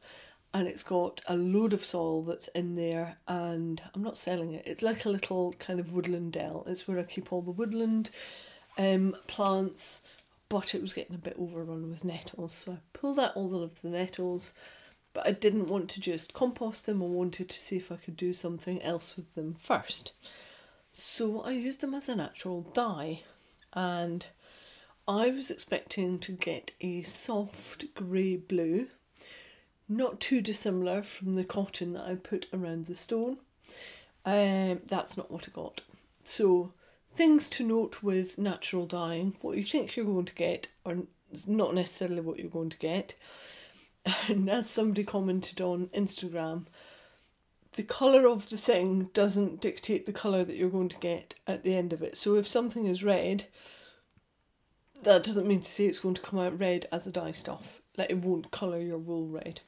and 0.52 0.68
it's 0.68 0.82
got 0.82 1.22
a 1.28 1.36
load 1.36 1.74
of 1.74 1.86
soil 1.86 2.24
that's 2.24 2.48
in 2.50 2.76
there. 2.76 3.18
And 3.28 3.84
I'm 3.94 4.02
not 4.02 4.18
selling 4.18 4.54
it. 4.54 4.66
It's 4.66 4.82
like 4.82 5.06
a 5.06 5.10
little 5.10 5.54
kind 5.60 5.80
of 5.80 5.94
woodland 5.94 6.32
dell. 6.32 6.64
It's 6.66 6.88
where 6.88 6.98
I 6.98 7.04
keep 7.04 7.32
all 7.32 7.44
the 7.44 7.52
woodland, 7.52 8.10
um, 8.80 9.16
plants 9.28 10.02
but 10.50 10.76
it 10.76 10.82
was 10.82 10.94
getting 10.94 11.16
a 11.16 11.20
bit 11.20 11.36
overrun 11.40 11.90
with 11.90 12.06
nettles. 12.06 12.54
So 12.54 12.74
I 12.74 12.78
pulled 12.94 13.20
out 13.20 13.36
all 13.36 13.64
of 13.64 13.82
the 13.82 13.90
nettles, 13.90 14.54
but 15.14 15.28
I 15.28 15.32
didn't 15.32 15.68
want 15.68 15.90
to 15.92 16.02
just 16.02 16.34
compost 16.34 16.86
them. 16.86 17.02
I 17.02 17.06
wanted 17.06 17.50
to 17.50 17.60
see 17.60 17.78
if 17.78 17.92
I 17.92 17.96
could 17.96 18.18
do 18.18 18.34
something 18.34 18.82
else 18.82 19.16
with 19.16 19.34
them 19.36 19.56
first. 19.60 20.14
So 20.92 21.42
I 21.42 21.52
used 21.52 21.82
them 21.82 21.94
as 21.94 22.08
a 22.08 22.16
natural 22.16 22.62
dye, 22.74 23.22
and 23.74 24.26
I 25.08 25.30
was 25.30 25.52
expecting 25.52 26.20
to 26.20 26.32
get 26.32 26.72
a 26.80 27.04
soft 27.04 27.94
grey 27.94 28.38
blue, 28.38 28.88
not 29.90 30.20
too 30.20 30.42
dissimilar 30.42 31.04
from 31.04 31.34
the 31.34 31.44
cotton 31.44 31.94
that 31.94 32.06
I 32.06 32.16
put 32.16 32.48
around 32.54 32.86
the 32.86 32.96
stone. 32.96 33.38
Um, 34.26 34.82
that's 34.88 35.18
not 35.18 35.30
what 35.30 35.48
I 35.48 35.52
got. 35.52 35.82
So 36.24 36.72
things 37.16 37.50
to 37.50 37.66
note 37.66 38.04
with 38.04 38.38
natural 38.38 38.86
dyeing 38.86 39.36
what 39.42 39.58
you 39.58 39.64
think 39.64 39.96
you're 39.96 40.06
going 40.06 40.26
to 40.26 40.36
get 40.36 40.68
or 40.84 40.98
not 41.48 41.74
necessarily 41.74 42.22
what 42.22 42.40
you're 42.40 42.50
going 42.50 42.70
to 42.70 42.78
get. 42.80 43.14
And 44.28 44.50
as 44.50 44.70
somebody 44.70 45.04
commented 45.04 45.60
on 45.62 45.88
instagram 45.88 46.66
the 47.74 47.84
colour 47.84 48.28
of 48.28 48.50
the 48.50 48.58
thing 48.58 49.10
doesn't 49.14 49.62
dictate 49.62 50.06
the 50.06 50.14
colour 50.14 50.44
that 50.44 50.56
you're 50.56 50.70
going 50.70 50.90
to 50.90 50.98
get 50.98 51.36
at 51.46 51.64
the 51.64 51.76
end 51.76 51.92
of 51.92 52.02
it. 52.02 52.16
So 52.16 52.36
if 52.36 52.48
something 52.48 52.86
is 52.86 53.04
red 53.04 53.46
that 55.04 55.24
doesn't 55.24 55.48
mean 55.48 55.62
to 55.62 55.70
say 55.70 55.86
it's 55.86 56.00
going 56.00 56.16
to 56.16 56.22
come 56.22 56.40
out 56.40 56.58
red 56.58 56.88
as 56.92 57.06
a 57.06 57.12
dye 57.12 57.32
stuff. 57.32 57.82
Like 57.98 58.10
it 58.10 58.18
won't 58.18 58.52
colour 58.52 58.80
your 58.80 58.98
wool 58.98 59.28
red. 59.28 59.62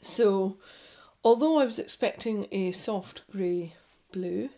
So 0.00 0.56
although 1.22 1.58
i 1.58 1.64
was 1.64 1.78
expecting 1.78 2.46
a 2.50 2.72
soft 2.72 3.22
grey 3.30 3.74
blue 4.12 4.50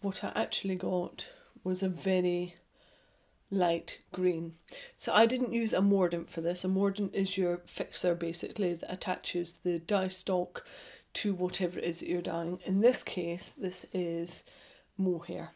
what 0.00 0.22
I 0.22 0.32
actually 0.34 0.76
got 0.76 1.26
was 1.64 1.82
a 1.82 1.88
very 1.88 2.56
light 3.50 3.98
green. 4.12 4.54
So 4.96 5.12
I 5.12 5.26
didn't 5.26 5.52
use 5.52 5.72
a 5.72 5.80
mordant 5.80 6.30
for 6.30 6.40
this. 6.40 6.64
A 6.64 6.68
mordant 6.68 7.14
is 7.14 7.38
your 7.38 7.62
fixer 7.66 8.14
basically 8.14 8.74
that 8.74 8.92
attaches 8.92 9.54
the 9.64 9.78
dye 9.78 10.08
stock 10.08 10.64
to 11.14 11.34
whatever 11.34 11.78
it 11.78 11.84
is 11.84 12.00
that 12.00 12.08
you're 12.08 12.22
dyeing. 12.22 12.60
In 12.64 12.80
this 12.80 13.02
case, 13.02 13.52
this 13.56 13.86
is 13.92 14.44
mohair. 14.96 15.52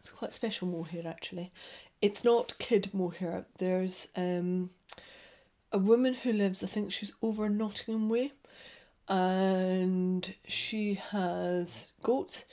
It's 0.00 0.10
quite 0.10 0.34
special 0.34 0.66
mohair 0.68 1.06
actually. 1.06 1.52
It's 2.00 2.24
not 2.24 2.58
kid 2.58 2.90
mohair. 2.92 3.44
There's 3.58 4.08
um, 4.16 4.70
a 5.70 5.78
woman 5.78 6.14
who 6.14 6.32
lives, 6.32 6.64
I 6.64 6.66
think 6.66 6.90
she's 6.90 7.12
over 7.22 7.48
Nottingham 7.48 8.08
Way, 8.08 8.32
and 9.08 10.34
she 10.48 10.94
has 10.94 11.92
goats 12.02 12.44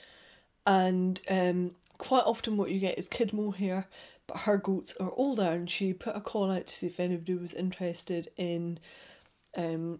and 0.70 1.20
um, 1.28 1.72
quite 1.98 2.22
often 2.24 2.56
what 2.56 2.70
you 2.70 2.78
get 2.78 2.96
is 2.96 3.08
kid 3.08 3.32
mohair, 3.32 3.88
but 4.28 4.36
her 4.38 4.56
goats 4.56 4.94
are 5.00 5.10
older, 5.16 5.42
and 5.50 5.68
she 5.68 5.92
put 5.92 6.14
a 6.14 6.20
call 6.20 6.48
out 6.48 6.68
to 6.68 6.74
see 6.74 6.86
if 6.86 7.00
anybody 7.00 7.34
was 7.34 7.54
interested 7.54 8.30
in 8.36 8.78
um, 9.56 9.98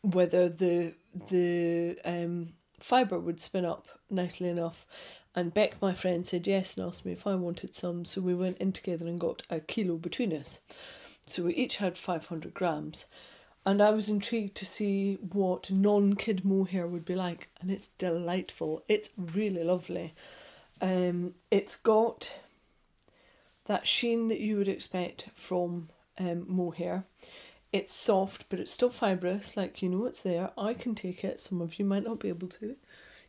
whether 0.00 0.48
the 0.48 0.94
the 1.28 1.98
um, 2.06 2.54
fibre 2.78 3.18
would 3.18 3.42
spin 3.42 3.66
up 3.66 3.86
nicely 4.08 4.48
enough. 4.48 4.86
And 5.34 5.52
Beck, 5.52 5.82
my 5.82 5.92
friend, 5.92 6.26
said 6.26 6.46
yes 6.46 6.78
and 6.78 6.86
asked 6.86 7.04
me 7.04 7.12
if 7.12 7.26
I 7.26 7.34
wanted 7.34 7.74
some. 7.74 8.06
So 8.06 8.22
we 8.22 8.34
went 8.34 8.56
in 8.58 8.72
together 8.72 9.06
and 9.06 9.20
got 9.20 9.42
a 9.50 9.60
kilo 9.60 9.96
between 9.96 10.32
us. 10.32 10.60
So 11.26 11.44
we 11.44 11.54
each 11.54 11.76
had 11.76 11.98
500 11.98 12.54
grams 12.54 13.04
and 13.66 13.82
I 13.82 13.90
was 13.90 14.08
intrigued 14.08 14.56
to 14.56 14.66
see 14.66 15.16
what 15.16 15.70
non 15.70 16.14
kid 16.14 16.44
mohair 16.44 16.86
would 16.86 17.04
be 17.04 17.14
like, 17.14 17.48
and 17.60 17.70
it's 17.70 17.88
delightful. 17.88 18.82
It's 18.88 19.10
really 19.16 19.62
lovely. 19.62 20.14
Um, 20.80 21.34
it's 21.50 21.76
got 21.76 22.36
that 23.66 23.86
sheen 23.86 24.28
that 24.28 24.40
you 24.40 24.56
would 24.56 24.68
expect 24.68 25.26
from 25.34 25.88
um, 26.18 26.46
mohair. 26.48 27.04
It's 27.72 27.94
soft, 27.94 28.46
but 28.48 28.58
it's 28.58 28.72
still 28.72 28.90
fibrous. 28.90 29.56
Like 29.56 29.82
you 29.82 29.90
know, 29.90 30.06
it's 30.06 30.22
there. 30.22 30.50
I 30.56 30.72
can 30.74 30.94
take 30.94 31.22
it. 31.22 31.38
Some 31.38 31.60
of 31.60 31.78
you 31.78 31.84
might 31.84 32.04
not 32.04 32.18
be 32.18 32.28
able 32.28 32.48
to. 32.48 32.76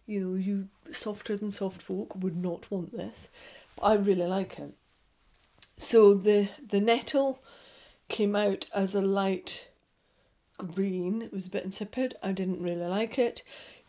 You 0.07 0.21
know, 0.21 0.36
you 0.36 0.69
softer 0.91 1.36
than 1.38 1.51
soft 1.51 1.82
folk 1.82 2.15
would 2.15 2.38
not 2.38 2.71
want 2.71 2.95
this. 2.95 3.29
But 3.75 3.84
I 3.84 3.93
really 3.95 4.25
like 4.25 4.57
it. 4.59 4.73
So 5.77 6.13
the 6.13 6.47
the 6.65 6.79
nettle 6.79 7.43
came 8.07 8.36
out 8.36 8.65
as 8.73 8.95
a 8.95 9.01
light 9.01 9.67
green. 10.68 11.22
It 11.22 11.34
was 11.34 11.45
a 11.45 11.49
bit 11.49 11.66
insipid. 11.66 12.16
I 12.22 12.32
didn't 12.32 12.62
really 12.62 12.86
like 12.86 13.18
it, 13.18 13.43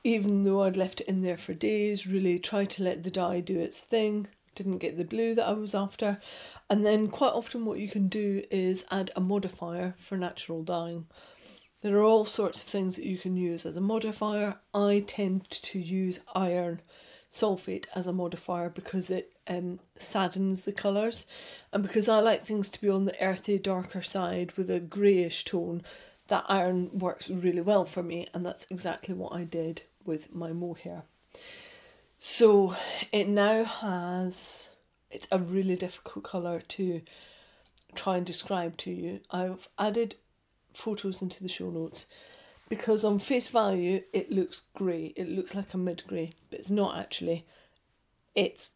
even 0.05 0.45
though 0.45 0.63
I'd 0.63 0.77
left 0.77 1.01
it 1.01 1.09
in 1.09 1.23
there 1.23 1.37
for 1.37 1.55
days. 1.55 2.07
Really 2.07 2.39
tried 2.39 2.71
to 2.71 2.83
let 2.83 3.03
the 3.03 3.11
dye 3.11 3.41
do 3.41 3.59
its 3.59 3.81
thing. 3.81 4.29
Didn't 4.55 4.79
get 4.79 4.97
the 4.97 5.05
blue 5.05 5.35
that 5.35 5.49
I 5.49 5.53
was 5.53 5.75
after. 5.75 6.21
And 6.69 6.85
then 6.85 7.09
quite 7.09 7.33
often 7.33 7.65
what 7.65 7.79
you 7.79 7.89
can 7.89 8.09
do 8.09 8.43
is 8.51 8.85
add 8.91 9.11
a 9.17 9.21
modifier 9.21 9.95
for 9.99 10.17
natural 10.17 10.63
dyeing. 10.63 11.07
There 11.83 11.97
are 11.97 12.05
all 12.05 12.25
sorts 12.25 12.63
of 12.63 12.69
things 12.69 12.97
that 12.97 13.07
you 13.07 13.19
can 13.19 13.37
use 13.37 13.67
as 13.67 13.77
a 13.77 13.81
modifier. 13.81 14.57
I 14.73 15.05
tend 15.07 15.51
to 15.51 15.79
use 15.79 16.21
iron 16.35 16.81
sulfate 17.33 17.87
as 17.95 18.07
a 18.07 18.13
modifier 18.13 18.69
because 18.69 19.11
it 19.11 19.33
um, 19.49 19.81
saddens 19.97 20.65
the 20.65 20.73
colours 20.73 21.27
and 21.73 21.83
because 21.83 22.09
I 22.09 22.21
like 22.21 22.45
things 22.45 22.69
to 22.71 22.81
be 22.81 22.91
on 22.91 23.07
the 23.07 23.21
earthy 23.21 23.59
darker 23.59 24.03
side 24.03 24.53
with 24.53 24.71
a 24.71 24.79
greyish 24.79 25.45
tone 25.45 25.83
that 26.33 26.47
iron 26.49 26.89
works 26.99 27.29
really 27.29 27.61
well 27.61 27.85
for 27.85 28.03
me, 28.03 28.27
and 28.33 28.45
that's 28.45 28.67
exactly 28.71 29.15
what 29.15 29.35
I 29.35 29.45
did 29.45 29.83
with 30.03 30.35
my 30.35 30.55
mohair. 30.55 31.03
So 32.19 32.75
it 33.13 33.29
now 33.29 33.65
has, 33.65 34.71
it's 35.11 35.29
a 35.31 35.39
really 35.39 35.77
difficult 35.77 36.25
colour 36.25 36.61
to 36.61 37.03
try 37.95 38.17
and 38.17 38.25
describe 38.25 38.79
to 38.79 38.91
you. 38.91 39.21
I've 39.31 39.69
added 39.79 40.15
photos 40.73 41.21
into 41.21 41.43
the 41.43 41.51
show 41.51 41.69
notes 41.69 42.07
because 42.71 43.05
on 43.05 43.19
face 43.19 43.49
value 43.49 44.01
it 44.15 44.33
looks 44.33 44.63
grey, 44.75 45.13
it 45.15 45.29
looks 45.29 45.55
like 45.55 45.75
a 45.75 45.77
mid 45.77 46.03
grey, 46.07 46.31
but 46.49 46.61
it's 46.61 46.71
not 46.71 46.97
actually. 46.97 47.45
It's 48.35 48.71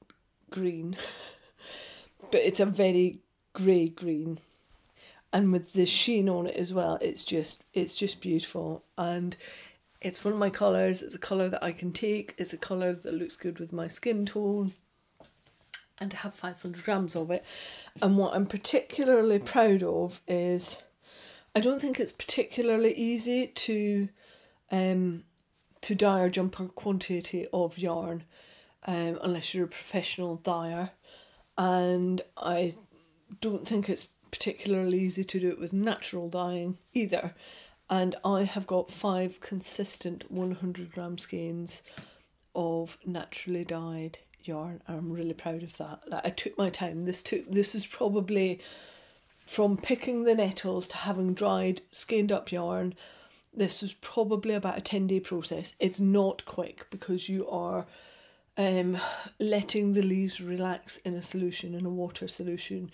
green, 0.50 0.94
but 2.30 2.42
it's 2.42 2.61
a 2.61 2.66
very 2.66 3.20
grey 3.54 3.88
green 3.88 4.40
and 5.33 5.53
with 5.53 5.72
the 5.72 5.87
sheen 5.87 6.29
on 6.29 6.47
it 6.47 6.57
as 6.57 6.72
well 6.72 6.99
it's 7.01 7.24
just 7.24 7.62
it's 7.74 7.97
just 7.97 8.20
beautiful 8.20 8.85
and 8.97 9.37
It's 10.01 10.24
one 10.24 10.35
of 10.35 10.39
my 10.39 10.51
colours, 10.51 11.03
it's 11.03 11.14
a 11.14 11.18
colour 11.18 11.49
that 11.49 11.64
I 11.64 11.72
can 11.72 11.93
take, 11.93 12.35
it's 12.39 12.53
a 12.53 12.59
colour 12.59 12.93
that 12.93 13.14
looks 13.14 13.35
good 13.37 13.59
with 13.59 13.72
my 13.72 13.89
skin 13.89 14.27
tone, 14.27 14.72
and 15.99 16.12
I 16.14 16.18
have 16.18 16.35
500 16.35 16.85
grams 16.85 17.16
of 17.16 17.31
it. 17.31 17.45
And 18.03 18.16
what 18.18 18.35
I'm 18.35 18.47
particularly 18.47 19.39
proud 19.39 19.83
of 19.83 20.20
is 20.29 20.83
I 21.55 21.61
don't 21.61 21.81
think 21.81 21.99
it's 21.99 22.12
particularly 22.12 22.95
easy 22.95 23.47
to 23.49 24.09
um, 24.70 25.24
to 25.81 25.95
dye 25.95 26.24
a 26.24 26.31
jumper 26.31 26.66
quantity 26.66 27.47
of 27.53 27.79
yarn 27.79 28.24
um, 28.87 29.18
unless 29.22 29.55
you're 29.55 29.64
a 29.64 29.68
professional 29.68 30.37
dyer. 30.37 30.91
And 31.57 32.20
I 32.37 32.74
don't 33.41 33.66
think 33.66 33.89
it's 33.89 34.09
particularly 34.37 35.01
easy 35.01 35.24
to 35.24 35.41
do 35.41 35.49
it 35.49 35.59
with 35.59 35.72
natural 35.72 36.28
dyeing 36.28 36.76
either. 36.93 37.34
And 37.89 38.16
I 38.22 38.45
have 38.45 38.66
got 38.66 38.91
five 38.91 39.41
consistent 39.41 40.30
100 40.30 40.93
gram 40.93 41.16
skeins 41.16 41.82
of 42.55 42.99
naturally 43.07 43.64
dyed 43.64 44.18
yarn. 44.43 44.82
I'm 44.87 45.11
really 45.11 45.32
proud 45.32 45.62
of 45.62 45.76
that. 45.78 46.01
Like, 46.07 46.26
I 46.26 46.30
took 46.30 46.59
my 46.59 46.68
time. 46.68 47.07
This 47.07 47.22
took 47.22 47.51
this 47.51 47.74
is 47.74 47.87
probably 47.87 48.61
from 49.47 49.78
picking 49.78 50.24
the 50.24 50.34
nettles 50.34 50.89
to 50.89 50.97
having 50.99 51.32
dried, 51.32 51.80
skeined 51.93 52.32
up 52.32 52.53
yarn. 52.53 52.95
This 53.55 53.80
was 53.80 53.95
probably 53.95 54.55
about 54.55 54.76
a 54.76 54.82
10 54.82 55.07
day 55.07 55.20
process. 55.20 55.72
It's 55.80 56.01
not 56.01 56.45
quick 56.45 56.87
because 56.91 57.28
you 57.28 57.49
are 57.49 57.87
um, 58.57 58.98
letting 59.38 59.92
the 59.92 60.02
leaves 60.02 60.40
relax 60.40 60.98
in 60.98 61.14
a 61.14 61.22
solution, 61.22 61.74
in 61.74 61.86
a 61.86 61.90
water 61.90 62.28
solution. 62.28 62.90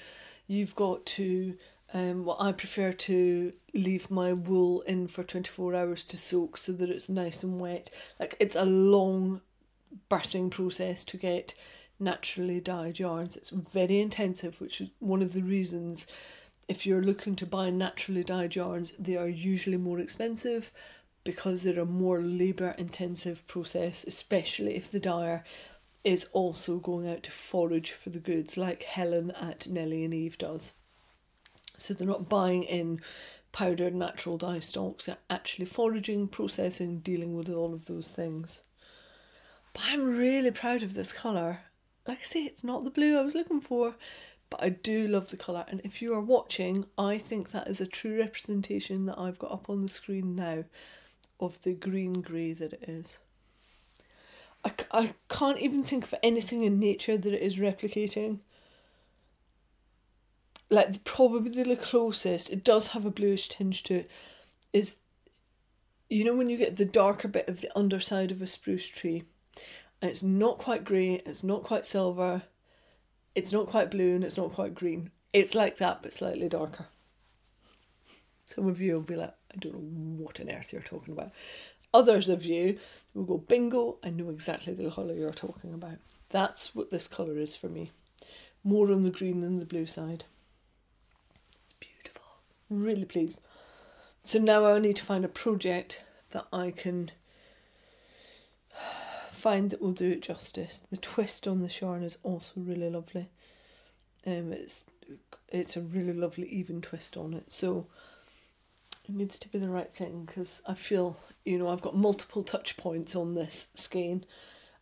You've 0.46 0.74
got 0.74 1.06
to, 1.06 1.56
um, 1.94 2.24
well, 2.24 2.36
I 2.40 2.52
prefer 2.52 2.92
to 2.92 3.52
leave 3.74 4.10
my 4.10 4.32
wool 4.32 4.82
in 4.82 5.06
for 5.06 5.22
24 5.22 5.74
hours 5.74 6.04
to 6.04 6.16
soak 6.16 6.56
so 6.56 6.72
that 6.72 6.90
it's 6.90 7.08
nice 7.08 7.42
and 7.42 7.60
wet. 7.60 7.90
Like 8.18 8.36
it's 8.40 8.56
a 8.56 8.64
long 8.64 9.40
birthing 10.10 10.50
process 10.50 11.04
to 11.06 11.16
get 11.16 11.54
naturally 12.00 12.60
dyed 12.60 12.98
yarns. 12.98 13.36
It's 13.36 13.50
very 13.50 14.00
intensive, 14.00 14.60
which 14.60 14.80
is 14.80 14.90
one 14.98 15.22
of 15.22 15.32
the 15.32 15.42
reasons 15.42 16.06
if 16.68 16.86
you're 16.86 17.02
looking 17.02 17.36
to 17.36 17.46
buy 17.46 17.70
naturally 17.70 18.24
dyed 18.24 18.54
yarns, 18.54 18.92
they 18.98 19.16
are 19.16 19.28
usually 19.28 19.76
more 19.76 19.98
expensive 19.98 20.72
because 21.24 21.62
they're 21.62 21.78
a 21.78 21.86
more 21.86 22.20
labour 22.20 22.74
intensive 22.78 23.46
process, 23.46 24.04
especially 24.04 24.74
if 24.74 24.90
the 24.90 25.00
dyer 25.00 25.44
is 26.04 26.26
also 26.32 26.78
going 26.78 27.08
out 27.08 27.22
to 27.22 27.30
forage 27.30 27.92
for 27.92 28.10
the 28.10 28.18
goods 28.18 28.56
like 28.56 28.82
Helen 28.82 29.30
at 29.32 29.68
Nellie 29.68 30.04
and 30.04 30.12
Eve 30.12 30.36
does. 30.36 30.72
So 31.78 31.94
they're 31.94 32.06
not 32.06 32.28
buying 32.28 32.64
in 32.64 33.00
powdered 33.52 33.94
natural 33.94 34.38
dye 34.38 34.60
stocks, 34.60 35.06
they're 35.06 35.18
actually 35.30 35.66
foraging, 35.66 36.26
processing, 36.26 37.00
dealing 37.00 37.36
with 37.36 37.48
all 37.50 37.74
of 37.74 37.84
those 37.84 38.10
things. 38.10 38.62
But 39.72 39.82
I'm 39.86 40.18
really 40.18 40.50
proud 40.50 40.82
of 40.82 40.94
this 40.94 41.12
colour. 41.12 41.60
Like 42.06 42.18
I 42.20 42.24
say, 42.24 42.42
it's 42.44 42.64
not 42.64 42.82
the 42.84 42.90
blue 42.90 43.16
I 43.16 43.22
was 43.22 43.34
looking 43.34 43.60
for, 43.60 43.94
but 44.50 44.62
I 44.62 44.70
do 44.70 45.06
love 45.06 45.28
the 45.28 45.36
colour. 45.36 45.64
And 45.68 45.80
if 45.84 46.02
you 46.02 46.14
are 46.14 46.20
watching, 46.20 46.86
I 46.98 47.16
think 47.16 47.50
that 47.50 47.68
is 47.68 47.80
a 47.80 47.86
true 47.86 48.18
representation 48.18 49.06
that 49.06 49.18
I've 49.18 49.38
got 49.38 49.52
up 49.52 49.70
on 49.70 49.82
the 49.82 49.88
screen 49.88 50.34
now 50.34 50.64
of 51.42 51.60
the 51.62 51.72
green 51.72 52.22
grey 52.22 52.52
that 52.52 52.72
it 52.72 52.84
is. 52.88 53.18
I, 54.64 54.72
I 54.92 55.14
can't 55.28 55.58
even 55.58 55.82
think 55.82 56.04
of 56.04 56.14
anything 56.22 56.62
in 56.62 56.78
nature 56.78 57.18
that 57.18 57.34
it 57.34 57.42
is 57.42 57.56
replicating. 57.56 58.38
Like, 60.70 61.04
probably 61.04 61.62
the 61.62 61.76
closest, 61.76 62.50
it 62.50 62.64
does 62.64 62.88
have 62.88 63.04
a 63.04 63.10
bluish 63.10 63.48
tinge 63.48 63.82
to 63.84 63.96
it, 63.96 64.10
is 64.72 64.96
you 66.08 66.24
know 66.24 66.34
when 66.34 66.48
you 66.48 66.56
get 66.56 66.76
the 66.76 66.84
darker 66.84 67.28
bit 67.28 67.48
of 67.48 67.60
the 67.60 67.70
underside 67.76 68.30
of 68.30 68.40
a 68.42 68.46
spruce 68.46 68.86
tree 68.86 69.24
and 70.02 70.10
it's 70.10 70.22
not 70.22 70.58
quite 70.58 70.84
grey, 70.84 71.22
it's 71.24 71.44
not 71.44 71.62
quite 71.62 71.86
silver, 71.86 72.42
it's 73.34 73.52
not 73.52 73.66
quite 73.66 73.90
blue, 73.90 74.16
and 74.16 74.24
it's 74.24 74.36
not 74.36 74.52
quite 74.52 74.74
green. 74.74 75.10
It's 75.32 75.54
like 75.54 75.76
that, 75.78 76.02
but 76.02 76.12
slightly 76.12 76.48
darker. 76.48 76.86
Some 78.44 78.66
of 78.66 78.80
you 78.80 78.94
will 78.94 79.00
be 79.00 79.16
like, 79.16 79.34
I 79.54 79.58
don't 79.58 79.74
know 79.74 80.24
what 80.24 80.40
on 80.40 80.50
earth 80.50 80.72
you're 80.72 80.82
talking 80.82 81.12
about. 81.12 81.30
Others 81.94 82.28
of 82.28 82.44
you 82.44 82.78
will 83.14 83.24
go, 83.24 83.38
bingo, 83.38 83.98
I 84.02 84.10
know 84.10 84.30
exactly 84.30 84.72
the 84.72 84.90
colour 84.90 85.14
you're 85.14 85.32
talking 85.32 85.74
about. 85.74 85.98
That's 86.30 86.74
what 86.74 86.90
this 86.90 87.06
colour 87.06 87.38
is 87.38 87.54
for 87.54 87.68
me. 87.68 87.90
More 88.64 88.90
on 88.90 89.02
the 89.02 89.10
green 89.10 89.42
than 89.42 89.58
the 89.58 89.66
blue 89.66 89.86
side. 89.86 90.24
It's 91.64 91.74
beautiful. 91.78 92.22
Really 92.70 93.04
pleased. 93.04 93.40
So 94.24 94.38
now 94.38 94.66
I 94.66 94.78
need 94.78 94.96
to 94.96 95.04
find 95.04 95.24
a 95.24 95.28
project 95.28 96.02
that 96.30 96.46
I 96.52 96.70
can 96.70 97.10
find 99.30 99.70
that 99.70 99.82
will 99.82 99.92
do 99.92 100.10
it 100.10 100.22
justice. 100.22 100.86
The 100.90 100.96
twist 100.96 101.48
on 101.48 101.60
the 101.60 101.74
yarn 101.80 102.04
is 102.04 102.18
also 102.22 102.52
really 102.56 102.88
lovely. 102.88 103.28
Um, 104.24 104.52
it's 104.52 104.86
it's 105.48 105.76
a 105.76 105.80
really 105.80 106.12
lovely 106.12 106.46
even 106.46 106.80
twist 106.80 107.16
on 107.16 107.34
it. 107.34 107.50
So 107.50 107.88
it 109.12 109.18
needs 109.18 109.38
to 109.38 109.48
be 109.48 109.58
the 109.58 109.68
right 109.68 109.92
thing 109.92 110.24
because 110.24 110.62
I 110.66 110.74
feel 110.74 111.18
you 111.44 111.58
know 111.58 111.68
I've 111.68 111.82
got 111.82 111.94
multiple 111.94 112.42
touch 112.42 112.76
points 112.76 113.14
on 113.14 113.34
this 113.34 113.68
skein, 113.74 114.24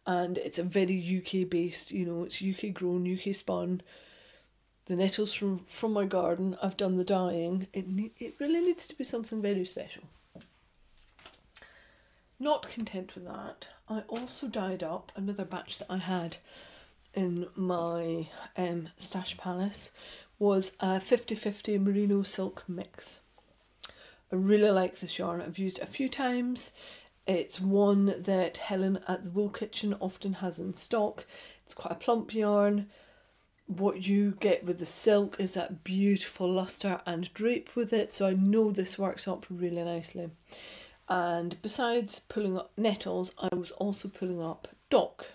and 0.07 0.39
it's 0.39 0.59
a 0.59 0.63
very 0.63 0.97
UK 1.19 1.49
based. 1.49 1.91
You 1.91 2.07
know, 2.07 2.25
it's 2.25 2.43
UK 2.43 2.73
grown, 2.73 3.13
UK 3.13 3.35
spun. 3.35 3.83
The 4.87 4.97
nettles 4.97 5.33
from 5.33 5.65
from 5.67 5.93
my 5.93 6.05
garden. 6.05 6.57
I've 6.63 6.77
done 6.77 6.97
the 6.97 7.05
dyeing. 7.05 7.67
It 7.73 7.87
it 8.19 8.35
really 8.39 8.61
needs 8.61 8.87
to 8.87 8.97
be 8.97 9.05
something 9.05 9.43
very 9.43 9.65
special. 9.65 10.05
Not 12.39 12.71
content 12.71 13.15
with 13.15 13.27
that, 13.27 13.67
I 13.87 14.01
also 14.09 14.47
dyed 14.47 14.83
up 14.83 15.13
another 15.15 15.45
batch 15.45 15.79
that 15.79 15.91
I 15.91 15.99
had 15.99 16.39
in 17.13 17.49
my 17.55 18.29
um, 18.57 18.89
stash 18.97 19.37
palace 19.37 19.91
was 20.39 20.75
a 20.81 21.01
50-50 21.01 21.79
merino 21.79 22.23
silk 22.23 22.65
mix. 22.67 23.21
I 24.33 24.37
really 24.37 24.71
like 24.71 25.01
this 25.01 25.19
yarn. 25.19 25.41
I've 25.41 25.59
used 25.59 25.79
it 25.79 25.85
a 25.85 25.87
few 25.87 26.09
times. 26.09 26.73
It's 27.27 27.61
one 27.61 28.15
that 28.19 28.59
Helen 28.59 29.01
at 29.09 29.25
the 29.25 29.31
Wool 29.31 29.51
Kitchen 29.51 29.95
often 30.01 30.35
has 30.35 30.59
in 30.59 30.75
stock. 30.75 31.27
It's 31.65 31.75
quite 31.75 31.93
a 31.93 31.97
plump 31.97 32.35
yarn. 32.35 32.89
What 33.67 34.07
you 34.07 34.37
get 34.41 34.65
with 34.65 34.79
the 34.79 34.87
silk 34.87 35.37
is 35.39 35.55
that 35.55 35.85
beautiful 35.85 36.51
luster 36.51 37.01
and 37.07 37.33
drape 37.35 37.77
with 37.77 37.93
it, 37.93 38.11
so 38.11 38.27
I 38.27 38.33
know 38.33 38.73
this 38.73 38.99
works 38.99 39.29
up 39.29 39.47
really 39.49 39.83
nicely. 39.83 40.31
And 41.09 41.61
besides 41.63 42.19
pulling 42.19 42.57
up 42.57 42.73
nettles, 42.77 43.35
I 43.39 43.55
was 43.55 43.71
also 43.73 44.09
pulling 44.09 44.43
up 44.43 44.69
dock. 44.91 45.27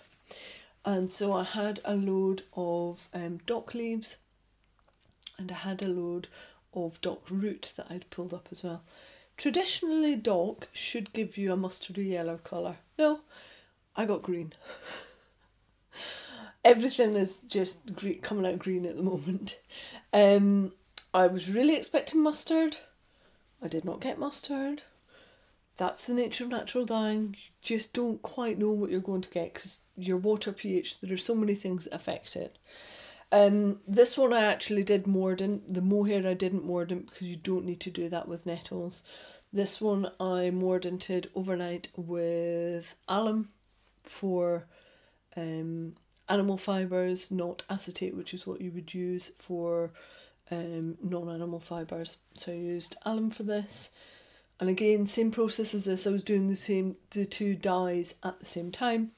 And 0.84 1.10
so 1.10 1.32
I 1.32 1.44
had 1.44 1.80
a 1.84 1.94
load 1.94 2.44
of 2.54 3.08
um, 3.12 3.40
dock 3.44 3.74
leaves 3.74 4.18
and 5.38 5.50
I 5.50 5.56
had 5.56 5.82
a 5.82 5.88
load 5.88 6.28
of 6.76 7.00
dock 7.00 7.22
root 7.30 7.72
that 7.76 7.86
I'd 7.90 8.08
pulled 8.10 8.34
up 8.34 8.48
as 8.52 8.62
well. 8.62 8.82
Traditionally, 9.36 10.16
dock 10.16 10.68
should 10.72 11.12
give 11.12 11.36
you 11.36 11.52
a 11.52 11.56
mustardy 11.56 12.10
yellow 12.10 12.38
colour. 12.38 12.76
No, 12.98 13.20
I 13.96 14.04
got 14.04 14.22
green. 14.22 14.52
Everything 16.64 17.14
is 17.14 17.38
just 17.46 17.94
green, 17.94 18.20
coming 18.20 18.46
out 18.46 18.58
green 18.58 18.86
at 18.86 18.96
the 18.96 19.02
moment. 19.02 19.58
Um, 20.12 20.72
I 21.14 21.26
was 21.26 21.48
really 21.48 21.76
expecting 21.76 22.22
mustard. 22.22 22.78
I 23.62 23.68
did 23.68 23.84
not 23.84 24.00
get 24.00 24.18
mustard 24.18 24.82
that's 25.76 26.04
the 26.04 26.14
nature 26.14 26.44
of 26.44 26.50
natural 26.50 26.84
dyeing. 26.84 27.36
You 27.38 27.50
just 27.62 27.92
don't 27.92 28.22
quite 28.22 28.58
know 28.58 28.70
what 28.70 28.90
you're 28.90 29.00
going 29.00 29.22
to 29.22 29.30
get 29.30 29.54
because 29.54 29.82
your 29.96 30.16
water 30.16 30.52
pH, 30.52 31.00
there 31.00 31.12
are 31.12 31.18
so 31.18 31.34
many 31.34 31.54
things 31.54 31.84
that 31.84 31.94
affect 31.94 32.36
it. 32.36 32.56
Um, 33.32 33.80
this 33.86 34.16
one 34.16 34.32
I 34.32 34.44
actually 34.44 34.84
did 34.84 35.06
mordant. 35.06 35.72
The 35.72 35.82
mohair 35.82 36.26
I 36.26 36.34
didn't 36.34 36.64
mordant 36.64 37.10
because 37.10 37.26
you 37.26 37.36
don't 37.36 37.64
need 37.64 37.80
to 37.80 37.90
do 37.90 38.08
that 38.08 38.28
with 38.28 38.46
nettles. 38.46 39.02
This 39.52 39.80
one 39.80 40.06
I 40.20 40.50
mordanted 40.52 41.26
overnight 41.34 41.88
with 41.96 42.94
alum 43.08 43.48
for 44.04 44.66
um, 45.36 45.94
animal 46.28 46.56
fibres, 46.56 47.30
not 47.30 47.62
acetate, 47.68 48.16
which 48.16 48.34
is 48.34 48.46
what 48.46 48.60
you 48.60 48.70
would 48.72 48.94
use 48.94 49.32
for 49.38 49.92
um, 50.50 50.96
non 51.02 51.28
animal 51.28 51.60
fibres. 51.60 52.18
So 52.34 52.52
I 52.52 52.56
used 52.56 52.96
alum 53.04 53.30
for 53.30 53.42
this. 53.42 53.90
And 54.58 54.70
again, 54.70 55.04
same 55.06 55.30
process 55.30 55.74
as 55.74 55.84
this. 55.84 56.06
I 56.06 56.10
was 56.10 56.22
doing 56.22 56.46
the 56.46 56.56
same, 56.56 56.96
the 57.10 57.26
two 57.26 57.54
dyes 57.54 58.14
at 58.22 58.38
the 58.38 58.46
same 58.46 58.70
time. 58.72 59.12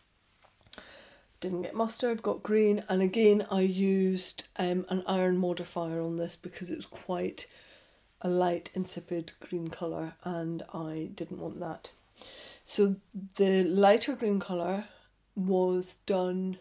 Didn't 1.40 1.62
get 1.62 1.74
mustard, 1.74 2.22
got 2.22 2.42
green, 2.42 2.82
and 2.88 3.00
again 3.00 3.46
I 3.50 3.60
used 3.60 4.44
um, 4.56 4.84
an 4.88 5.04
iron 5.06 5.38
modifier 5.38 6.00
on 6.00 6.16
this 6.16 6.34
because 6.34 6.70
it 6.70 6.76
was 6.76 6.86
quite 6.86 7.46
a 8.20 8.28
light 8.28 8.70
insipid 8.74 9.32
green 9.40 9.68
colour 9.68 10.14
and 10.24 10.62
I 10.74 11.10
didn't 11.14 11.38
want 11.38 11.60
that. 11.60 11.90
So 12.64 12.96
the 13.36 13.62
lighter 13.64 14.14
green 14.14 14.40
colour 14.40 14.84
was 15.36 15.98
done 16.06 16.58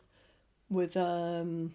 with 0.69 0.95
um 0.95 1.73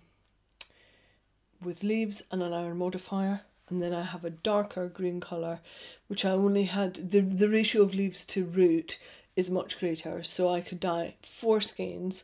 with 1.60 1.82
leaves 1.82 2.22
and 2.30 2.42
an 2.42 2.52
iron 2.52 2.76
modifier 2.76 3.40
and 3.68 3.82
then 3.82 3.92
I 3.92 4.02
have 4.02 4.24
a 4.24 4.30
darker 4.30 4.88
green 4.88 5.20
colour 5.20 5.60
which 6.06 6.24
I 6.24 6.30
only 6.30 6.64
had 6.64 7.10
the 7.10 7.20
the 7.20 7.48
ratio 7.48 7.82
of 7.82 7.94
leaves 7.94 8.24
to 8.26 8.44
root 8.44 8.98
is 9.34 9.50
much 9.50 9.78
greater. 9.78 10.22
So 10.22 10.48
I 10.48 10.60
could 10.60 10.78
dye 10.78 11.14
four 11.22 11.60
skeins 11.60 12.22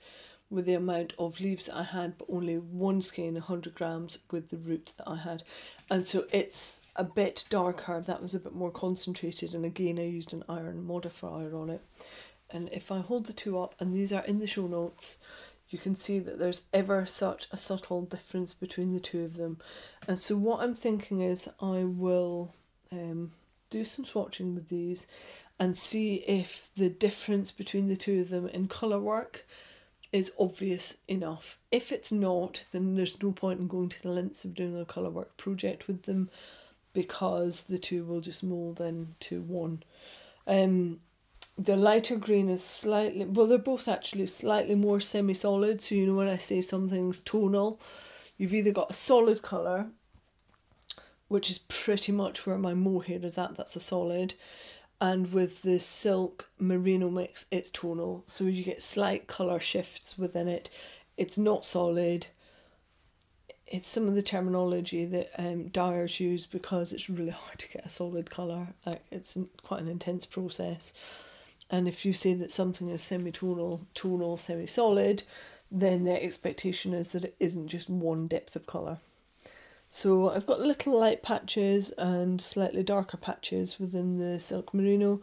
with 0.51 0.65
the 0.65 0.75
amount 0.75 1.13
of 1.19 1.41
leaves 1.41 1.69
I 1.69 1.83
had, 1.83 2.17
but 2.17 2.29
only 2.31 2.57
one 2.57 3.03
skein, 3.03 3.35
100 3.35 3.75
grams, 3.75 4.19
with 4.31 4.49
the 4.49 4.57
root 4.57 4.93
that 4.97 5.09
I 5.09 5.17
had. 5.17 5.43
And 5.91 6.07
so 6.07 6.27
it's 6.33 6.81
a 6.97 7.05
bit 7.05 7.45
darker, 7.51 8.01
that 8.01 8.23
was 8.23 8.35
a 8.35 8.41
bit 8.41 8.55
more 8.55 8.71
concentrated, 8.71 9.55
and 9.55 9.65
again, 9.65 9.99
I 9.99 10.07
used 10.07 10.33
an 10.33 10.45
iron 10.49 10.87
modifier 10.87 11.55
on 11.55 11.71
it. 11.71 11.83
And 12.51 12.71
if 12.73 12.91
I 12.91 13.01
hold 13.01 13.27
the 13.27 13.33
two 13.35 13.59
up, 13.59 13.75
and 13.79 13.95
these 13.95 14.13
are 14.13 14.25
in 14.25 14.39
the 14.39 14.47
show 14.47 14.67
notes, 14.67 15.19
you 15.69 15.79
can 15.79 15.95
see 15.95 16.19
that 16.19 16.39
there's 16.39 16.63
ever 16.73 17.05
such 17.05 17.47
a 17.53 17.59
subtle 17.59 18.03
difference 18.03 18.55
between 18.55 18.95
the 18.95 19.01
two 19.01 19.25
of 19.25 19.37
them. 19.37 19.59
And 20.07 20.19
so, 20.19 20.37
what 20.37 20.61
I'm 20.61 20.75
thinking 20.75 21.21
is, 21.21 21.47
I 21.61 21.85
will 21.85 22.55
um, 22.91 23.33
do 23.69 23.85
some 23.85 24.07
swatching 24.07 24.55
with 24.55 24.71
these 24.71 25.07
and 25.59 25.77
see 25.77 26.17
if 26.27 26.71
the 26.77 26.89
difference 26.89 27.51
between 27.51 27.89
the 27.89 27.97
two 27.97 28.21
of 28.21 28.31
them 28.31 28.49
in 28.49 28.69
colour 28.69 29.01
work 29.01 29.45
is 30.13 30.33
obvious 30.39 30.97
enough. 31.07 31.59
If 31.71 31.93
it's 31.93 32.11
not, 32.11 32.65
then 32.73 32.95
there's 32.95 33.23
no 33.23 33.33
point 33.33 33.61
in 33.61 33.69
going 33.69 33.91
to 33.91 34.03
the 34.03 34.11
lengths 34.11 34.45
of 34.45 34.55
doing 34.55 34.79
a 34.79 34.85
colour 34.85 35.11
work 35.11 35.37
project 35.37 35.87
with 35.87 36.05
them 36.05 36.31
because 36.93 37.65
the 37.65 37.79
two 37.79 38.05
will 38.05 38.21
just 38.21 38.43
mould 38.43 38.81
into 38.81 39.43
one. 39.43 39.83
Um, 40.47 41.01
the 41.59 41.77
lighter 41.77 42.17
green 42.17 42.49
is 42.49 42.65
slightly, 42.65 43.25
well, 43.25 43.47
they're 43.47 43.59
both 43.59 43.89
actually 43.89 44.27
slightly 44.27 44.75
more 44.75 45.01
semi 45.01 45.35
solid. 45.35 45.83
So, 45.83 45.95
you 45.95 46.07
know, 46.07 46.15
when 46.15 46.29
I 46.29 46.37
say 46.37 46.61
something's 46.61 47.21
tonal, 47.21 47.81
you've 48.37 48.55
either 48.55 48.73
got 48.73 48.91
a 48.91 48.95
solid 48.95 49.43
colour, 49.43 49.89
which 51.27 51.51
is 51.51 51.59
pretty 51.59 52.13
much 52.13 52.47
where 52.47 52.59
my 52.59 52.75
mohair 52.75 53.21
is 53.23 53.37
at, 53.37 53.57
that's 53.57 53.77
a 53.77 53.81
solid 53.81 54.35
and 55.01 55.33
with 55.33 55.63
the 55.63 55.79
silk 55.79 56.49
merino 56.59 57.09
mix 57.11 57.47
it's 57.51 57.71
tonal. 57.71 58.25
So 58.27 58.45
you 58.45 58.65
get 58.65 58.83
slight 58.83 59.27
color 59.27 59.61
shifts 59.61 60.19
within 60.19 60.49
it. 60.49 60.71
It's 61.17 61.39
not 61.39 61.65
solid. 61.65 62.27
It's 63.67 63.89
some 63.89 64.09
of 64.09 64.15
the 64.15 64.23
terminology 64.23 65.05
that 65.05 65.31
um, 65.39 65.69
dyers 65.69 66.21
use 66.21 66.47
because 66.47 66.93
it's 66.93 67.11
really 67.11 67.31
hard 67.43 67.59
to 67.59 67.69
get 67.69 67.85
a 67.85 67.89
solid 67.89 68.31
color 68.31 68.69
it's 69.11 69.37
quite 69.63 69.83
an 69.83 69.89
intense 69.89 70.27
process. 70.27 70.93
And 71.71 71.87
if 71.87 72.05
you 72.07 72.13
say 72.15 72.33
that 72.35 72.51
something 72.51 72.89
is 72.89 73.03
semi-tonal 73.03 73.87
tonal 73.95 74.39
semi-solid 74.39 75.23
then 75.71 76.05
the 76.05 76.23
expectation 76.23 76.95
is 76.95 77.13
that 77.13 77.25
it 77.25 77.37
isn't 77.39 77.69
just 77.69 77.91
one 77.91 78.27
depth 78.27 78.57
of 78.57 78.67
color 78.67 78.99
so 79.89 80.31
I've 80.31 80.47
got 80.47 80.61
little 80.61 80.99
light 80.99 81.23
patches 81.23 81.91
and 81.93 82.41
slightly 82.41 82.83
darker 82.83 83.17
patches 83.17 83.79
within 83.79 84.19
the 84.19 84.39
silk 84.39 84.75
merino 84.75 85.21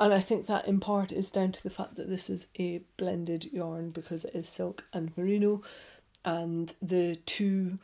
and 0.00 0.14
I 0.14 0.20
think 0.20 0.46
that 0.46 0.66
in 0.66 0.80
part 0.80 1.12
is 1.12 1.30
down 1.30 1.52
to 1.52 1.62
the 1.62 1.70
fact 1.70 1.96
that 1.96 2.08
this 2.08 2.30
is 2.30 2.46
a 2.58 2.80
blended 2.96 3.52
yarn 3.52 3.90
because 3.90 4.24
it 4.24 4.34
is 4.34 4.48
silk 4.48 4.84
and 4.92 5.16
merino 5.16 5.62
and 6.24 6.74
the 6.80 7.16
two 7.26 7.78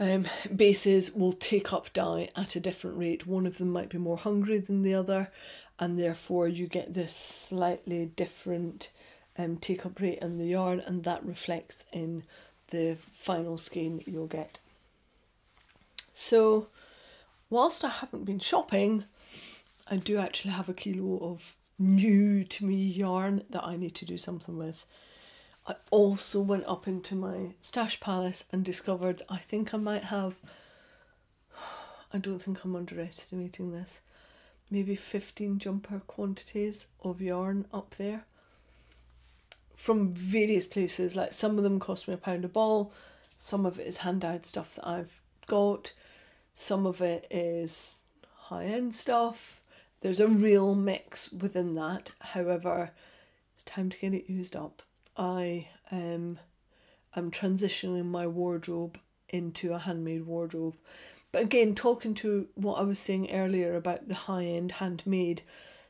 um, 0.00 0.26
bases 0.54 1.12
will 1.12 1.32
take 1.32 1.72
up 1.72 1.92
dye 1.92 2.28
at 2.36 2.54
a 2.54 2.60
different 2.60 2.96
rate. 2.96 3.26
One 3.26 3.46
of 3.46 3.58
them 3.58 3.70
might 3.70 3.88
be 3.88 3.98
more 3.98 4.16
hungry 4.16 4.58
than 4.58 4.82
the 4.82 4.94
other 4.94 5.32
and 5.80 5.98
therefore 5.98 6.46
you 6.46 6.68
get 6.68 6.94
this 6.94 7.14
slightly 7.14 8.06
different 8.06 8.90
um, 9.36 9.56
take 9.56 9.84
up 9.84 10.00
rate 10.00 10.20
in 10.20 10.38
the 10.38 10.46
yarn 10.46 10.80
and 10.80 11.02
that 11.02 11.24
reflects 11.24 11.84
in 11.92 12.22
the 12.70 12.96
final 13.12 13.58
skein 13.58 13.96
that 13.96 14.08
you'll 14.08 14.26
get. 14.26 14.58
So, 16.20 16.66
whilst 17.48 17.84
I 17.84 17.90
haven't 17.90 18.24
been 18.24 18.40
shopping, 18.40 19.04
I 19.86 19.98
do 19.98 20.18
actually 20.18 20.50
have 20.50 20.68
a 20.68 20.74
kilo 20.74 21.16
of 21.18 21.54
new 21.78 22.42
to 22.42 22.64
me 22.64 22.74
yarn 22.74 23.44
that 23.50 23.64
I 23.64 23.76
need 23.76 23.94
to 23.94 24.04
do 24.04 24.18
something 24.18 24.58
with. 24.58 24.84
I 25.64 25.76
also 25.92 26.40
went 26.40 26.66
up 26.66 26.88
into 26.88 27.14
my 27.14 27.54
stash 27.60 28.00
palace 28.00 28.44
and 28.52 28.64
discovered 28.64 29.22
I 29.28 29.38
think 29.38 29.72
I 29.72 29.76
might 29.76 30.04
have, 30.04 30.34
I 32.12 32.18
don't 32.18 32.42
think 32.42 32.64
I'm 32.64 32.74
underestimating 32.74 33.70
this, 33.70 34.00
maybe 34.72 34.96
15 34.96 35.60
jumper 35.60 36.02
quantities 36.08 36.88
of 37.00 37.22
yarn 37.22 37.66
up 37.72 37.94
there 37.96 38.24
from 39.76 40.12
various 40.12 40.66
places. 40.66 41.14
Like 41.14 41.32
some 41.32 41.58
of 41.58 41.62
them 41.62 41.78
cost 41.78 42.08
me 42.08 42.14
a 42.14 42.16
pound 42.16 42.44
a 42.44 42.48
ball, 42.48 42.92
some 43.36 43.64
of 43.64 43.78
it 43.78 43.86
is 43.86 43.98
hand 43.98 44.22
dyed 44.22 44.46
stuff 44.46 44.74
that 44.74 44.86
I've 44.86 45.20
got, 45.46 45.92
some 46.60 46.86
of 46.86 47.00
it 47.00 47.24
is 47.30 48.02
high 48.34 48.64
end 48.64 48.92
stuff. 48.92 49.60
There's 50.00 50.18
a 50.18 50.26
real 50.26 50.74
mix 50.74 51.30
within 51.30 51.76
that. 51.76 52.10
However, 52.18 52.90
it's 53.52 53.62
time 53.62 53.88
to 53.90 53.98
get 53.98 54.12
it 54.12 54.28
used 54.28 54.56
up. 54.56 54.82
I 55.16 55.68
um 55.92 56.40
am 57.14 57.30
transitioning 57.30 58.06
my 58.06 58.26
wardrobe 58.26 58.98
into 59.28 59.72
a 59.72 59.78
handmade 59.78 60.26
wardrobe. 60.26 60.74
But 61.30 61.42
again, 61.42 61.76
talking 61.76 62.12
to 62.14 62.48
what 62.56 62.80
I 62.80 62.82
was 62.82 62.98
saying 62.98 63.30
earlier 63.30 63.76
about 63.76 64.08
the 64.08 64.14
high 64.26 64.46
end 64.46 64.72
handmade 64.72 65.42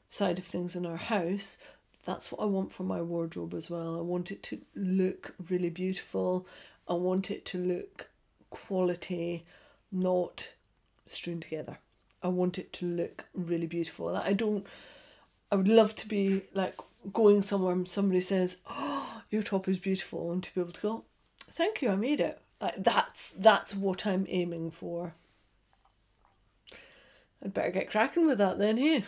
side 0.06 0.38
of 0.38 0.44
things 0.44 0.76
in 0.76 0.84
our 0.84 0.98
house, 0.98 1.56
that's 2.04 2.30
what 2.30 2.42
I 2.42 2.44
want 2.44 2.74
for 2.74 2.82
my 2.82 3.00
wardrobe 3.00 3.54
as 3.54 3.70
well. 3.70 3.96
I 3.96 4.02
want 4.02 4.30
it 4.30 4.42
to 4.42 4.60
look 4.74 5.34
really 5.48 5.70
beautiful. 5.70 6.46
I 6.86 6.92
want 6.92 7.30
it 7.30 7.46
to 7.46 7.58
look 7.58 8.10
quality, 8.50 9.46
not 9.90 10.50
strewn 11.10 11.40
together. 11.40 11.78
I 12.22 12.28
want 12.28 12.58
it 12.58 12.72
to 12.74 12.86
look 12.86 13.26
really 13.34 13.66
beautiful. 13.66 14.16
I 14.16 14.32
don't. 14.32 14.66
I 15.50 15.56
would 15.56 15.68
love 15.68 15.94
to 15.96 16.08
be 16.08 16.42
like 16.52 16.76
going 17.12 17.42
somewhere 17.42 17.72
and 17.72 17.88
somebody 17.88 18.20
says, 18.20 18.58
"Oh, 18.68 19.22
your 19.30 19.42
top 19.42 19.68
is 19.68 19.78
beautiful," 19.78 20.32
and 20.32 20.42
to 20.42 20.54
be 20.54 20.60
able 20.60 20.72
to 20.72 20.80
go, 20.80 21.04
"Thank 21.50 21.82
you, 21.82 21.90
I 21.90 21.96
made 21.96 22.20
it." 22.20 22.40
Like 22.60 22.82
that's 22.82 23.30
that's 23.30 23.74
what 23.74 24.06
I'm 24.06 24.26
aiming 24.28 24.72
for. 24.72 25.14
I'd 27.42 27.54
better 27.54 27.70
get 27.70 27.90
cracking 27.90 28.26
with 28.26 28.38
that 28.38 28.58
then, 28.58 28.78
hey. 28.78 29.04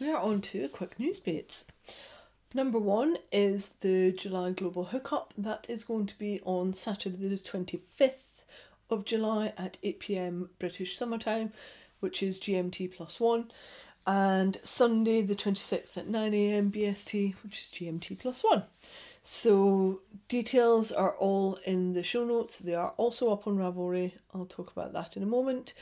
We 0.00 0.10
are 0.10 0.20
on 0.20 0.40
to 0.40 0.68
quick 0.68 0.98
news 0.98 1.20
bits. 1.20 1.66
Number 2.54 2.78
one 2.78 3.18
is 3.30 3.68
the 3.80 4.12
July 4.12 4.50
Global 4.50 4.86
Hookup. 4.86 5.32
That 5.38 5.66
is 5.68 5.84
going 5.84 6.06
to 6.06 6.18
be 6.18 6.40
on 6.44 6.72
Saturday 6.72 7.28
the 7.28 7.36
25th 7.36 8.31
of 8.92 9.04
July 9.04 9.52
at 9.56 9.78
8 9.82 9.98
pm 9.98 10.50
British 10.58 10.96
summertime, 10.96 11.52
which 12.00 12.22
is 12.22 12.38
GMT 12.38 12.92
plus 12.94 13.18
one, 13.18 13.50
and 14.06 14.58
Sunday 14.62 15.22
the 15.22 15.34
26th 15.34 15.96
at 15.96 16.08
9 16.08 16.34
am 16.34 16.70
BST, 16.70 17.34
which 17.42 17.60
is 17.60 17.68
GMT 17.68 18.18
plus 18.18 18.44
one. 18.44 18.64
So, 19.24 20.00
details 20.28 20.90
are 20.90 21.12
all 21.12 21.58
in 21.64 21.92
the 21.92 22.02
show 22.02 22.24
notes. 22.24 22.56
They 22.56 22.74
are 22.74 22.92
also 22.96 23.32
up 23.32 23.46
on 23.46 23.56
Ravelry. 23.56 24.12
I'll 24.34 24.46
talk 24.46 24.72
about 24.72 24.92
that 24.94 25.16
in 25.16 25.22
a 25.22 25.26
moment. 25.26 25.74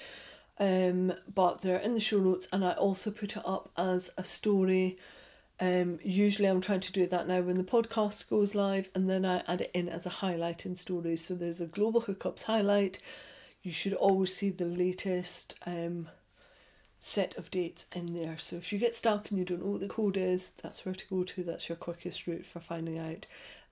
Um, 0.59 1.15
but 1.35 1.63
they're 1.63 1.79
in 1.79 1.95
the 1.95 2.01
show 2.01 2.19
notes, 2.19 2.47
and 2.53 2.65
I 2.65 2.73
also 2.73 3.11
put 3.11 3.37
it 3.37 3.43
up 3.47 3.71
as 3.79 4.13
a 4.19 4.25
story 4.25 4.99
um, 5.61 5.99
usually, 6.03 6.49
I'm 6.49 6.63
trying 6.63 6.81
to 6.81 6.93
do 6.93 7.07
that 7.07 7.29
now 7.29 7.43
when 7.43 7.59
the 7.59 7.65
podcast 7.65 8.31
goes 8.31 8.55
live, 8.55 8.89
and 8.95 9.11
then 9.11 9.27
I 9.27 9.43
add 9.47 9.61
it 9.61 9.71
in 9.75 9.91
as 9.91 10.07
a 10.07 10.11
highlight 10.11 10.65
in 10.65 10.75
stories. 10.75 11.23
So 11.23 11.35
there's 11.35 11.61
a 11.61 11.67
global 11.67 12.03
hookups 12.03 12.45
highlight. 12.45 12.99
You 13.63 13.71
should 13.71 13.93
always 13.93 14.35
see 14.35 14.49
the 14.49 14.65
latest 14.65 15.55
um, 15.67 16.09
set 16.99 17.37
of 17.37 17.51
dates 17.51 17.85
in 17.95 18.15
there. 18.15 18.39
So 18.39 18.57
if 18.57 18.73
you 18.73 18.79
get 18.79 18.97
stuck 18.97 19.29
and 19.29 19.39
you 19.39 19.45
don't 19.45 19.63
know 19.63 19.73
what 19.73 19.81
the 19.81 19.89
code 19.89 20.17
is, 20.17 20.51
that's 20.63 20.87
where 20.87 20.95
to 20.95 21.07
go 21.09 21.25
to. 21.25 21.43
That's 21.43 21.69
your 21.69 21.77
quickest 21.77 22.27
route 22.27 22.47
for 22.47 22.61
finding 22.61 22.99
out 22.99 23.27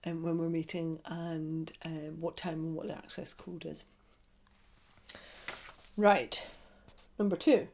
um, 0.05 0.22
when 0.22 0.36
we're 0.36 0.51
meeting 0.51 1.01
and 1.07 1.72
um, 1.86 2.20
what 2.20 2.36
time 2.36 2.64
and 2.64 2.74
what 2.74 2.89
the 2.89 2.97
access 2.97 3.32
code 3.32 3.64
is. 3.64 3.84
Right, 5.97 6.47
number 7.18 7.34
two. 7.36 7.68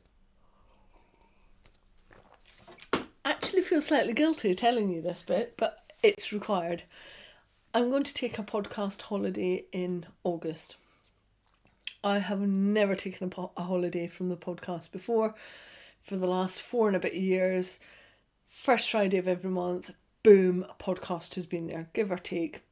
Actually 3.55 3.69
feel 3.69 3.81
slightly 3.81 4.13
guilty 4.13 4.53
telling 4.53 4.89
you 4.89 5.01
this 5.01 5.23
bit, 5.23 5.55
but 5.57 5.85
it's 6.03 6.33
required. 6.33 6.83
I'm 7.73 7.89
going 7.89 8.03
to 8.03 8.13
take 8.13 8.37
a 8.37 8.43
podcast 8.43 9.03
holiday 9.03 9.65
in 9.71 10.07
August. 10.25 10.75
I 12.03 12.19
have 12.19 12.41
never 12.41 12.97
taken 12.97 13.29
a, 13.29 13.31
po- 13.31 13.53
a 13.57 13.63
holiday 13.63 14.09
from 14.09 14.29
the 14.29 14.37
podcast 14.37 14.91
before. 14.91 15.37
For 16.03 16.17
the 16.17 16.27
last 16.27 16.63
four 16.63 16.89
and 16.89 16.97
a 16.97 16.99
bit 16.99 17.15
years, 17.15 17.79
first 18.49 18.91
Friday 18.91 19.19
of 19.19 19.29
every 19.29 19.51
month, 19.51 19.93
boom, 20.25 20.67
a 20.69 20.75
podcast 20.83 21.37
has 21.37 21.47
been 21.47 21.69
there, 21.69 21.89
give 21.93 22.11
or 22.11 22.19
take. 22.19 22.63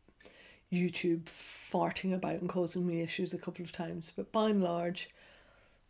YouTube 0.72 1.26
farting 1.26 2.12
about 2.12 2.40
and 2.40 2.48
causing 2.48 2.84
me 2.84 3.02
issues 3.02 3.32
a 3.32 3.38
couple 3.38 3.64
of 3.64 3.70
times, 3.70 4.10
but 4.16 4.32
by 4.32 4.50
and 4.50 4.64
large, 4.64 5.10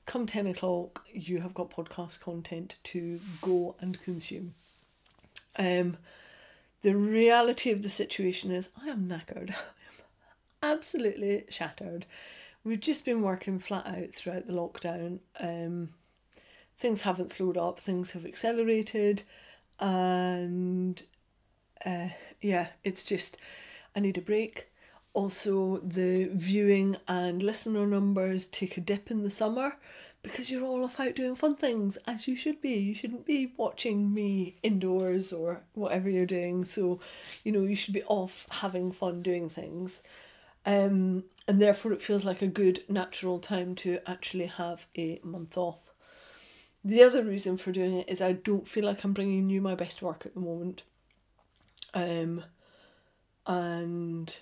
come 0.05 0.27
10 0.27 0.49
o'clock, 0.49 1.07
you 1.15 1.39
have 1.39 1.55
got 1.55 1.71
podcast 1.71 2.21
content 2.21 2.77
to 2.83 3.21
go 3.41 3.75
and 3.81 4.03
consume. 4.03 4.53
Um, 5.57 5.97
the 6.83 6.97
reality 6.97 7.71
of 7.71 7.83
the 7.83 7.89
situation 7.89 8.51
is, 8.51 8.69
I 8.81 8.89
am 8.89 9.09
knackered. 9.09 9.51
I 10.63 10.71
am 10.71 10.77
absolutely 10.79 11.45
shattered. 11.49 12.07
We've 12.65 12.81
just 12.81 13.05
been 13.05 13.23
working 13.23 13.59
flat 13.59 13.87
out 13.87 14.15
throughout 14.15 14.47
the 14.47 14.53
lockdown. 14.53 15.19
Um, 15.41 15.91
things 16.79 17.03
haven't 17.03 17.31
slowed 17.31 17.57
up, 17.57 17.81
things 17.81 18.13
have 18.13 18.25
accelerated, 18.25 19.23
and 19.79 21.03
uh, 21.85 22.09
yeah, 22.41 22.69
it's 22.85 23.05
just 23.05 23.37
I 23.95 24.01
need 24.01 24.19
a 24.19 24.23
break. 24.23 24.69
Also, 25.15 25.79
the 25.79 26.31
viewing 26.33 26.97
and 27.07 27.43
listener 27.43 27.87
numbers 27.87 28.47
take 28.47 28.77
a 28.77 28.81
dip 28.81 29.11
in 29.11 29.25
the 29.25 29.31
summer 29.31 29.77
because 30.23 30.51
you're 30.51 30.65
all 30.65 30.85
off 30.85 31.01
out 31.01 31.17
doing 31.17 31.35
fun 31.35 31.57
things 31.57 31.99
as 32.07 32.29
you 32.29 32.37
should 32.37 32.61
be. 32.61 32.75
You 32.75 32.95
shouldn't 32.95 33.27
be 33.27 33.53
watching 33.57 34.15
me 34.15 34.57
indoors 34.63 35.33
or 35.33 35.63
whatever 35.75 36.09
you're 36.09 36.27
doing. 36.27 36.65
So, 36.65 37.01
you 37.45 37.51
know, 37.51 37.63
you 37.63 37.75
should 37.75 37.95
be 37.95 38.05
off 38.05 38.47
having 38.51 38.93
fun 38.93 39.23
doing 39.23 39.49
things. 39.49 40.03
Um, 40.65 41.25
and 41.49 41.61
therefore, 41.61 41.93
it 41.93 42.03
feels 42.03 42.25
like 42.25 42.41
a 42.41 42.47
good 42.47 42.85
natural 42.89 43.41
time 43.41 43.75
to 43.77 43.99
actually 44.07 44.47
have 44.47 44.87
a 44.97 45.21
month 45.25 45.57
off. 45.57 45.81
The 46.85 47.03
other 47.03 47.25
reason 47.25 47.57
for 47.57 47.73
doing 47.73 47.99
it 47.99 48.09
is 48.09 48.21
I 48.21 48.33
don't 48.33 48.67
feel 48.67 48.85
like 48.85 49.03
I'm 49.03 49.13
bringing 49.13 49.51
you 49.51 49.61
my 49.61 49.75
best 49.75 50.03
work 50.03 50.25
at 50.25 50.35
the 50.35 50.41
moment. 50.41 50.83
Um, 51.95 52.45
and 53.47 54.37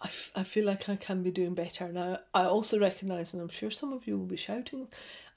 I, 0.00 0.06
f- 0.06 0.30
I 0.34 0.44
feel 0.44 0.64
like 0.64 0.88
I 0.88 0.96
can 0.96 1.22
be 1.22 1.30
doing 1.30 1.54
better. 1.54 1.92
Now, 1.92 2.20
I 2.32 2.44
also 2.44 2.78
recognise, 2.78 3.34
and 3.34 3.42
I'm 3.42 3.48
sure 3.48 3.70
some 3.70 3.92
of 3.92 4.06
you 4.06 4.18
will 4.18 4.26
be 4.26 4.36
shouting 4.36 4.88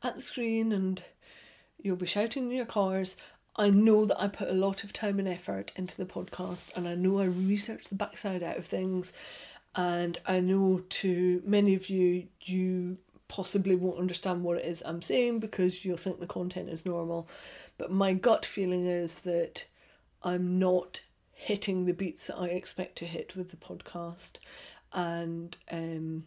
at 0.01 0.15
the 0.15 0.21
screen 0.21 0.71
and 0.71 1.03
you'll 1.81 1.95
be 1.97 2.05
shouting 2.05 2.43
in 2.43 2.51
your 2.51 2.65
cars. 2.65 3.17
I 3.55 3.69
know 3.69 4.05
that 4.05 4.19
I 4.19 4.27
put 4.27 4.49
a 4.49 4.53
lot 4.53 4.83
of 4.83 4.93
time 4.93 5.19
and 5.19 5.27
effort 5.27 5.71
into 5.75 5.95
the 5.95 6.05
podcast, 6.05 6.75
and 6.75 6.87
I 6.87 6.95
know 6.95 7.19
I 7.19 7.25
research 7.25 7.85
the 7.85 7.95
backside 7.95 8.41
out 8.41 8.57
of 8.57 8.65
things. 8.65 9.13
And 9.75 10.17
I 10.25 10.39
know 10.39 10.83
to 10.87 11.41
many 11.45 11.75
of 11.75 11.89
you, 11.89 12.27
you 12.41 12.97
possibly 13.27 13.75
won't 13.75 13.99
understand 13.99 14.43
what 14.43 14.57
it 14.57 14.65
is 14.65 14.83
I'm 14.85 15.01
saying 15.01 15.39
because 15.39 15.83
you'll 15.83 15.97
think 15.97 16.19
the 16.19 16.27
content 16.27 16.69
is 16.69 16.85
normal. 16.85 17.27
But 17.77 17.91
my 17.91 18.13
gut 18.13 18.45
feeling 18.45 18.85
is 18.85 19.19
that 19.21 19.65
I'm 20.21 20.59
not 20.59 21.01
hitting 21.43 21.85
the 21.85 21.93
beats 21.93 22.27
that 22.27 22.37
I 22.37 22.47
expect 22.47 22.97
to 22.97 23.05
hit 23.05 23.35
with 23.35 23.49
the 23.49 23.57
podcast. 23.57 24.37
And 24.93 25.57
um, 25.71 26.25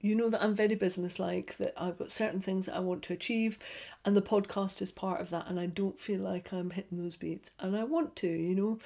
you 0.00 0.14
know 0.14 0.28
that 0.28 0.42
I'm 0.42 0.54
very 0.54 0.74
businesslike, 0.74 1.56
that 1.58 1.74
I've 1.76 1.98
got 1.98 2.10
certain 2.10 2.40
things 2.40 2.66
that 2.66 2.76
I 2.76 2.80
want 2.80 3.02
to 3.04 3.12
achieve, 3.12 3.58
and 4.04 4.16
the 4.16 4.22
podcast 4.22 4.82
is 4.82 4.90
part 4.90 5.20
of 5.20 5.30
that. 5.30 5.46
And 5.48 5.60
I 5.60 5.66
don't 5.66 6.00
feel 6.00 6.20
like 6.20 6.52
I'm 6.52 6.70
hitting 6.70 7.02
those 7.02 7.16
beats, 7.16 7.50
and 7.60 7.76
I 7.76 7.84
want 7.84 8.16
to, 8.16 8.28
you 8.28 8.54
know. 8.54 8.78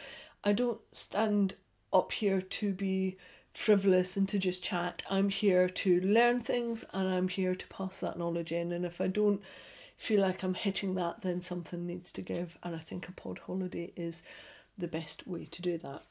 I 0.46 0.52
don't 0.52 0.80
stand 0.92 1.54
up 1.90 2.12
here 2.12 2.42
to 2.42 2.72
be 2.74 3.16
frivolous 3.54 4.16
and 4.16 4.28
to 4.28 4.38
just 4.38 4.62
chat. 4.62 5.02
I'm 5.08 5.30
here 5.30 5.68
to 5.68 6.00
learn 6.00 6.40
things 6.40 6.84
and 6.92 7.08
I'm 7.08 7.28
here 7.28 7.54
to 7.54 7.66
pass 7.68 8.00
that 8.00 8.18
knowledge 8.18 8.52
in. 8.52 8.72
And 8.72 8.84
if 8.84 9.00
I 9.00 9.06
don't 9.06 9.40
feel 9.96 10.20
like 10.20 10.42
I'm 10.42 10.54
hitting 10.54 10.96
that, 10.96 11.22
then 11.22 11.40
something 11.40 11.86
needs 11.86 12.12
to 12.12 12.20
give. 12.20 12.58
And 12.62 12.76
I 12.76 12.80
think 12.80 13.08
a 13.08 13.12
pod 13.12 13.38
holiday 13.46 13.92
is 13.96 14.22
the 14.76 14.88
best 14.88 15.26
way 15.26 15.46
to 15.46 15.62
do 15.62 15.78
that. 15.78 16.02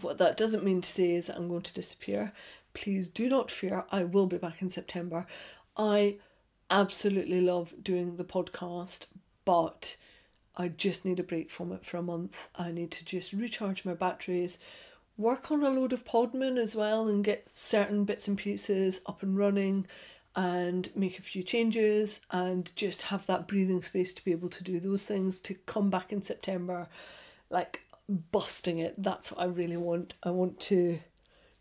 What 0.00 0.18
that 0.18 0.36
doesn't 0.36 0.64
mean 0.64 0.80
to 0.80 0.90
say 0.90 1.14
is 1.14 1.26
that 1.26 1.36
I'm 1.36 1.48
going 1.48 1.62
to 1.62 1.74
disappear. 1.74 2.32
Please 2.74 3.08
do 3.08 3.28
not 3.28 3.50
fear, 3.50 3.84
I 3.90 4.04
will 4.04 4.26
be 4.26 4.38
back 4.38 4.62
in 4.62 4.70
September. 4.70 5.26
I 5.76 6.16
absolutely 6.70 7.40
love 7.40 7.74
doing 7.82 8.16
the 8.16 8.24
podcast, 8.24 9.06
but 9.44 9.96
I 10.56 10.68
just 10.68 11.04
need 11.04 11.18
a 11.18 11.24
break 11.24 11.50
from 11.50 11.72
it 11.72 11.84
for 11.84 11.96
a 11.96 12.02
month. 12.02 12.48
I 12.56 12.70
need 12.70 12.90
to 12.92 13.04
just 13.04 13.32
recharge 13.32 13.84
my 13.84 13.94
batteries, 13.94 14.58
work 15.16 15.50
on 15.50 15.62
a 15.64 15.70
load 15.70 15.92
of 15.92 16.04
Podman 16.04 16.58
as 16.58 16.76
well, 16.76 17.08
and 17.08 17.24
get 17.24 17.50
certain 17.50 18.04
bits 18.04 18.28
and 18.28 18.38
pieces 18.38 19.00
up 19.06 19.22
and 19.22 19.36
running 19.36 19.86
and 20.36 20.90
make 20.94 21.18
a 21.18 21.22
few 21.22 21.42
changes 21.42 22.20
and 22.30 22.74
just 22.76 23.02
have 23.02 23.26
that 23.26 23.48
breathing 23.48 23.82
space 23.82 24.14
to 24.14 24.24
be 24.24 24.30
able 24.30 24.48
to 24.48 24.62
do 24.62 24.78
those 24.78 25.04
things 25.04 25.40
to 25.40 25.54
come 25.54 25.90
back 25.90 26.12
in 26.12 26.22
September 26.22 26.88
like 27.50 27.82
busting 28.08 28.78
it. 28.78 28.94
That's 28.96 29.30
what 29.30 29.40
I 29.40 29.44
really 29.46 29.76
want. 29.76 30.14
I 30.22 30.30
want 30.30 30.60
to 30.60 31.00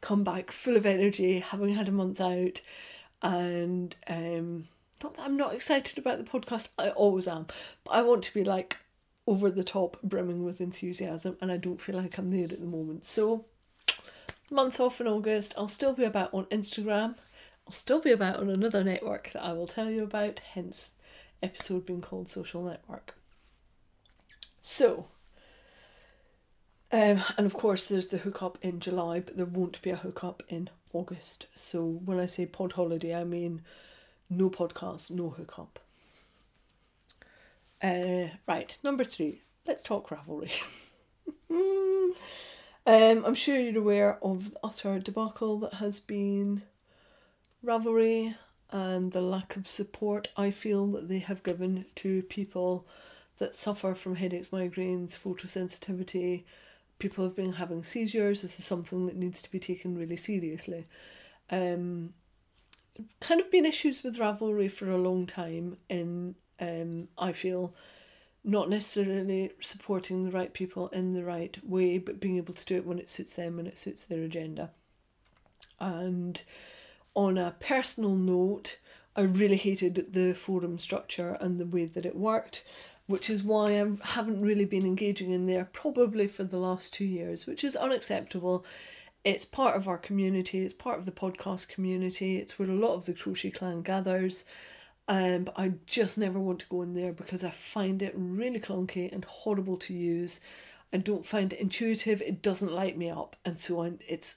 come 0.02 0.24
back 0.24 0.52
full 0.52 0.78
of 0.78 0.86
energy, 0.86 1.40
having 1.40 1.74
had 1.74 1.90
a 1.90 1.92
month 1.92 2.22
out, 2.22 2.62
and 3.22 3.96
um, 4.08 4.66
not 5.04 5.16
that 5.16 5.24
I'm 5.24 5.38
not 5.38 5.54
excited 5.54 5.98
about 5.98 6.18
the 6.18 6.30
podcast. 6.30 6.70
I 6.78 6.90
always 6.90 7.28
am, 7.28 7.48
but 7.84 7.92
I 7.92 8.02
want 8.02 8.24
to 8.24 8.34
be 8.34 8.44
like 8.44 8.78
over 9.28 9.52
the 9.52 9.64
top, 9.64 10.02
brimming 10.02 10.44
with 10.44 10.62
enthusiasm, 10.62 11.38
and 11.42 11.52
I 11.52 11.58
don't 11.58 11.82
feel 11.82 11.98
like 11.98 12.18
I'm 12.18 12.32
there 12.32 12.46
at 12.46 12.60
the 12.60 12.66
moment. 12.66 13.06
So, 13.06 13.46
month 14.50 14.80
off 14.80 15.00
in 15.00 15.08
August. 15.08 15.54
I'll 15.58 15.68
still 15.68 15.94
be 15.94 16.04
about 16.04 16.34
on 16.34 16.46
Instagram. 16.46 17.16
I'll 17.68 17.74
still 17.74 18.00
be 18.00 18.12
about 18.12 18.38
on 18.38 18.50
another 18.50 18.84
network 18.84 19.32
that 19.34 19.44
I 19.44 19.54
will 19.54 19.68
tell 19.68 19.90
you 19.90 20.04
about. 20.04 20.40
Hence, 20.54 20.94
episode 21.44 21.86
being 21.86 22.02
called 22.02 22.30
Social 22.30 22.64
Network. 22.64 23.14
So, 24.62 25.08
um, 26.92 27.24
and 27.38 27.46
of 27.46 27.54
course, 27.54 27.88
there's 27.88 28.08
the 28.08 28.18
hookup 28.18 28.58
in 28.62 28.80
July, 28.80 29.20
but 29.20 29.38
there 29.38 29.46
won't 29.46 29.82
be 29.82 29.92
a 29.92 29.96
hookup 29.96 30.44
in 30.50 30.70
August. 30.94 31.48
So 31.56 31.86
when 31.86 32.20
I 32.20 32.26
say 32.26 32.46
pod 32.46 32.74
holiday, 32.74 33.16
I 33.16 33.24
mean 33.24 33.62
no 34.30 34.50
podcast, 34.50 35.12
no 35.12 35.30
hookup. 35.30 35.80
Uh, 37.82 38.30
right, 38.48 38.78
number 38.84 39.04
three. 39.04 39.42
Let's 39.66 39.84
talk 39.84 40.10
Ravelry. 40.10 40.52
um, 41.50 42.16
I'm 42.86 43.36
sure 43.36 43.60
you're 43.60 43.82
aware 43.82 44.18
of 44.24 44.52
the 44.52 44.60
utter 44.64 45.00
debacle 45.00 45.60
that 45.60 45.76
has 45.76 46.00
been 46.00 46.64
Ravelry 47.64 48.36
and 48.72 49.12
the 49.12 49.22
lack 49.22 49.56
of 49.56 49.68
support 49.68 50.30
I 50.38 50.52
feel 50.52 50.88
that 50.88 51.08
they 51.08 51.20
have 51.20 51.44
given 51.44 51.86
to 51.96 52.24
people 52.24 52.88
that 53.38 53.56
suffer 53.56 53.96
from 53.96 54.16
headaches, 54.16 54.50
migraines, 54.50 55.18
photosensitivity, 55.18 56.44
people 57.00 57.24
have 57.24 57.36
been 57.36 57.54
having 57.54 57.84
seizures. 57.84 58.42
This 58.42 58.60
is 58.60 58.66
something 58.66 59.08
that 59.08 59.16
needs 59.16 59.42
to 59.42 59.52
be 59.52 59.60
taken 59.60 59.98
really 59.98 60.18
seriously. 60.18 60.86
Um, 61.50 62.14
kind 63.20 63.40
of 63.40 63.50
been 63.50 63.66
issues 63.66 64.04
with 64.04 64.18
Ravelry 64.18 64.70
for 64.70 64.90
a 64.90 64.98
long 64.98 65.26
time, 65.26 65.78
and 65.90 66.36
um, 66.60 67.08
I 67.18 67.32
feel 67.32 67.74
not 68.44 68.70
necessarily 68.70 69.52
supporting 69.60 70.24
the 70.24 70.32
right 70.32 70.54
people 70.54 70.90
in 70.90 71.14
the 71.14 71.24
right 71.24 71.58
way, 71.64 71.98
but 71.98 72.20
being 72.20 72.38
able 72.38 72.54
to 72.54 72.66
do 72.66 72.76
it 72.76 72.86
when 72.86 73.00
it 73.00 73.10
suits 73.10 73.36
them 73.36 73.60
and 73.60 73.68
it 73.68 73.80
suits 73.80 74.06
their 74.06 74.24
agenda. 74.24 74.72
And 75.80 76.42
on 77.16 77.38
a 77.38 77.56
personal 77.60 78.16
note, 78.16 78.78
I 79.16 79.22
really 79.22 79.58
hated 79.58 80.14
the 80.14 80.34
forum 80.34 80.80
structure 80.80 81.38
and 81.42 81.58
the 81.58 81.66
way 81.66 81.86
that 81.86 82.06
it 82.06 82.16
worked 82.16 82.64
which 83.10 83.28
is 83.28 83.42
why 83.42 83.72
I 83.72 83.88
haven't 84.04 84.40
really 84.40 84.66
been 84.66 84.86
engaging 84.86 85.32
in 85.32 85.48
there 85.48 85.68
probably 85.74 86.28
for 86.28 86.44
the 86.44 86.60
last 86.60 86.94
two 86.94 87.06
years, 87.06 87.48
which 87.48 87.64
is 87.64 87.76
unacceptable. 87.76 88.64
It's 89.24 89.46
part 89.46 89.76
of 89.76 89.88
our 89.88 89.98
community, 89.98 90.60
it's 90.60 90.76
part 90.76 91.00
of 91.00 91.08
the 91.08 91.12
podcast 91.12 91.70
community, 91.70 92.38
it's 92.38 92.60
where 92.60 92.70
a 92.70 92.76
lot 92.76 92.94
of 92.94 93.08
the 93.08 93.16
Crochet 93.16 93.50
Clan 93.50 93.82
gathers. 93.82 94.46
Um, 95.08 95.46
but 95.46 95.58
I 95.58 95.74
just 95.88 96.20
never 96.20 96.40
want 96.40 96.60
to 96.60 96.68
go 96.68 96.84
in 96.84 96.94
there 96.94 97.12
because 97.12 97.44
I 97.44 97.50
find 97.50 98.04
it 98.04 98.14
really 98.16 98.60
clunky 98.60 99.12
and 99.12 99.26
horrible 99.26 99.78
to 99.78 99.94
use. 99.96 100.40
I 100.94 100.98
don't 100.98 101.26
find 101.26 101.52
it 101.52 101.60
intuitive, 101.60 102.22
it 102.22 102.44
doesn't 102.44 102.72
light 102.72 102.96
me 102.96 103.10
up, 103.10 103.36
and 103.44 103.58
so 103.58 103.82
I, 103.82 103.94
it's 104.08 104.36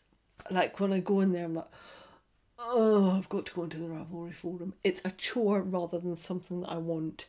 like 0.50 0.80
when 0.80 0.94
I 0.94 1.00
go 1.00 1.20
in 1.20 1.32
there, 1.32 1.44
I'm 1.44 1.56
like, 1.56 1.68
oh, 2.58 3.14
I've 3.18 3.28
got 3.28 3.44
to 3.44 3.54
go 3.54 3.64
into 3.64 3.76
the 3.76 3.88
Ravelry 3.88 4.34
forum. 4.34 4.72
It's 4.82 5.02
a 5.04 5.10
chore 5.10 5.60
rather 5.60 5.98
than 5.98 6.16
something 6.16 6.62
that 6.62 6.70
I 6.70 6.78
want 6.78 7.26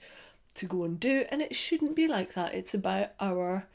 to 0.55 0.65
go 0.65 0.83
and 0.83 0.99
do, 0.99 1.25
and 1.29 1.41
it 1.41 1.55
shouldn't 1.55 1.95
be 1.95 2.07
like 2.07 2.33
that. 2.33 2.53
It's 2.53 2.73
about 2.73 3.09
our 3.19 3.65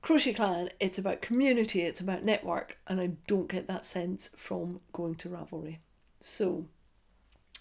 crochet 0.00 0.32
clan, 0.32 0.70
it's 0.80 0.98
about 0.98 1.22
community, 1.22 1.82
it's 1.82 2.00
about 2.00 2.24
network, 2.24 2.78
and 2.86 3.00
I 3.00 3.12
don't 3.26 3.48
get 3.48 3.66
that 3.68 3.84
sense 3.84 4.30
from 4.36 4.80
going 4.92 5.14
to 5.16 5.28
Ravelry. 5.28 5.78
So, 6.20 6.66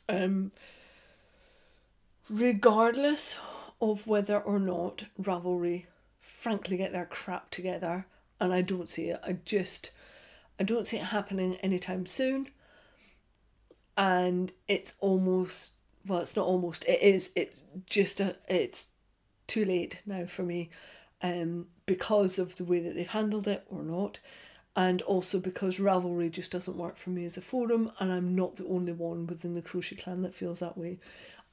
um, 0.10 0.52
regardless 2.30 3.38
of 3.80 4.08
whether 4.08 4.40
or 4.40 4.60
not 4.60 5.06
Ravelry 5.20 5.86
frankly 6.20 6.78
get 6.78 6.92
their 6.92 7.06
crap 7.06 7.50
together, 7.52 8.06
and 8.40 8.54
I 8.54 8.62
don't 8.62 8.90
see 8.90 9.10
it, 9.10 9.20
I 9.26 9.38
just 9.46 9.92
I 10.60 10.64
don't 10.64 10.86
see 10.86 10.98
it 10.98 11.06
happening 11.06 11.56
anytime 11.58 12.06
soon. 12.06 12.48
And 13.98 14.52
it's 14.68 14.94
almost 15.00 15.74
well, 16.08 16.20
it's 16.20 16.36
not 16.36 16.46
almost. 16.46 16.86
It 16.86 17.02
is. 17.02 17.32
It's 17.36 17.64
just 17.86 18.20
a. 18.20 18.36
It's 18.48 18.88
too 19.48 19.66
late 19.66 20.02
now 20.06 20.26
for 20.26 20.44
me, 20.44 20.70
um, 21.22 21.68
because 21.86 22.40
of 22.40 22.56
the 22.56 22.64
way 22.64 22.80
that 22.80 22.96
they've 22.96 23.08
handled 23.08 23.48
it 23.48 23.66
or 23.70 23.84
not, 23.84 24.20
and 24.76 25.02
also 25.04 25.40
because 25.40 25.78
Ravelry 25.78 26.32
just 26.32 26.52
doesn't 26.52 26.78
work 26.78 26.98
for 26.98 27.10
me 27.10 27.26
as 27.26 27.38
a 27.38 27.42
forum, 27.42 27.92
and 28.00 28.12
I'm 28.12 28.36
not 28.36 28.56
the 28.56 28.68
only 28.68 28.94
one 28.94 29.28
within 29.28 29.56
the 29.56 29.62
crochet 29.62 29.98
clan 29.98 30.22
that 30.22 30.36
feels 30.36 30.60
that 30.60 30.78
way. 30.78 31.00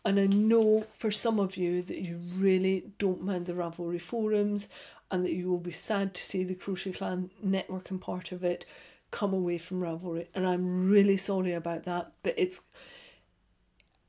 And 0.04 0.18
I 0.18 0.26
know 0.26 0.86
for 0.96 1.10
some 1.10 1.40
of 1.40 1.56
you 1.56 1.82
that 1.82 1.98
you 1.98 2.20
really 2.36 2.92
don't 2.98 3.22
mind 3.22 3.46
the 3.46 3.52
Ravelry 3.54 4.00
forums, 4.00 4.68
and 5.10 5.24
that 5.24 5.32
you 5.32 5.48
will 5.48 5.58
be 5.58 5.72
sad 5.72 6.14
to 6.14 6.22
see 6.22 6.44
the 6.44 6.54
crochet 6.54 6.92
clan 6.92 7.30
networking 7.44 8.00
part 8.00 8.30
of 8.32 8.44
it 8.44 8.64
come 9.10 9.32
away 9.32 9.58
from 9.58 9.80
Ravelry, 9.80 10.26
and 10.34 10.46
I'm 10.46 10.88
really 10.88 11.16
sorry 11.16 11.52
about 11.52 11.84
that. 11.84 12.12
But 12.22 12.34
it's 12.36 12.60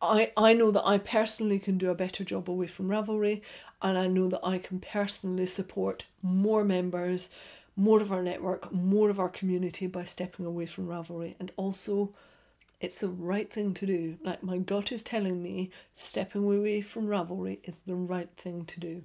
I, 0.02 0.32
I 0.38 0.54
know 0.54 0.72
that 0.72 0.86
I 0.86 0.98
personally 0.98 1.60
can 1.60 1.78
do 1.78 1.90
a 1.90 1.96
better 1.96 2.24
job 2.24 2.50
away 2.50 2.68
from 2.68 2.88
Ravelry, 2.88 3.42
and 3.82 3.98
I 3.98 4.08
know 4.08 4.30
that 4.30 4.46
I 4.46 4.58
can 4.58 4.80
personally 4.80 5.46
support 5.46 6.06
more 6.22 6.64
members, 6.64 7.30
more 7.76 8.02
of 8.02 8.12
our 8.12 8.24
network, 8.24 8.72
more 8.72 9.10
of 9.10 9.20
our 9.20 9.30
community 9.30 9.88
by 9.88 10.06
stepping 10.06 10.46
away 10.46 10.66
from 10.66 10.88
Ravelry. 10.88 11.36
And 11.40 11.52
also, 11.58 12.14
it's 12.80 13.02
the 13.02 13.10
right 13.10 13.52
thing 13.52 13.74
to 13.74 13.86
do. 13.86 14.18
Like 14.24 14.42
my 14.42 14.58
gut 14.58 14.92
is 14.94 15.04
telling 15.04 15.44
me, 15.44 15.70
stepping 15.94 16.46
away 16.46 16.82
from 16.82 17.08
Ravelry 17.08 17.60
is 17.64 17.80
the 17.80 17.96
right 17.96 18.30
thing 18.38 18.66
to 18.66 18.80
do. 18.80 19.04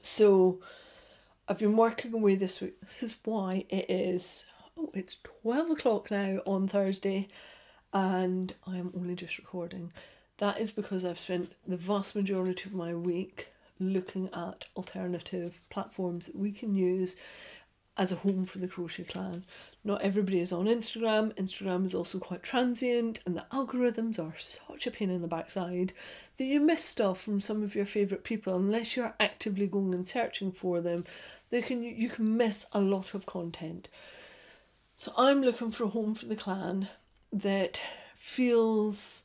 So, 0.00 0.60
I've 1.48 1.58
been 1.58 1.76
working 1.76 2.14
away 2.14 2.36
this 2.36 2.60
week. 2.60 2.80
This 2.80 3.02
is 3.02 3.16
why 3.24 3.64
it 3.68 3.90
is. 3.90 4.46
Oh, 4.78 4.90
it's 4.94 5.16
twelve 5.42 5.70
o'clock 5.70 6.10
now 6.10 6.40
on 6.46 6.68
Thursday 6.68 7.28
and 7.96 8.52
I 8.66 8.76
am 8.76 8.92
only 8.94 9.14
just 9.14 9.38
recording. 9.38 9.90
That 10.36 10.60
is 10.60 10.70
because 10.70 11.02
I've 11.02 11.18
spent 11.18 11.54
the 11.66 11.78
vast 11.78 12.14
majority 12.14 12.68
of 12.68 12.74
my 12.74 12.94
week 12.94 13.48
looking 13.80 14.28
at 14.34 14.66
alternative 14.76 15.62
platforms 15.70 16.26
that 16.26 16.36
we 16.36 16.52
can 16.52 16.74
use 16.74 17.16
as 17.96 18.12
a 18.12 18.16
home 18.16 18.44
for 18.44 18.58
the 18.58 18.68
crochet 18.68 19.04
clan. 19.04 19.46
Not 19.82 20.02
everybody 20.02 20.40
is 20.40 20.52
on 20.52 20.66
Instagram. 20.66 21.32
Instagram 21.36 21.86
is 21.86 21.94
also 21.94 22.18
quite 22.18 22.42
transient, 22.42 23.20
and 23.24 23.34
the 23.34 23.46
algorithms 23.50 24.18
are 24.18 24.36
such 24.36 24.86
a 24.86 24.90
pain 24.90 25.08
in 25.08 25.22
the 25.22 25.26
backside 25.26 25.94
that 26.36 26.44
you 26.44 26.60
miss 26.60 26.84
stuff 26.84 27.18
from 27.18 27.40
some 27.40 27.62
of 27.62 27.74
your 27.74 27.86
favourite 27.86 28.24
people 28.24 28.54
unless 28.54 28.94
you're 28.94 29.14
actively 29.18 29.66
going 29.66 29.94
and 29.94 30.06
searching 30.06 30.52
for 30.52 30.82
them. 30.82 31.06
They 31.48 31.62
can 31.62 31.82
you 31.82 32.10
can 32.10 32.36
miss 32.36 32.66
a 32.74 32.80
lot 32.80 33.14
of 33.14 33.24
content. 33.24 33.88
So 34.96 35.14
I'm 35.16 35.40
looking 35.40 35.70
for 35.70 35.84
a 35.84 35.88
home 35.88 36.14
for 36.14 36.26
the 36.26 36.36
clan 36.36 36.88
that 37.32 37.82
feels 38.14 39.24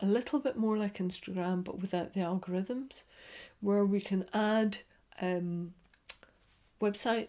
a 0.00 0.06
little 0.06 0.38
bit 0.38 0.56
more 0.56 0.76
like 0.76 0.98
Instagram 0.98 1.64
but 1.64 1.80
without 1.80 2.12
the 2.12 2.20
algorithms, 2.20 3.04
where 3.60 3.84
we 3.84 4.00
can 4.00 4.24
add 4.32 4.78
um, 5.20 5.74
website 6.80 7.28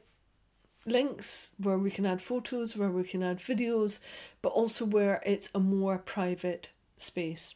links, 0.85 1.51
where 1.57 1.77
we 1.77 1.91
can 1.91 2.05
add 2.05 2.21
photos, 2.21 2.75
where 2.75 2.91
we 2.91 3.03
can 3.03 3.23
add 3.23 3.39
videos, 3.39 3.99
but 4.41 4.49
also 4.49 4.85
where 4.85 5.21
it's 5.25 5.49
a 5.53 5.59
more 5.59 5.97
private 5.97 6.69
space. 6.97 7.55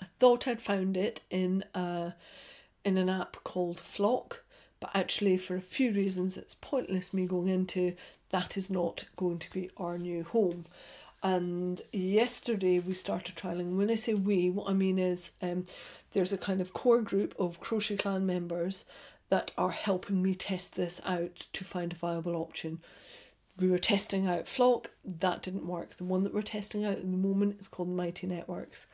I 0.00 0.06
thought 0.18 0.48
I'd 0.48 0.60
found 0.60 0.96
it 0.96 1.22
in 1.30 1.64
a, 1.74 2.14
in 2.84 2.98
an 2.98 3.08
app 3.08 3.42
called 3.44 3.80
Flock, 3.80 4.43
but 4.84 5.00
actually 5.00 5.38
for 5.38 5.56
a 5.56 5.62
few 5.62 5.92
reasons 5.92 6.36
it's 6.36 6.56
pointless 6.56 7.14
me 7.14 7.24
going 7.24 7.48
into 7.48 7.94
that 8.28 8.54
is 8.58 8.68
not 8.68 9.06
going 9.16 9.38
to 9.38 9.50
be 9.50 9.70
our 9.78 9.96
new 9.96 10.22
home. 10.24 10.66
And 11.22 11.80
yesterday 11.90 12.80
we 12.80 12.92
started 12.92 13.34
trialing. 13.34 13.76
When 13.76 13.88
I 13.88 13.94
say 13.94 14.12
we, 14.12 14.50
what 14.50 14.68
I 14.68 14.74
mean 14.74 14.98
is 14.98 15.32
um, 15.40 15.64
there's 16.12 16.34
a 16.34 16.38
kind 16.38 16.60
of 16.60 16.74
core 16.74 17.00
group 17.00 17.34
of 17.38 17.60
Crochet 17.60 17.96
Clan 17.96 18.26
members 18.26 18.84
that 19.30 19.52
are 19.56 19.70
helping 19.70 20.22
me 20.22 20.34
test 20.34 20.76
this 20.76 21.00
out 21.06 21.46
to 21.54 21.64
find 21.64 21.94
a 21.94 21.96
viable 21.96 22.36
option. 22.36 22.80
We 23.58 23.70
were 23.70 23.78
testing 23.78 24.26
out 24.26 24.46
Flock, 24.46 24.90
that 25.02 25.42
didn't 25.42 25.66
work. 25.66 25.96
The 25.96 26.04
one 26.04 26.24
that 26.24 26.34
we're 26.34 26.42
testing 26.42 26.84
out 26.84 26.98
at 26.98 27.10
the 27.10 27.16
moment 27.16 27.56
is 27.58 27.68
called 27.68 27.88
Mighty 27.88 28.26
Networks. 28.26 28.86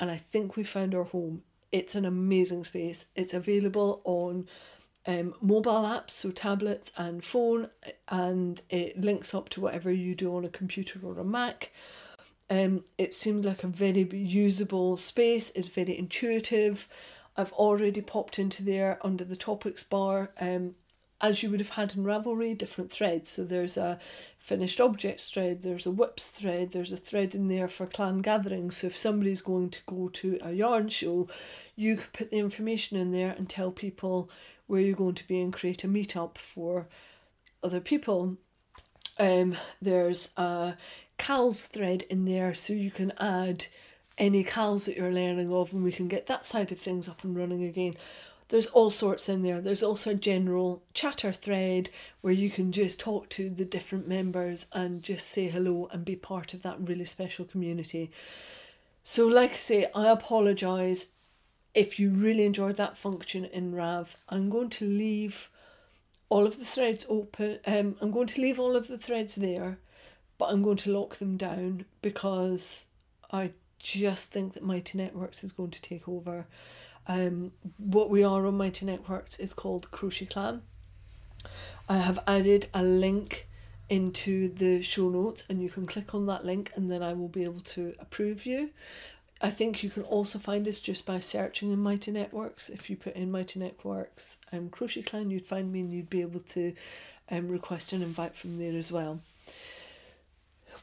And 0.00 0.10
I 0.10 0.16
think 0.16 0.56
we 0.56 0.64
found 0.64 0.92
our 0.92 1.04
home. 1.04 1.42
It's 1.72 1.94
an 1.94 2.04
amazing 2.04 2.64
space. 2.64 3.06
It's 3.16 3.34
available 3.34 4.02
on 4.04 4.46
um, 5.06 5.34
mobile 5.40 5.82
apps, 5.82 6.10
so 6.10 6.30
tablets 6.30 6.92
and 6.96 7.24
phone, 7.24 7.70
and 8.08 8.60
it 8.70 9.00
links 9.00 9.34
up 9.34 9.48
to 9.50 9.60
whatever 9.60 9.90
you 9.90 10.14
do 10.14 10.36
on 10.36 10.44
a 10.44 10.50
computer 10.50 11.00
or 11.02 11.18
a 11.18 11.24
Mac. 11.24 11.72
Um, 12.50 12.84
it 12.98 13.14
seemed 13.14 13.44
like 13.44 13.64
a 13.64 13.68
very 13.68 14.02
usable 14.12 14.96
space, 14.96 15.50
it's 15.54 15.68
very 15.68 15.98
intuitive. 15.98 16.86
I've 17.36 17.52
already 17.52 18.02
popped 18.02 18.38
into 18.38 18.62
there 18.62 18.98
under 19.02 19.24
the 19.24 19.36
topics 19.36 19.82
bar, 19.82 20.30
um, 20.38 20.74
as 21.22 21.42
you 21.42 21.50
would 21.50 21.60
have 21.60 21.70
had 21.70 21.94
in 21.94 22.02
Ravelry, 22.02 22.58
different 22.58 22.90
threads. 22.90 23.30
So 23.30 23.44
there's 23.44 23.76
a 23.76 23.98
finished 24.38 24.80
objects 24.80 25.30
thread, 25.30 25.62
there's 25.62 25.86
a 25.86 25.92
WIPs 25.92 26.28
thread, 26.28 26.72
there's 26.72 26.90
a 26.90 26.96
thread 26.96 27.34
in 27.36 27.46
there 27.46 27.68
for 27.68 27.86
clan 27.86 28.18
gatherings. 28.18 28.78
So 28.78 28.88
if 28.88 28.96
somebody's 28.98 29.40
going 29.40 29.70
to 29.70 29.80
go 29.86 30.08
to 30.08 30.38
a 30.42 30.52
yarn 30.52 30.88
show, 30.88 31.28
you 31.76 31.96
could 31.96 32.12
put 32.12 32.30
the 32.32 32.38
information 32.38 32.96
in 32.98 33.12
there 33.12 33.34
and 33.38 33.48
tell 33.48 33.70
people 33.70 34.28
where 34.66 34.80
you're 34.80 34.96
going 34.96 35.14
to 35.14 35.28
be 35.28 35.40
and 35.40 35.52
create 35.52 35.84
a 35.84 35.88
meetup 35.88 36.38
for 36.38 36.88
other 37.62 37.80
people. 37.80 38.36
Um, 39.16 39.56
there's 39.80 40.30
a 40.36 40.74
CALS 41.18 41.66
thread 41.66 42.02
in 42.10 42.24
there 42.24 42.52
so 42.52 42.72
you 42.72 42.90
can 42.90 43.12
add 43.18 43.66
any 44.18 44.42
CALS 44.42 44.86
that 44.86 44.96
you're 44.96 45.12
learning 45.12 45.52
of 45.52 45.72
and 45.72 45.84
we 45.84 45.92
can 45.92 46.08
get 46.08 46.26
that 46.26 46.44
side 46.44 46.72
of 46.72 46.80
things 46.80 47.08
up 47.08 47.22
and 47.22 47.36
running 47.36 47.62
again. 47.62 47.94
There's 48.52 48.66
all 48.66 48.90
sorts 48.90 49.30
in 49.30 49.40
there. 49.40 49.62
There's 49.62 49.82
also 49.82 50.10
a 50.10 50.14
general 50.14 50.82
chatter 50.92 51.32
thread 51.32 51.88
where 52.20 52.34
you 52.34 52.50
can 52.50 52.70
just 52.70 53.00
talk 53.00 53.30
to 53.30 53.48
the 53.48 53.64
different 53.64 54.06
members 54.06 54.66
and 54.74 55.02
just 55.02 55.30
say 55.30 55.48
hello 55.48 55.88
and 55.90 56.04
be 56.04 56.16
part 56.16 56.52
of 56.52 56.60
that 56.60 56.76
really 56.78 57.06
special 57.06 57.46
community. 57.46 58.10
So, 59.02 59.26
like 59.26 59.52
I 59.52 59.56
say, 59.56 59.90
I 59.94 60.10
apologise 60.10 61.06
if 61.72 61.98
you 61.98 62.10
really 62.10 62.44
enjoyed 62.44 62.76
that 62.76 62.98
function 62.98 63.46
in 63.46 63.74
Rav, 63.74 64.18
I'm 64.28 64.50
going 64.50 64.68
to 64.68 64.84
leave 64.86 65.48
all 66.28 66.46
of 66.46 66.58
the 66.58 66.66
threads 66.66 67.06
open. 67.08 67.58
Um, 67.66 67.96
I'm 68.02 68.10
going 68.10 68.26
to 68.26 68.40
leave 68.42 68.60
all 68.60 68.76
of 68.76 68.86
the 68.86 68.98
threads 68.98 69.34
there, 69.34 69.78
but 70.36 70.50
I'm 70.50 70.62
going 70.62 70.76
to 70.76 70.92
lock 70.92 71.16
them 71.16 71.38
down 71.38 71.86
because 72.02 72.84
I 73.30 73.52
just 73.78 74.30
think 74.30 74.52
that 74.52 74.62
Mighty 74.62 74.98
Networks 74.98 75.42
is 75.42 75.52
going 75.52 75.70
to 75.70 75.80
take 75.80 76.06
over. 76.06 76.44
Um, 77.06 77.52
what 77.78 78.10
we 78.10 78.22
are 78.22 78.46
on 78.46 78.56
Mighty 78.56 78.86
Networks 78.86 79.38
is 79.38 79.52
called 79.52 79.90
Crochet 79.90 80.26
Clan. 80.26 80.62
I 81.88 81.98
have 81.98 82.20
added 82.26 82.66
a 82.72 82.82
link 82.82 83.48
into 83.88 84.48
the 84.48 84.80
show 84.82 85.08
notes 85.08 85.44
and 85.48 85.62
you 85.62 85.68
can 85.68 85.86
click 85.86 86.14
on 86.14 86.26
that 86.26 86.44
link 86.44 86.72
and 86.74 86.90
then 86.90 87.02
I 87.02 87.12
will 87.12 87.28
be 87.28 87.44
able 87.44 87.60
to 87.60 87.94
approve 87.98 88.46
you. 88.46 88.70
I 89.40 89.50
think 89.50 89.82
you 89.82 89.90
can 89.90 90.04
also 90.04 90.38
find 90.38 90.68
us 90.68 90.78
just 90.78 91.04
by 91.04 91.18
searching 91.18 91.72
in 91.72 91.80
Mighty 91.80 92.12
Networks. 92.12 92.68
If 92.68 92.88
you 92.88 92.96
put 92.96 93.16
in 93.16 93.32
Mighty 93.32 93.58
Networks 93.58 94.38
um, 94.52 94.70
Crochet 94.70 95.02
Clan, 95.02 95.30
you'd 95.30 95.46
find 95.46 95.72
me 95.72 95.80
and 95.80 95.92
you'd 95.92 96.08
be 96.08 96.20
able 96.20 96.40
to 96.40 96.74
um, 97.30 97.48
request 97.48 97.92
an 97.92 98.02
invite 98.02 98.36
from 98.36 98.56
there 98.56 98.78
as 98.78 98.92
well. 98.92 99.20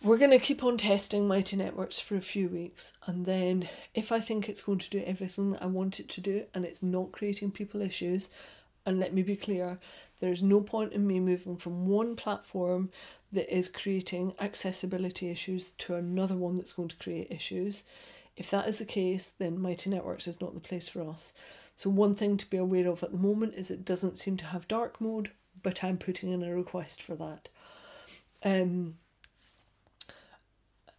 We're 0.01 0.17
going 0.17 0.31
to 0.31 0.39
keep 0.39 0.63
on 0.63 0.77
testing 0.77 1.27
Mighty 1.27 1.57
Networks 1.57 1.99
for 1.99 2.15
a 2.15 2.21
few 2.21 2.47
weeks, 2.47 2.93
and 3.05 3.25
then 3.25 3.67
if 3.93 4.13
I 4.13 4.21
think 4.21 4.47
it's 4.47 4.61
going 4.61 4.79
to 4.79 4.89
do 4.89 5.03
everything 5.05 5.51
that 5.51 5.61
I 5.61 5.65
want 5.65 5.99
it 5.99 6.07
to 6.09 6.21
do 6.21 6.45
and 6.53 6.63
it's 6.63 6.81
not 6.81 7.11
creating 7.11 7.51
people 7.51 7.81
issues, 7.81 8.29
and 8.85 8.97
let 8.97 9.13
me 9.13 9.23
be 9.23 9.35
clear, 9.35 9.77
there's 10.21 10.41
no 10.41 10.61
point 10.61 10.93
in 10.93 11.05
me 11.05 11.19
moving 11.19 11.57
from 11.57 11.85
one 11.85 12.15
platform 12.15 12.91
that 13.34 13.53
is 13.53 13.67
creating 13.67 14.35
accessibility 14.39 15.30
issues 15.30 15.73
to 15.80 15.95
another 15.95 16.35
one 16.35 16.55
that's 16.55 16.71
going 16.71 16.88
to 16.88 16.95
create 16.95 17.30
issues. 17.30 17.84
If 18.38 18.49
that 18.51 18.69
is 18.69 18.80
the 18.80 18.85
case, 18.85 19.34
then 19.38 19.59
Mighty 19.59 19.89
Networks 19.89 20.30
is 20.30 20.39
not 20.39 20.53
the 20.53 20.61
place 20.61 20.88
for 20.88 21.01
us. 21.01 21.34
So, 21.76 21.89
one 21.89 22.15
thing 22.15 22.38
to 22.38 22.49
be 22.49 22.55
aware 22.55 22.88
of 22.88 23.03
at 23.03 23.11
the 23.11 23.17
moment 23.17 23.55
is 23.55 23.69
it 23.69 23.84
doesn't 23.84 24.17
seem 24.17 24.38
to 24.38 24.45
have 24.45 24.65
dark 24.69 25.01
mode, 25.01 25.31
but 25.61 25.84
I'm 25.84 25.97
putting 25.97 26.31
in 26.31 26.41
a 26.41 26.55
request 26.55 27.01
for 27.01 27.15
that. 27.15 27.49
Um, 28.45 28.95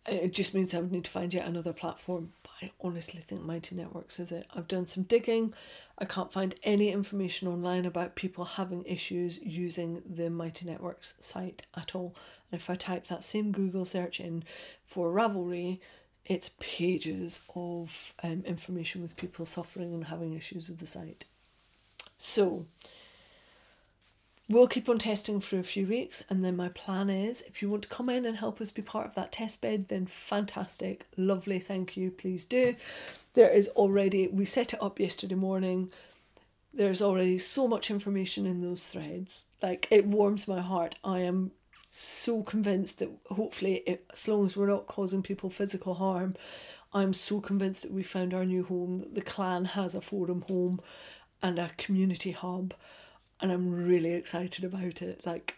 it 0.07 0.33
just 0.33 0.55
means 0.55 0.75
I 0.75 0.81
would 0.81 0.93
need 0.93 1.05
to 1.05 1.11
find 1.11 1.33
yet 1.33 1.47
another 1.47 1.73
platform. 1.73 2.33
But 2.43 2.53
I 2.63 2.73
honestly 2.81 3.21
think 3.21 3.43
Mighty 3.43 3.75
Networks 3.75 4.19
is 4.19 4.33
it. 4.33 4.47
I've 4.55 4.69
done 4.69 4.87
some 4.87 5.05
digging. 5.05 5.55
I 5.99 6.05
can't 6.05 6.33
find 6.33 6.55
any 6.63 6.91
information 6.91 7.49
online 7.49 7.85
about 7.85 8.15
people 8.15 8.45
having 8.45 8.85
issues 8.85 9.41
using 9.43 10.03
the 10.09 10.31
Mighty 10.31 10.67
Networks 10.67 11.15
site 11.21 11.63
at 11.77 11.95
all. 11.95 12.15
And 12.51 12.61
if 12.61 12.71
I 12.71 12.75
type 12.75 13.07
that 13.07 13.25
same 13.25 13.53
Google 13.53 13.85
search 13.85 14.21
in 14.21 14.45
for 14.87 15.13
Ravelry, 15.13 15.81
it's 16.25 16.51
pages 16.61 17.41
of 17.55 18.15
um, 18.23 18.43
information 18.47 19.03
with 19.03 19.17
people 19.17 19.47
suffering 19.47 19.93
and 19.93 20.05
having 20.05 20.35
issues 20.35 20.69
with 20.69 20.79
the 20.79 20.87
site. 20.87 21.25
So, 22.17 22.67
we'll 24.51 24.67
keep 24.67 24.89
on 24.89 24.99
testing 24.99 25.41
for 25.41 25.59
a 25.59 25.63
few 25.63 25.87
weeks, 25.87 26.25
and 26.29 26.45
then 26.45 26.57
my 26.57 26.69
plan 26.71 27.09
is 27.09 27.41
if 27.43 27.63
you 27.63 27.71
want 27.71 27.85
to 27.85 27.89
come 27.89 28.11
in 28.11 28.27
and 28.27 28.37
help 28.37 28.61
us 28.61 28.73
be 28.73 28.83
part 28.83 29.07
of 29.07 29.15
that 29.15 29.33
test 29.33 29.61
bed, 29.61 29.87
then 29.89 30.07
fantastic, 30.07 31.07
lovely, 31.17 31.61
thank 31.61 31.97
you, 31.97 32.11
please 32.11 32.45
do. 32.45 32.75
There 33.35 33.49
is 33.49 33.69
already, 33.69 34.27
we 34.27 34.45
set 34.45 34.75
it 34.75 34.83
up 34.83 34.99
yesterday 34.99 35.37
morning. 35.37 35.93
There's 36.75 37.01
already 37.01 37.39
so 37.39 37.69
much 37.69 37.91
information 37.91 38.45
in 38.45 38.61
those 38.61 38.87
threads. 38.87 39.45
Like, 39.63 39.87
it 39.91 40.05
warms 40.05 40.49
my 40.49 40.61
heart. 40.61 40.97
I 41.05 41.21
am 41.21 41.53
so 41.89 42.43
convinced 42.43 42.99
that 42.99 43.11
hopefully, 43.27 43.83
it, 43.87 44.05
as 44.13 44.27
long 44.27 44.47
as 44.47 44.57
we're 44.57 44.69
not 44.69 44.89
causing 44.89 45.23
people 45.23 45.49
physical 45.49 45.95
harm, 45.95 46.35
I'm 46.93 47.15
so 47.15 47.41
convinced 47.41 47.83
that 47.83 47.93
we 47.93 48.03
found 48.03 48.35
our 48.35 48.45
new 48.45 48.65
home, 48.65 48.99
that 48.99 49.15
the 49.15 49.23
clan 49.23 49.65
has 49.65 49.95
a 49.95 50.01
forum 50.01 50.43
home 50.49 50.81
and 51.41 51.59
a 51.59 51.71
community 51.77 52.33
hub, 52.33 52.75
and 53.41 53.51
I'm 53.53 53.87
really 53.87 54.13
excited 54.13 54.65
about 54.65 55.03
it. 55.03 55.25
Like, 55.25 55.57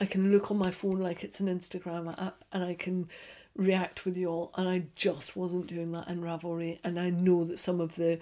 I 0.00 0.06
can 0.06 0.32
look 0.32 0.50
on 0.50 0.56
my 0.56 0.70
phone 0.70 0.98
like 0.98 1.22
it's 1.22 1.40
an 1.40 1.46
Instagram 1.46 2.10
app 2.20 2.42
and 2.52 2.64
I 2.64 2.74
can 2.74 3.08
react 3.54 4.06
with 4.06 4.16
you 4.16 4.28
all. 4.28 4.50
And 4.56 4.68
I 4.68 4.84
just 4.96 5.36
wasn't 5.36 5.66
doing 5.66 5.92
that 5.92 6.08
in 6.08 6.22
Ravelry. 6.22 6.78
And 6.82 6.98
I 6.98 7.10
know 7.10 7.44
that 7.44 7.58
some 7.58 7.80
of 7.80 7.96
the 7.96 8.18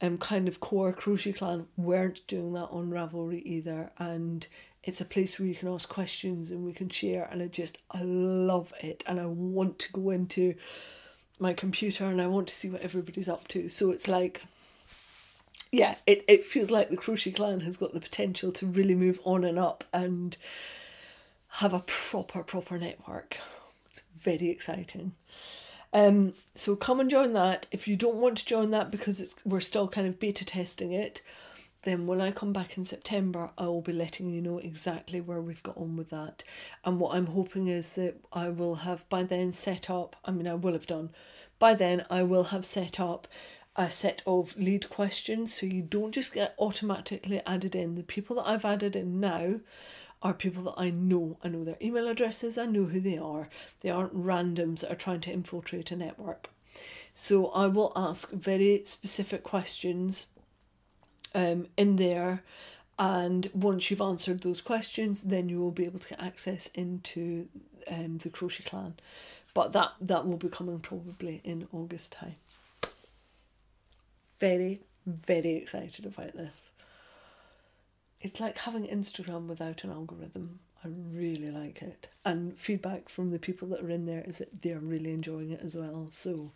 um, 0.00 0.18
kind 0.18 0.48
of 0.48 0.58
core 0.58 0.92
Crochet 0.92 1.32
Clan 1.32 1.66
weren't 1.76 2.26
doing 2.26 2.52
that 2.54 2.68
on 2.70 2.90
Ravelry 2.90 3.42
either. 3.44 3.92
And 3.98 4.44
it's 4.82 5.00
a 5.00 5.04
place 5.04 5.38
where 5.38 5.46
you 5.46 5.54
can 5.54 5.68
ask 5.68 5.88
questions 5.88 6.50
and 6.50 6.64
we 6.64 6.72
can 6.72 6.88
share. 6.88 7.28
And 7.30 7.42
I 7.42 7.46
just, 7.46 7.78
I 7.92 8.02
love 8.02 8.72
it. 8.82 9.04
And 9.06 9.20
I 9.20 9.26
want 9.26 9.78
to 9.80 9.92
go 9.92 10.10
into 10.10 10.54
my 11.38 11.52
computer 11.52 12.06
and 12.06 12.20
I 12.20 12.26
want 12.26 12.48
to 12.48 12.54
see 12.54 12.68
what 12.68 12.82
everybody's 12.82 13.28
up 13.28 13.46
to. 13.48 13.68
So 13.68 13.92
it's 13.92 14.08
like, 14.08 14.42
yeah, 15.72 15.96
it, 16.06 16.24
it 16.26 16.44
feels 16.44 16.70
like 16.70 16.90
the 16.90 16.96
Crochet 16.96 17.32
Clan 17.32 17.60
has 17.60 17.76
got 17.76 17.94
the 17.94 18.00
potential 18.00 18.50
to 18.52 18.66
really 18.66 18.94
move 18.94 19.20
on 19.24 19.44
and 19.44 19.58
up 19.58 19.84
and 19.92 20.36
have 21.54 21.72
a 21.72 21.84
proper, 21.86 22.42
proper 22.42 22.78
network. 22.78 23.36
It's 23.90 24.02
very 24.18 24.50
exciting. 24.50 25.12
Um, 25.92 26.34
so 26.54 26.76
come 26.76 27.00
and 27.00 27.10
join 27.10 27.32
that. 27.32 27.66
If 27.70 27.88
you 27.88 27.96
don't 27.96 28.16
want 28.16 28.38
to 28.38 28.46
join 28.46 28.70
that 28.70 28.90
because 28.90 29.20
it's 29.20 29.34
we're 29.44 29.60
still 29.60 29.88
kind 29.88 30.06
of 30.06 30.20
beta 30.20 30.44
testing 30.44 30.92
it, 30.92 31.22
then 31.82 32.06
when 32.06 32.20
I 32.20 32.30
come 32.30 32.52
back 32.52 32.76
in 32.76 32.84
September, 32.84 33.50
I 33.56 33.64
will 33.64 33.80
be 33.80 33.92
letting 33.92 34.30
you 34.30 34.42
know 34.42 34.58
exactly 34.58 35.20
where 35.20 35.40
we've 35.40 35.62
got 35.62 35.78
on 35.78 35.96
with 35.96 36.10
that. 36.10 36.44
And 36.84 37.00
what 37.00 37.14
I'm 37.14 37.26
hoping 37.26 37.68
is 37.68 37.92
that 37.92 38.16
I 38.32 38.50
will 38.50 38.76
have 38.76 39.08
by 39.08 39.22
then 39.22 39.52
set 39.52 39.88
up, 39.88 40.14
I 40.24 40.30
mean, 40.30 40.46
I 40.46 40.54
will 40.54 40.74
have 40.74 40.86
done, 40.86 41.10
by 41.58 41.74
then 41.74 42.04
I 42.10 42.22
will 42.22 42.44
have 42.44 42.66
set 42.66 43.00
up 43.00 43.26
a 43.76 43.90
set 43.90 44.22
of 44.26 44.56
lead 44.56 44.88
questions 44.90 45.54
so 45.54 45.66
you 45.66 45.82
don't 45.82 46.12
just 46.12 46.34
get 46.34 46.54
automatically 46.58 47.40
added 47.46 47.74
in. 47.74 47.94
The 47.94 48.02
people 48.02 48.36
that 48.36 48.48
I've 48.48 48.64
added 48.64 48.96
in 48.96 49.20
now 49.20 49.60
are 50.22 50.34
people 50.34 50.64
that 50.64 50.74
I 50.76 50.90
know. 50.90 51.38
I 51.42 51.48
know 51.48 51.64
their 51.64 51.78
email 51.80 52.08
addresses, 52.08 52.58
I 52.58 52.66
know 52.66 52.84
who 52.84 53.00
they 53.00 53.16
are. 53.16 53.48
They 53.80 53.90
aren't 53.90 54.14
randoms 54.14 54.80
that 54.80 54.92
are 54.92 54.96
trying 54.96 55.20
to 55.22 55.32
infiltrate 55.32 55.90
a 55.90 55.96
network. 55.96 56.50
So 57.12 57.46
I 57.48 57.66
will 57.66 57.92
ask 57.96 58.30
very 58.30 58.82
specific 58.84 59.42
questions 59.42 60.26
um, 61.34 61.66
in 61.76 61.96
there. 61.96 62.42
And 62.98 63.50
once 63.54 63.90
you've 63.90 64.02
answered 64.02 64.42
those 64.42 64.60
questions, 64.60 65.22
then 65.22 65.48
you 65.48 65.58
will 65.58 65.70
be 65.70 65.86
able 65.86 66.00
to 66.00 66.08
get 66.08 66.22
access 66.22 66.66
into 66.74 67.48
um, 67.90 68.18
the 68.18 68.28
Crochet 68.28 68.64
Clan. 68.64 68.94
But 69.54 69.72
that, 69.72 69.92
that 70.00 70.26
will 70.26 70.36
be 70.36 70.48
coming 70.48 70.80
probably 70.80 71.40
in 71.42 71.66
August 71.72 72.12
time. 72.12 72.34
Very, 74.40 74.80
very 75.06 75.54
excited 75.56 76.06
about 76.06 76.34
this 76.34 76.72
it's 78.20 78.40
like 78.40 78.58
having 78.58 78.86
Instagram 78.86 79.46
without 79.46 79.84
an 79.84 79.90
algorithm. 79.90 80.60
I 80.84 80.88
really 80.88 81.50
like 81.50 81.82
it. 81.82 82.08
And 82.24 82.58
feedback 82.58 83.08
from 83.08 83.30
the 83.30 83.38
people 83.38 83.68
that 83.68 83.80
are 83.80 83.90
in 83.90 84.06
there 84.06 84.24
is 84.26 84.38
that 84.38 84.62
they're 84.62 84.78
really 84.78 85.12
enjoying 85.12 85.50
it 85.50 85.60
as 85.62 85.76
well. 85.76 86.06
So 86.10 86.52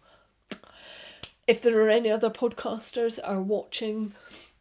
if 1.46 1.60
there 1.60 1.78
are 1.80 1.90
any 1.90 2.10
other 2.10 2.30
podcasters 2.30 3.18
are 3.22 3.40
watching, 3.40 4.14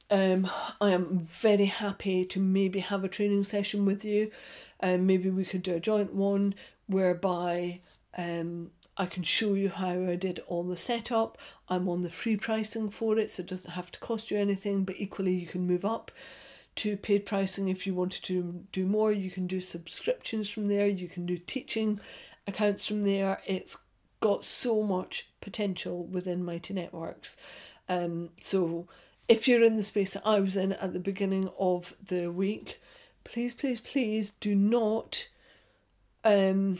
um, 0.09 0.49
I 0.79 0.91
am 0.91 1.19
very 1.19 1.65
happy 1.65 2.25
to 2.25 2.39
maybe 2.39 2.79
have 2.79 3.03
a 3.03 3.09
training 3.09 3.43
session 3.43 3.85
with 3.85 4.05
you. 4.05 4.31
Um, 4.79 5.05
maybe 5.05 5.29
we 5.29 5.45
could 5.45 5.63
do 5.63 5.75
a 5.75 5.79
joint 5.79 6.13
one 6.13 6.55
whereby 6.87 7.79
um, 8.17 8.71
I 8.95 9.05
can 9.07 9.23
show 9.23 9.55
you 9.55 9.69
how 9.69 9.89
I 9.89 10.15
did 10.15 10.43
all 10.47 10.63
the 10.63 10.77
setup. 10.77 11.37
I'm 11.67 11.89
on 11.89 12.01
the 12.01 12.09
free 12.09 12.37
pricing 12.37 12.89
for 12.89 13.17
it, 13.17 13.31
so 13.31 13.41
it 13.41 13.49
doesn't 13.49 13.71
have 13.71 13.91
to 13.93 13.99
cost 13.99 14.29
you 14.29 14.37
anything, 14.37 14.83
but 14.83 14.95
equally 14.99 15.33
you 15.33 15.47
can 15.47 15.65
move 15.65 15.83
up 15.83 16.11
to 16.75 16.97
paid 16.97 17.25
pricing 17.25 17.69
if 17.69 17.85
you 17.87 17.93
wanted 17.93 18.23
to 18.25 18.65
do 18.71 18.85
more. 18.85 19.11
You 19.11 19.31
can 19.31 19.47
do 19.47 19.61
subscriptions 19.61 20.49
from 20.49 20.67
there, 20.67 20.87
you 20.87 21.07
can 21.07 21.25
do 21.25 21.37
teaching 21.37 21.99
accounts 22.47 22.85
from 22.85 23.03
there. 23.03 23.41
It's 23.47 23.77
got 24.19 24.45
so 24.45 24.83
much 24.83 25.29
potential 25.41 26.05
within 26.05 26.45
Mighty 26.45 26.73
Networks. 26.73 27.35
Um, 27.89 28.29
so 28.39 28.87
if 29.27 29.47
you're 29.47 29.63
in 29.63 29.75
the 29.75 29.83
space 29.83 30.13
that 30.13 30.25
I 30.25 30.39
was 30.39 30.55
in 30.55 30.73
at 30.73 30.93
the 30.93 30.99
beginning 30.99 31.49
of 31.59 31.93
the 32.05 32.27
week, 32.27 32.79
please, 33.23 33.53
please, 33.53 33.81
please 33.81 34.31
do 34.39 34.55
not 34.55 35.27
um 36.25 36.77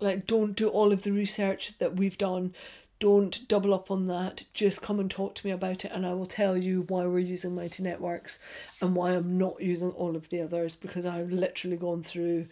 like 0.00 0.26
don't 0.26 0.56
do 0.56 0.68
all 0.68 0.92
of 0.92 1.02
the 1.02 1.12
research 1.12 1.78
that 1.78 1.96
we've 1.96 2.18
done 2.18 2.54
don't 2.98 3.46
double 3.48 3.74
up 3.74 3.90
on 3.90 4.06
that. 4.06 4.44
Just 4.54 4.80
come 4.80 4.98
and 4.98 5.10
talk 5.10 5.34
to 5.36 5.46
me 5.46 5.52
about 5.52 5.84
it, 5.84 5.92
and 5.92 6.06
I 6.06 6.14
will 6.14 6.26
tell 6.26 6.56
you 6.56 6.82
why 6.88 7.06
we're 7.06 7.18
using 7.18 7.54
Mighty 7.54 7.82
Networks 7.82 8.38
and 8.80 8.94
why 8.94 9.10
I'm 9.12 9.36
not 9.36 9.60
using 9.60 9.90
all 9.90 10.16
of 10.16 10.30
the 10.30 10.40
others 10.40 10.74
because 10.74 11.04
I've 11.04 11.30
literally 11.30 11.76
gone 11.76 12.02
through 12.02 12.46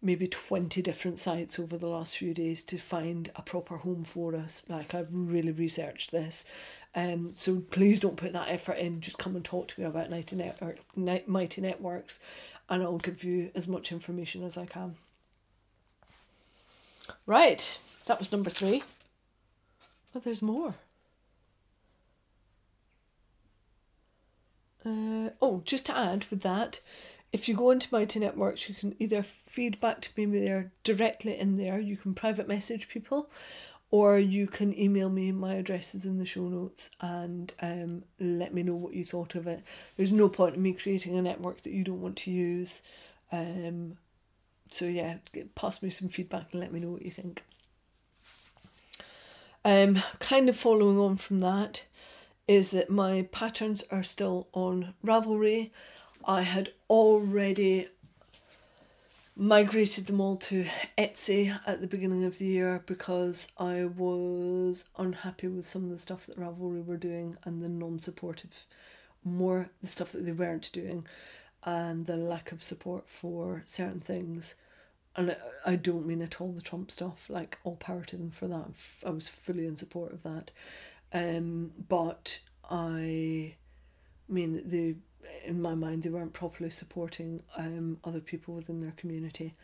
maybe 0.00 0.28
20 0.28 0.82
different 0.82 1.18
sites 1.18 1.58
over 1.58 1.78
the 1.78 1.88
last 1.88 2.16
few 2.16 2.34
days 2.34 2.62
to 2.62 2.78
find 2.78 3.30
a 3.36 3.42
proper 3.42 3.78
home 3.78 4.04
for 4.04 4.36
us. 4.36 4.64
Like, 4.68 4.94
I've 4.94 5.08
really 5.10 5.52
researched 5.52 6.12
this. 6.12 6.44
Um, 6.94 7.32
so 7.34 7.60
please 7.70 7.98
don't 7.98 8.16
put 8.16 8.32
that 8.34 8.50
effort 8.50 8.74
in. 8.74 9.00
Just 9.00 9.18
come 9.18 9.34
and 9.34 9.44
talk 9.44 9.68
to 9.68 9.80
me 9.80 9.86
about 9.86 10.10
Mighty, 10.10 10.36
Mighty 11.26 11.60
Networks, 11.60 12.20
and 12.68 12.82
I'll 12.82 12.98
give 12.98 13.24
you 13.24 13.50
as 13.54 13.66
much 13.66 13.90
information 13.90 14.44
as 14.44 14.56
I 14.56 14.66
can. 14.66 14.94
Right, 17.26 17.78
that 18.06 18.18
was 18.18 18.32
number 18.32 18.50
three. 18.50 18.82
But 20.12 20.22
there's 20.22 20.42
more. 20.42 20.74
Uh, 24.84 25.30
oh, 25.40 25.62
just 25.64 25.86
to 25.86 25.96
add 25.96 26.26
with 26.30 26.42
that, 26.42 26.80
if 27.32 27.48
you 27.48 27.54
go 27.54 27.70
into 27.70 27.88
Mighty 27.90 28.20
Networks, 28.20 28.68
you 28.68 28.74
can 28.74 28.94
either 28.98 29.24
feed 29.46 29.80
back 29.80 30.02
to 30.02 30.10
me 30.16 30.26
there 30.38 30.72
directly 30.84 31.38
in 31.38 31.56
there, 31.56 31.80
you 31.80 31.96
can 31.96 32.14
private 32.14 32.46
message 32.46 32.88
people, 32.88 33.30
or 33.90 34.18
you 34.18 34.46
can 34.46 34.78
email 34.78 35.08
me. 35.08 35.32
My 35.32 35.54
address 35.54 35.94
is 35.94 36.04
in 36.04 36.18
the 36.18 36.26
show 36.26 36.48
notes 36.48 36.90
and 37.00 37.52
um, 37.62 38.04
let 38.20 38.52
me 38.52 38.62
know 38.62 38.74
what 38.74 38.94
you 38.94 39.04
thought 39.04 39.34
of 39.34 39.46
it. 39.46 39.62
There's 39.96 40.12
no 40.12 40.28
point 40.28 40.56
in 40.56 40.62
me 40.62 40.74
creating 40.74 41.16
a 41.16 41.22
network 41.22 41.62
that 41.62 41.72
you 41.72 41.82
don't 41.82 42.02
want 42.02 42.16
to 42.18 42.30
use. 42.30 42.82
Um, 43.32 43.96
so, 44.70 44.86
yeah, 44.86 45.16
pass 45.54 45.82
me 45.82 45.90
some 45.90 46.08
feedback 46.08 46.52
and 46.52 46.60
let 46.60 46.72
me 46.72 46.80
know 46.80 46.90
what 46.90 47.04
you 47.04 47.10
think. 47.10 47.44
Um, 49.64 50.02
kind 50.18 50.48
of 50.48 50.56
following 50.56 50.98
on 50.98 51.16
from 51.16 51.40
that 51.40 51.84
is 52.46 52.70
that 52.72 52.90
my 52.90 53.26
patterns 53.32 53.82
are 53.90 54.02
still 54.02 54.48
on 54.52 54.94
Ravelry. 55.04 55.70
I 56.26 56.42
had 56.42 56.72
already 56.90 57.88
migrated 59.36 60.06
them 60.06 60.20
all 60.20 60.36
to 60.36 60.66
Etsy 60.96 61.58
at 61.66 61.80
the 61.80 61.86
beginning 61.86 62.24
of 62.24 62.38
the 62.38 62.46
year 62.46 62.82
because 62.86 63.48
I 63.58 63.84
was 63.84 64.84
unhappy 64.96 65.48
with 65.48 65.64
some 65.64 65.84
of 65.84 65.90
the 65.90 65.98
stuff 65.98 66.26
that 66.26 66.38
Ravelry 66.38 66.84
were 66.84 66.96
doing 66.96 67.36
and 67.44 67.62
the 67.62 67.68
non 67.68 67.98
supportive, 67.98 68.66
more 69.24 69.70
the 69.80 69.88
stuff 69.88 70.12
that 70.12 70.24
they 70.24 70.32
weren't 70.32 70.70
doing, 70.72 71.06
and 71.64 72.06
the 72.06 72.16
lack 72.16 72.52
of 72.52 72.62
support 72.62 73.08
for 73.08 73.62
certain 73.66 74.00
things 74.00 74.54
and 75.16 75.36
I 75.64 75.76
don't 75.76 76.06
mean 76.06 76.22
at 76.22 76.40
all 76.40 76.52
the 76.52 76.62
Trump 76.62 76.90
stuff. 76.90 77.26
Like 77.28 77.58
all 77.64 77.76
power 77.76 78.02
to 78.04 78.16
them 78.16 78.30
for 78.30 78.48
that. 78.48 78.70
I 79.06 79.10
was 79.10 79.28
fully 79.28 79.66
in 79.66 79.76
support 79.76 80.12
of 80.12 80.22
that, 80.24 80.50
um, 81.12 81.72
but 81.88 82.40
I 82.70 83.54
mean 84.28 84.62
the 84.66 84.96
in 85.44 85.62
my 85.62 85.74
mind 85.74 86.02
they 86.02 86.10
weren't 86.10 86.32
properly 86.32 86.70
supporting 86.70 87.42
um 87.56 87.98
other 88.04 88.20
people 88.20 88.54
within 88.54 88.82
their 88.82 88.92
community. 88.92 89.54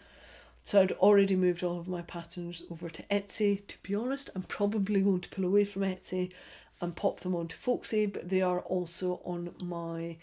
So 0.63 0.83
I'd 0.83 0.93
already 0.93 1.37
moved 1.37 1.65
all 1.65 1.79
of 1.79 1.89
my 1.89 2.03
patterns 2.03 2.63
over 2.71 2.91
to 2.91 3.03
Etsy. 3.05 3.67
To 3.67 3.83
be 3.83 3.95
honest, 3.95 4.29
I'm 4.35 4.43
probably 4.43 5.01
going 5.01 5.21
to 5.21 5.29
pull 5.31 5.47
away 5.47 5.65
from 5.65 5.83
Etsy 5.83 6.33
and 6.83 6.95
pop 6.95 7.21
them 7.21 7.35
onto 7.35 7.57
Folksy, 7.57 8.07
but 8.07 8.29
they 8.29 8.43
are 8.43 8.61
also 8.61 9.21
on 9.25 9.55
my 9.65 10.19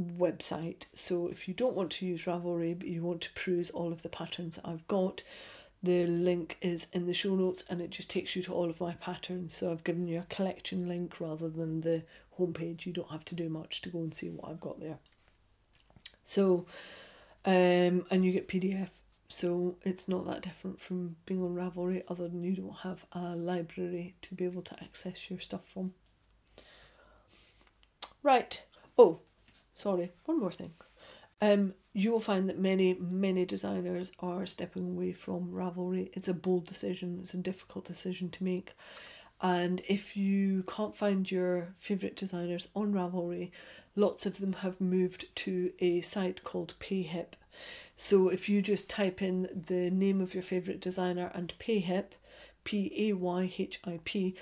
website. 0.00 0.86
So 0.94 1.28
if 1.28 1.48
you 1.48 1.54
don't 1.54 1.76
want 1.76 1.90
to 1.92 2.06
use 2.06 2.24
Ravelry 2.24 2.78
but 2.78 2.88
you 2.88 3.02
want 3.02 3.20
to 3.22 3.32
peruse 3.32 3.70
all 3.70 3.92
of 3.92 4.02
the 4.02 4.08
patterns 4.08 4.58
I've 4.64 4.86
got, 4.88 5.22
the 5.82 6.06
link 6.06 6.58
is 6.60 6.88
in 6.92 7.06
the 7.06 7.14
show 7.14 7.34
notes 7.34 7.64
and 7.68 7.80
it 7.80 7.90
just 7.90 8.10
takes 8.10 8.36
you 8.36 8.42
to 8.42 8.52
all 8.52 8.68
of 8.68 8.80
my 8.80 8.94
patterns. 8.94 9.56
So 9.56 9.70
I've 9.70 9.84
given 9.84 10.06
you 10.06 10.18
a 10.20 10.34
collection 10.34 10.88
link 10.88 11.20
rather 11.20 11.48
than 11.48 11.80
the 11.80 12.02
homepage. 12.38 12.84
You 12.84 12.92
don't 12.92 13.10
have 13.10 13.24
to 13.26 13.34
do 13.34 13.48
much 13.48 13.80
to 13.82 13.88
go 13.88 14.00
and 14.00 14.12
see 14.12 14.28
what 14.28 14.50
I've 14.50 14.60
got 14.60 14.80
there. 14.80 14.98
So, 16.22 16.66
um, 17.44 18.06
and 18.10 18.24
you 18.24 18.32
get 18.32 18.48
PDF. 18.48 18.90
So 19.28 19.76
it's 19.82 20.08
not 20.08 20.26
that 20.26 20.42
different 20.42 20.80
from 20.80 21.16
being 21.24 21.42
on 21.42 21.54
Ravelry, 21.54 22.02
other 22.08 22.28
than 22.28 22.42
you 22.42 22.56
don't 22.56 22.78
have 22.78 23.06
a 23.12 23.36
library 23.36 24.16
to 24.22 24.34
be 24.34 24.44
able 24.44 24.62
to 24.62 24.82
access 24.82 25.30
your 25.30 25.38
stuff 25.38 25.62
from. 25.72 25.94
Right. 28.22 28.62
Oh, 28.98 29.20
sorry, 29.74 30.12
one 30.24 30.40
more 30.40 30.52
thing. 30.52 30.72
Um, 31.40 31.74
you 31.92 32.12
will 32.12 32.20
find 32.20 32.48
that 32.48 32.58
many, 32.58 32.94
many 33.00 33.44
designers 33.44 34.12
are 34.20 34.44
stepping 34.46 34.90
away 34.90 35.12
from 35.12 35.50
Ravelry. 35.52 36.10
It's 36.12 36.28
a 36.28 36.34
bold 36.34 36.66
decision, 36.66 37.18
it's 37.20 37.34
a 37.34 37.38
difficult 37.38 37.86
decision 37.86 38.30
to 38.30 38.44
make. 38.44 38.74
And 39.42 39.80
if 39.88 40.18
you 40.18 40.64
can't 40.68 40.94
find 40.94 41.30
your 41.30 41.74
favourite 41.78 42.14
designers 42.14 42.68
on 42.74 42.92
Ravelry, 42.92 43.50
lots 43.96 44.26
of 44.26 44.38
them 44.38 44.52
have 44.54 44.82
moved 44.82 45.34
to 45.36 45.72
a 45.78 46.02
site 46.02 46.44
called 46.44 46.74
Payhip. 46.78 47.32
So 47.94 48.28
if 48.28 48.50
you 48.50 48.60
just 48.60 48.90
type 48.90 49.22
in 49.22 49.48
the 49.66 49.90
name 49.90 50.20
of 50.20 50.34
your 50.34 50.42
favourite 50.42 50.80
designer 50.80 51.30
and 51.34 51.54
Payhip, 51.58 52.12
P 52.64 52.92
A 52.96 53.14
Y 53.14 53.52
H 53.56 53.80
I 53.86 54.00
P, 54.04 54.36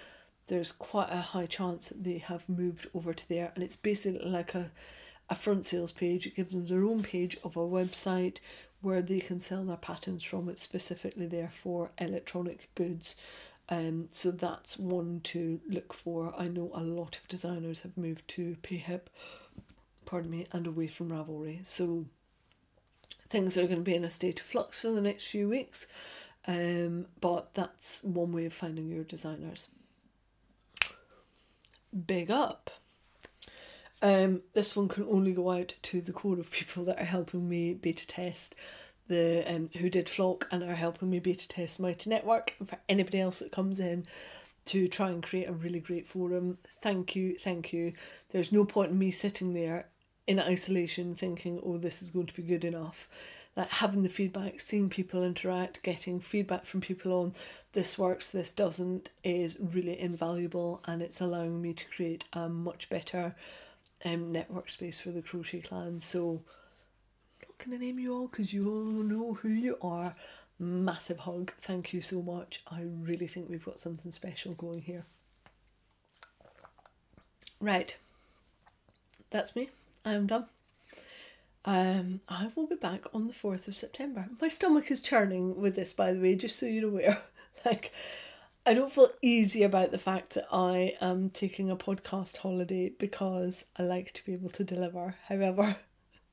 there's 0.49 0.73
quite 0.73 1.11
a 1.13 1.21
high 1.21 1.47
chance 1.47 1.91
that 1.91 2.03
they 2.03 2.19
have 2.19 2.49
moved 2.49 2.89
over 2.93 3.15
to 3.15 3.29
there. 3.29 3.53
And 3.55 3.63
it's 3.63 3.77
basically 3.77 4.29
like 4.29 4.55
a, 4.57 4.73
a 5.31 5.35
front 5.35 5.67
sales 5.67 5.93
page. 5.93 6.27
It 6.27 6.37
gives 6.37 6.53
them 6.53 6.67
their 6.67 6.85
own 6.85 7.03
page 7.03 7.37
of 7.45 7.57
a 7.57 7.61
website 7.61 8.39
where 8.81 9.03
they 9.03 9.21
can 9.21 9.41
sell 9.41 9.65
their 9.65 9.77
patterns 9.77 10.23
from. 10.23 10.49
It's 10.49 10.63
specifically 10.63 11.27
there 11.27 11.51
for 11.53 11.91
electronic 11.99 12.71
goods. 12.75 13.17
Um, 13.69 14.09
so 14.13 14.31
that's 14.31 14.79
one 14.79 15.21
to 15.25 15.61
look 15.69 15.93
for. 15.93 16.33
I 16.39 16.49
know 16.49 16.71
a 16.75 16.83
lot 16.83 17.17
of 17.17 17.29
designers 17.29 17.81
have 17.81 17.97
moved 17.97 18.27
to 18.29 18.57
Payhip, 18.63 19.03
pardon 20.07 20.31
me, 20.31 20.47
and 20.53 20.67
away 20.67 20.87
from 20.87 21.11
Ravelry. 21.11 21.67
So 21.67 22.07
things 23.29 23.59
are 23.59 23.65
going 23.65 23.77
to 23.77 23.83
be 23.83 23.95
in 23.95 24.05
a 24.05 24.11
state 24.11 24.41
of 24.41 24.47
flux 24.47 24.81
for 24.81 24.93
the 24.93 25.01
next 25.01 25.25
few 25.25 25.49
weeks. 25.49 25.87
Um, 26.47 27.07
but 27.21 27.53
that's 27.53 28.03
one 28.05 28.33
way 28.33 28.47
of 28.47 28.55
finding 28.55 28.89
your 28.89 29.05
designers. 29.05 29.69
Big 32.07 32.31
up. 32.31 32.71
Um, 34.01 34.43
this 34.55 34.77
one 34.77 34.89
can 34.89 35.05
only 35.05 35.33
go 35.33 35.51
out 35.51 35.75
to 35.83 36.01
the 36.01 36.13
core 36.13 36.39
of 36.39 36.51
people 36.51 36.85
that 36.85 37.01
are 37.01 37.05
helping 37.05 37.49
me 37.49 37.75
beta 37.75 38.07
test 38.07 38.55
the 39.09 39.43
um, 39.47 39.71
who 39.79 39.91
did 39.91 40.09
Flock 40.09 40.47
and 40.51 40.63
are 40.63 40.75
helping 40.75 41.11
me 41.11 41.19
beta 41.19 41.49
test 41.49 41.81
Mighty 41.81 42.11
Network. 42.11 42.55
And 42.59 42.69
for 42.69 42.79
anybody 42.89 43.21
else 43.21 43.41
that 43.41 43.53
comes 43.53 43.81
in 43.81 44.07
to 44.67 44.87
try 44.87 45.09
and 45.09 45.23
create 45.23 45.49
a 45.49 45.53
really 45.53 45.81
great 45.81 46.07
forum, 46.07 46.59
thank 46.83 47.17
you, 47.17 47.37
thank 47.37 47.73
you. 47.73 47.95
There's 48.31 48.53
no 48.53 48.65
point 48.65 48.93
in 48.93 48.99
me 48.99 49.11
sitting 49.11 49.55
there 49.55 49.89
in 50.27 50.39
isolation 50.39 51.15
thinking, 51.15 51.59
oh, 51.65 51.79
this 51.79 52.03
is 52.03 52.11
going 52.11 52.27
to 52.27 52.35
be 52.35 52.43
good 52.43 52.65
enough. 52.65 53.09
Like 53.57 53.71
having 53.71 54.03
the 54.03 54.11
feedback, 54.11 54.61
seeing 54.61 54.91
people 54.91 55.25
interact, 55.25 55.83
getting 55.83 56.21
feedback 56.21 56.67
from 56.67 56.83
people 56.83 57.13
on 57.19 57.33
this 57.73 57.99
works, 57.99 58.29
this 58.29 58.53
doesn't, 58.53 59.11
is 59.25 59.57
really 59.59 59.99
invaluable 59.99 60.83
and 60.87 61.01
it's 61.01 61.21
allowing 61.21 61.63
me 61.63 61.73
to 61.73 61.89
create 61.89 62.27
a 62.35 62.49
much 62.49 62.91
better 62.91 63.35
um, 64.05 64.33
network 64.33 64.69
space 64.69 65.01
for 65.01 65.11
the 65.11 65.23
crochet 65.23 65.61
clan. 65.61 66.01
So 66.01 66.43
I'm 67.43 67.49
not 67.49 67.65
gonna 67.65 67.79
name 67.79 67.99
you 67.99 68.15
all 68.15 68.29
because 68.29 68.53
you 68.53 68.69
all 68.69 69.03
know 69.03 69.35
who 69.35 69.49
you 69.49 69.77
are. 69.83 70.15
Massive 70.59 71.19
hug. 71.19 71.53
Thank 71.63 71.93
you 71.93 72.01
so 72.03 72.21
much. 72.23 72.63
I 72.71 72.83
really 72.83 73.29
think 73.29 73.49
we've 73.49 73.65
got 73.65 73.81
something 73.81 74.11
special 74.11 74.55
going 74.55 74.83
here. 74.83 75.05
Right. 77.61 77.97
That's 79.31 79.55
me. 79.55 79.69
I 80.05 80.15
am 80.15 80.27
done. 80.27 80.47
Um, 81.65 82.21
I 82.29 82.51
will 82.55 82.67
be 82.67 82.77
back 82.77 83.15
on 83.15 83.27
the 83.27 83.33
4th 83.33 83.69
of 83.69 83.77
September. 83.77 84.27
My 84.41 84.49
stomach 84.49 84.91
is 84.91 85.03
churning 85.03 85.61
with 85.61 85.75
this, 85.77 85.93
by 85.93 86.13
the 86.13 86.21
way, 86.21 86.35
just 86.35 86.59
so 86.59 86.67
you're 86.67 86.89
aware. 86.89 87.19
like, 87.65 87.93
I 88.69 88.75
don't 88.75 88.93
feel 88.93 89.09
easy 89.23 89.63
about 89.63 89.93
the 89.93 89.99
fact 89.99 90.35
that 90.35 90.47
I 90.53 90.95
am 91.01 91.31
taking 91.31 91.71
a 91.71 91.77
podcast 91.77 92.37
holiday 92.37 92.91
because 92.91 93.65
I 93.79 93.85
like 93.85 94.13
to 94.13 94.25
be 94.27 94.35
able 94.35 94.51
to 94.51 94.63
deliver. 94.63 95.15
However, 95.27 95.77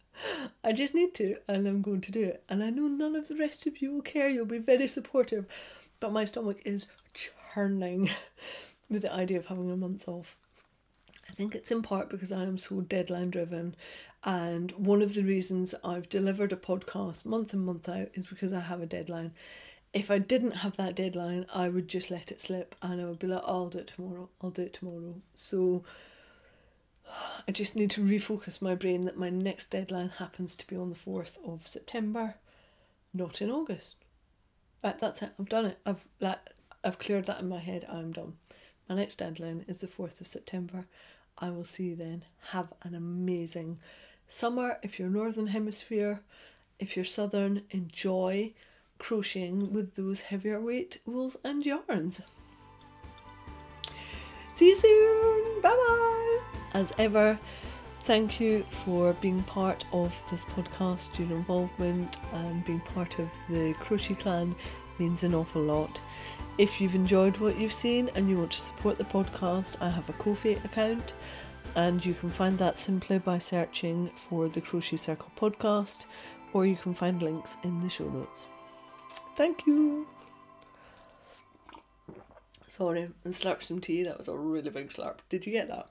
I 0.63 0.73
just 0.73 0.93
need 0.93 1.13
to, 1.13 1.37
and 1.47 1.65
I'm 1.65 1.81
going 1.81 2.01
to 2.01 2.11
do 2.11 2.25
it. 2.25 2.43
And 2.49 2.61
I 2.61 2.71
know 2.71 2.89
none 2.89 3.15
of 3.15 3.29
the 3.29 3.37
rest 3.37 3.65
of 3.67 3.81
you 3.81 3.93
will 3.93 4.01
care. 4.01 4.27
You'll 4.27 4.45
be 4.45 4.57
very 4.57 4.85
supportive, 4.85 5.45
but 6.01 6.11
my 6.11 6.25
stomach 6.25 6.57
is 6.65 6.87
churning 7.13 8.09
with 8.89 9.03
the 9.03 9.13
idea 9.13 9.37
of 9.37 9.45
having 9.45 9.71
a 9.71 9.77
month 9.77 10.05
off. 10.09 10.35
I 11.29 11.31
think 11.31 11.55
it's 11.55 11.71
in 11.71 11.83
part 11.83 12.09
because 12.09 12.33
I 12.33 12.43
am 12.43 12.57
so 12.57 12.81
deadline 12.81 13.29
driven. 13.29 13.77
And 14.25 14.73
one 14.73 15.01
of 15.01 15.13
the 15.13 15.23
reasons 15.23 15.73
I've 15.85 16.09
delivered 16.09 16.51
a 16.51 16.57
podcast 16.57 17.25
month 17.25 17.53
in, 17.53 17.63
month 17.63 17.87
out 17.87 18.09
is 18.13 18.27
because 18.27 18.51
I 18.51 18.59
have 18.59 18.81
a 18.81 18.85
deadline 18.85 19.31
if 19.95 20.11
I 20.11 20.19
didn't 20.19 20.57
have 20.57 20.75
that 20.75 20.93
deadline, 20.93 21.45
I 21.53 21.69
would 21.69 21.87
just 21.87 22.11
let 22.11 22.29
it 22.29 22.41
slip 22.41 22.75
and 22.81 23.01
I 23.01 23.05
would 23.05 23.17
be 23.17 23.27
like, 23.27 23.41
oh, 23.45 23.63
I'll 23.63 23.69
do 23.69 23.79
it 23.79 23.87
tomorrow, 23.95 24.29
I'll 24.41 24.49
do 24.49 24.63
it 24.63 24.73
tomorrow. 24.73 25.15
So 25.35 25.85
I 27.47 27.53
just 27.53 27.77
need 27.77 27.91
to 27.91 28.01
refocus 28.01 28.61
my 28.61 28.75
brain 28.75 29.01
that 29.01 29.17
my 29.17 29.29
next 29.29 29.71
deadline 29.71 30.09
happens 30.09 30.57
to 30.57 30.67
be 30.67 30.75
on 30.75 30.89
the 30.89 30.97
4th 30.97 31.37
of 31.47 31.65
September, 31.65 32.35
not 33.13 33.41
in 33.41 33.49
August. 33.49 33.95
Right, 34.83 34.99
that's 34.99 35.21
it, 35.21 35.31
I've 35.39 35.47
done 35.47 35.65
it. 35.65 35.77
I've 35.85 36.05
like 36.19 36.39
I've 36.83 36.99
cleared 36.99 37.25
that 37.27 37.39
in 37.39 37.47
my 37.47 37.59
head, 37.59 37.85
I'm 37.89 38.11
done. 38.11 38.33
My 38.89 38.95
next 38.95 39.15
deadline 39.15 39.63
is 39.65 39.79
the 39.79 39.87
4th 39.87 40.19
of 40.19 40.27
September. 40.27 40.87
I 41.37 41.51
will 41.51 41.63
see 41.63 41.85
you 41.85 41.95
then. 41.95 42.25
Have 42.49 42.73
an 42.83 42.95
amazing 42.95 43.79
summer 44.27 44.77
if 44.83 44.99
you're 44.99 45.09
Northern 45.09 45.47
Hemisphere. 45.47 46.19
If 46.79 46.97
you're 46.97 47.05
Southern, 47.05 47.63
enjoy 47.71 48.51
crocheting 48.99 49.73
with 49.73 49.95
those 49.95 50.21
heavier 50.21 50.59
weight 50.59 50.99
wools 51.05 51.37
and 51.43 51.65
yarns. 51.65 52.21
See 54.53 54.69
you 54.69 54.75
soon. 54.75 55.61
Bye 55.61 55.69
bye. 55.69 56.39
As 56.73 56.93
ever, 56.97 57.37
thank 58.03 58.39
you 58.39 58.63
for 58.69 59.13
being 59.13 59.43
part 59.43 59.83
of 59.91 60.21
this 60.29 60.45
podcast. 60.45 61.19
Your 61.19 61.37
involvement 61.37 62.17
and 62.33 62.63
being 62.63 62.79
part 62.79 63.19
of 63.19 63.29
the 63.49 63.73
Crochet 63.81 64.15
Clan 64.15 64.55
means 64.97 65.23
an 65.23 65.35
awful 65.35 65.61
lot. 65.61 65.99
If 66.57 66.79
you've 66.79 66.95
enjoyed 66.95 67.35
what 67.37 67.59
you've 67.59 67.73
seen 67.73 68.09
and 68.15 68.29
you 68.29 68.37
want 68.37 68.51
to 68.51 68.61
support 68.61 68.97
the 68.97 69.03
podcast, 69.03 69.75
I 69.81 69.89
have 69.89 70.07
a 70.07 70.13
Ko-fi 70.13 70.51
account 70.63 71.13
and 71.75 72.05
you 72.05 72.13
can 72.13 72.29
find 72.29 72.57
that 72.59 72.77
simply 72.77 73.19
by 73.19 73.39
searching 73.39 74.09
for 74.15 74.47
the 74.47 74.61
Crochet 74.61 74.97
Circle 74.97 75.31
podcast 75.35 76.05
or 76.53 76.65
you 76.65 76.77
can 76.77 76.93
find 76.93 77.21
links 77.21 77.57
in 77.63 77.81
the 77.81 77.89
show 77.89 78.07
notes. 78.07 78.47
Thank 79.35 79.67
you. 79.67 80.07
Sorry, 82.67 83.09
and 83.23 83.33
slurp 83.33 83.63
some 83.63 83.79
tea. 83.79 84.03
That 84.03 84.17
was 84.17 84.27
a 84.27 84.35
really 84.35 84.69
big 84.69 84.89
slurp. 84.89 85.19
Did 85.29 85.45
you 85.45 85.51
get 85.51 85.67
that? 85.69 85.89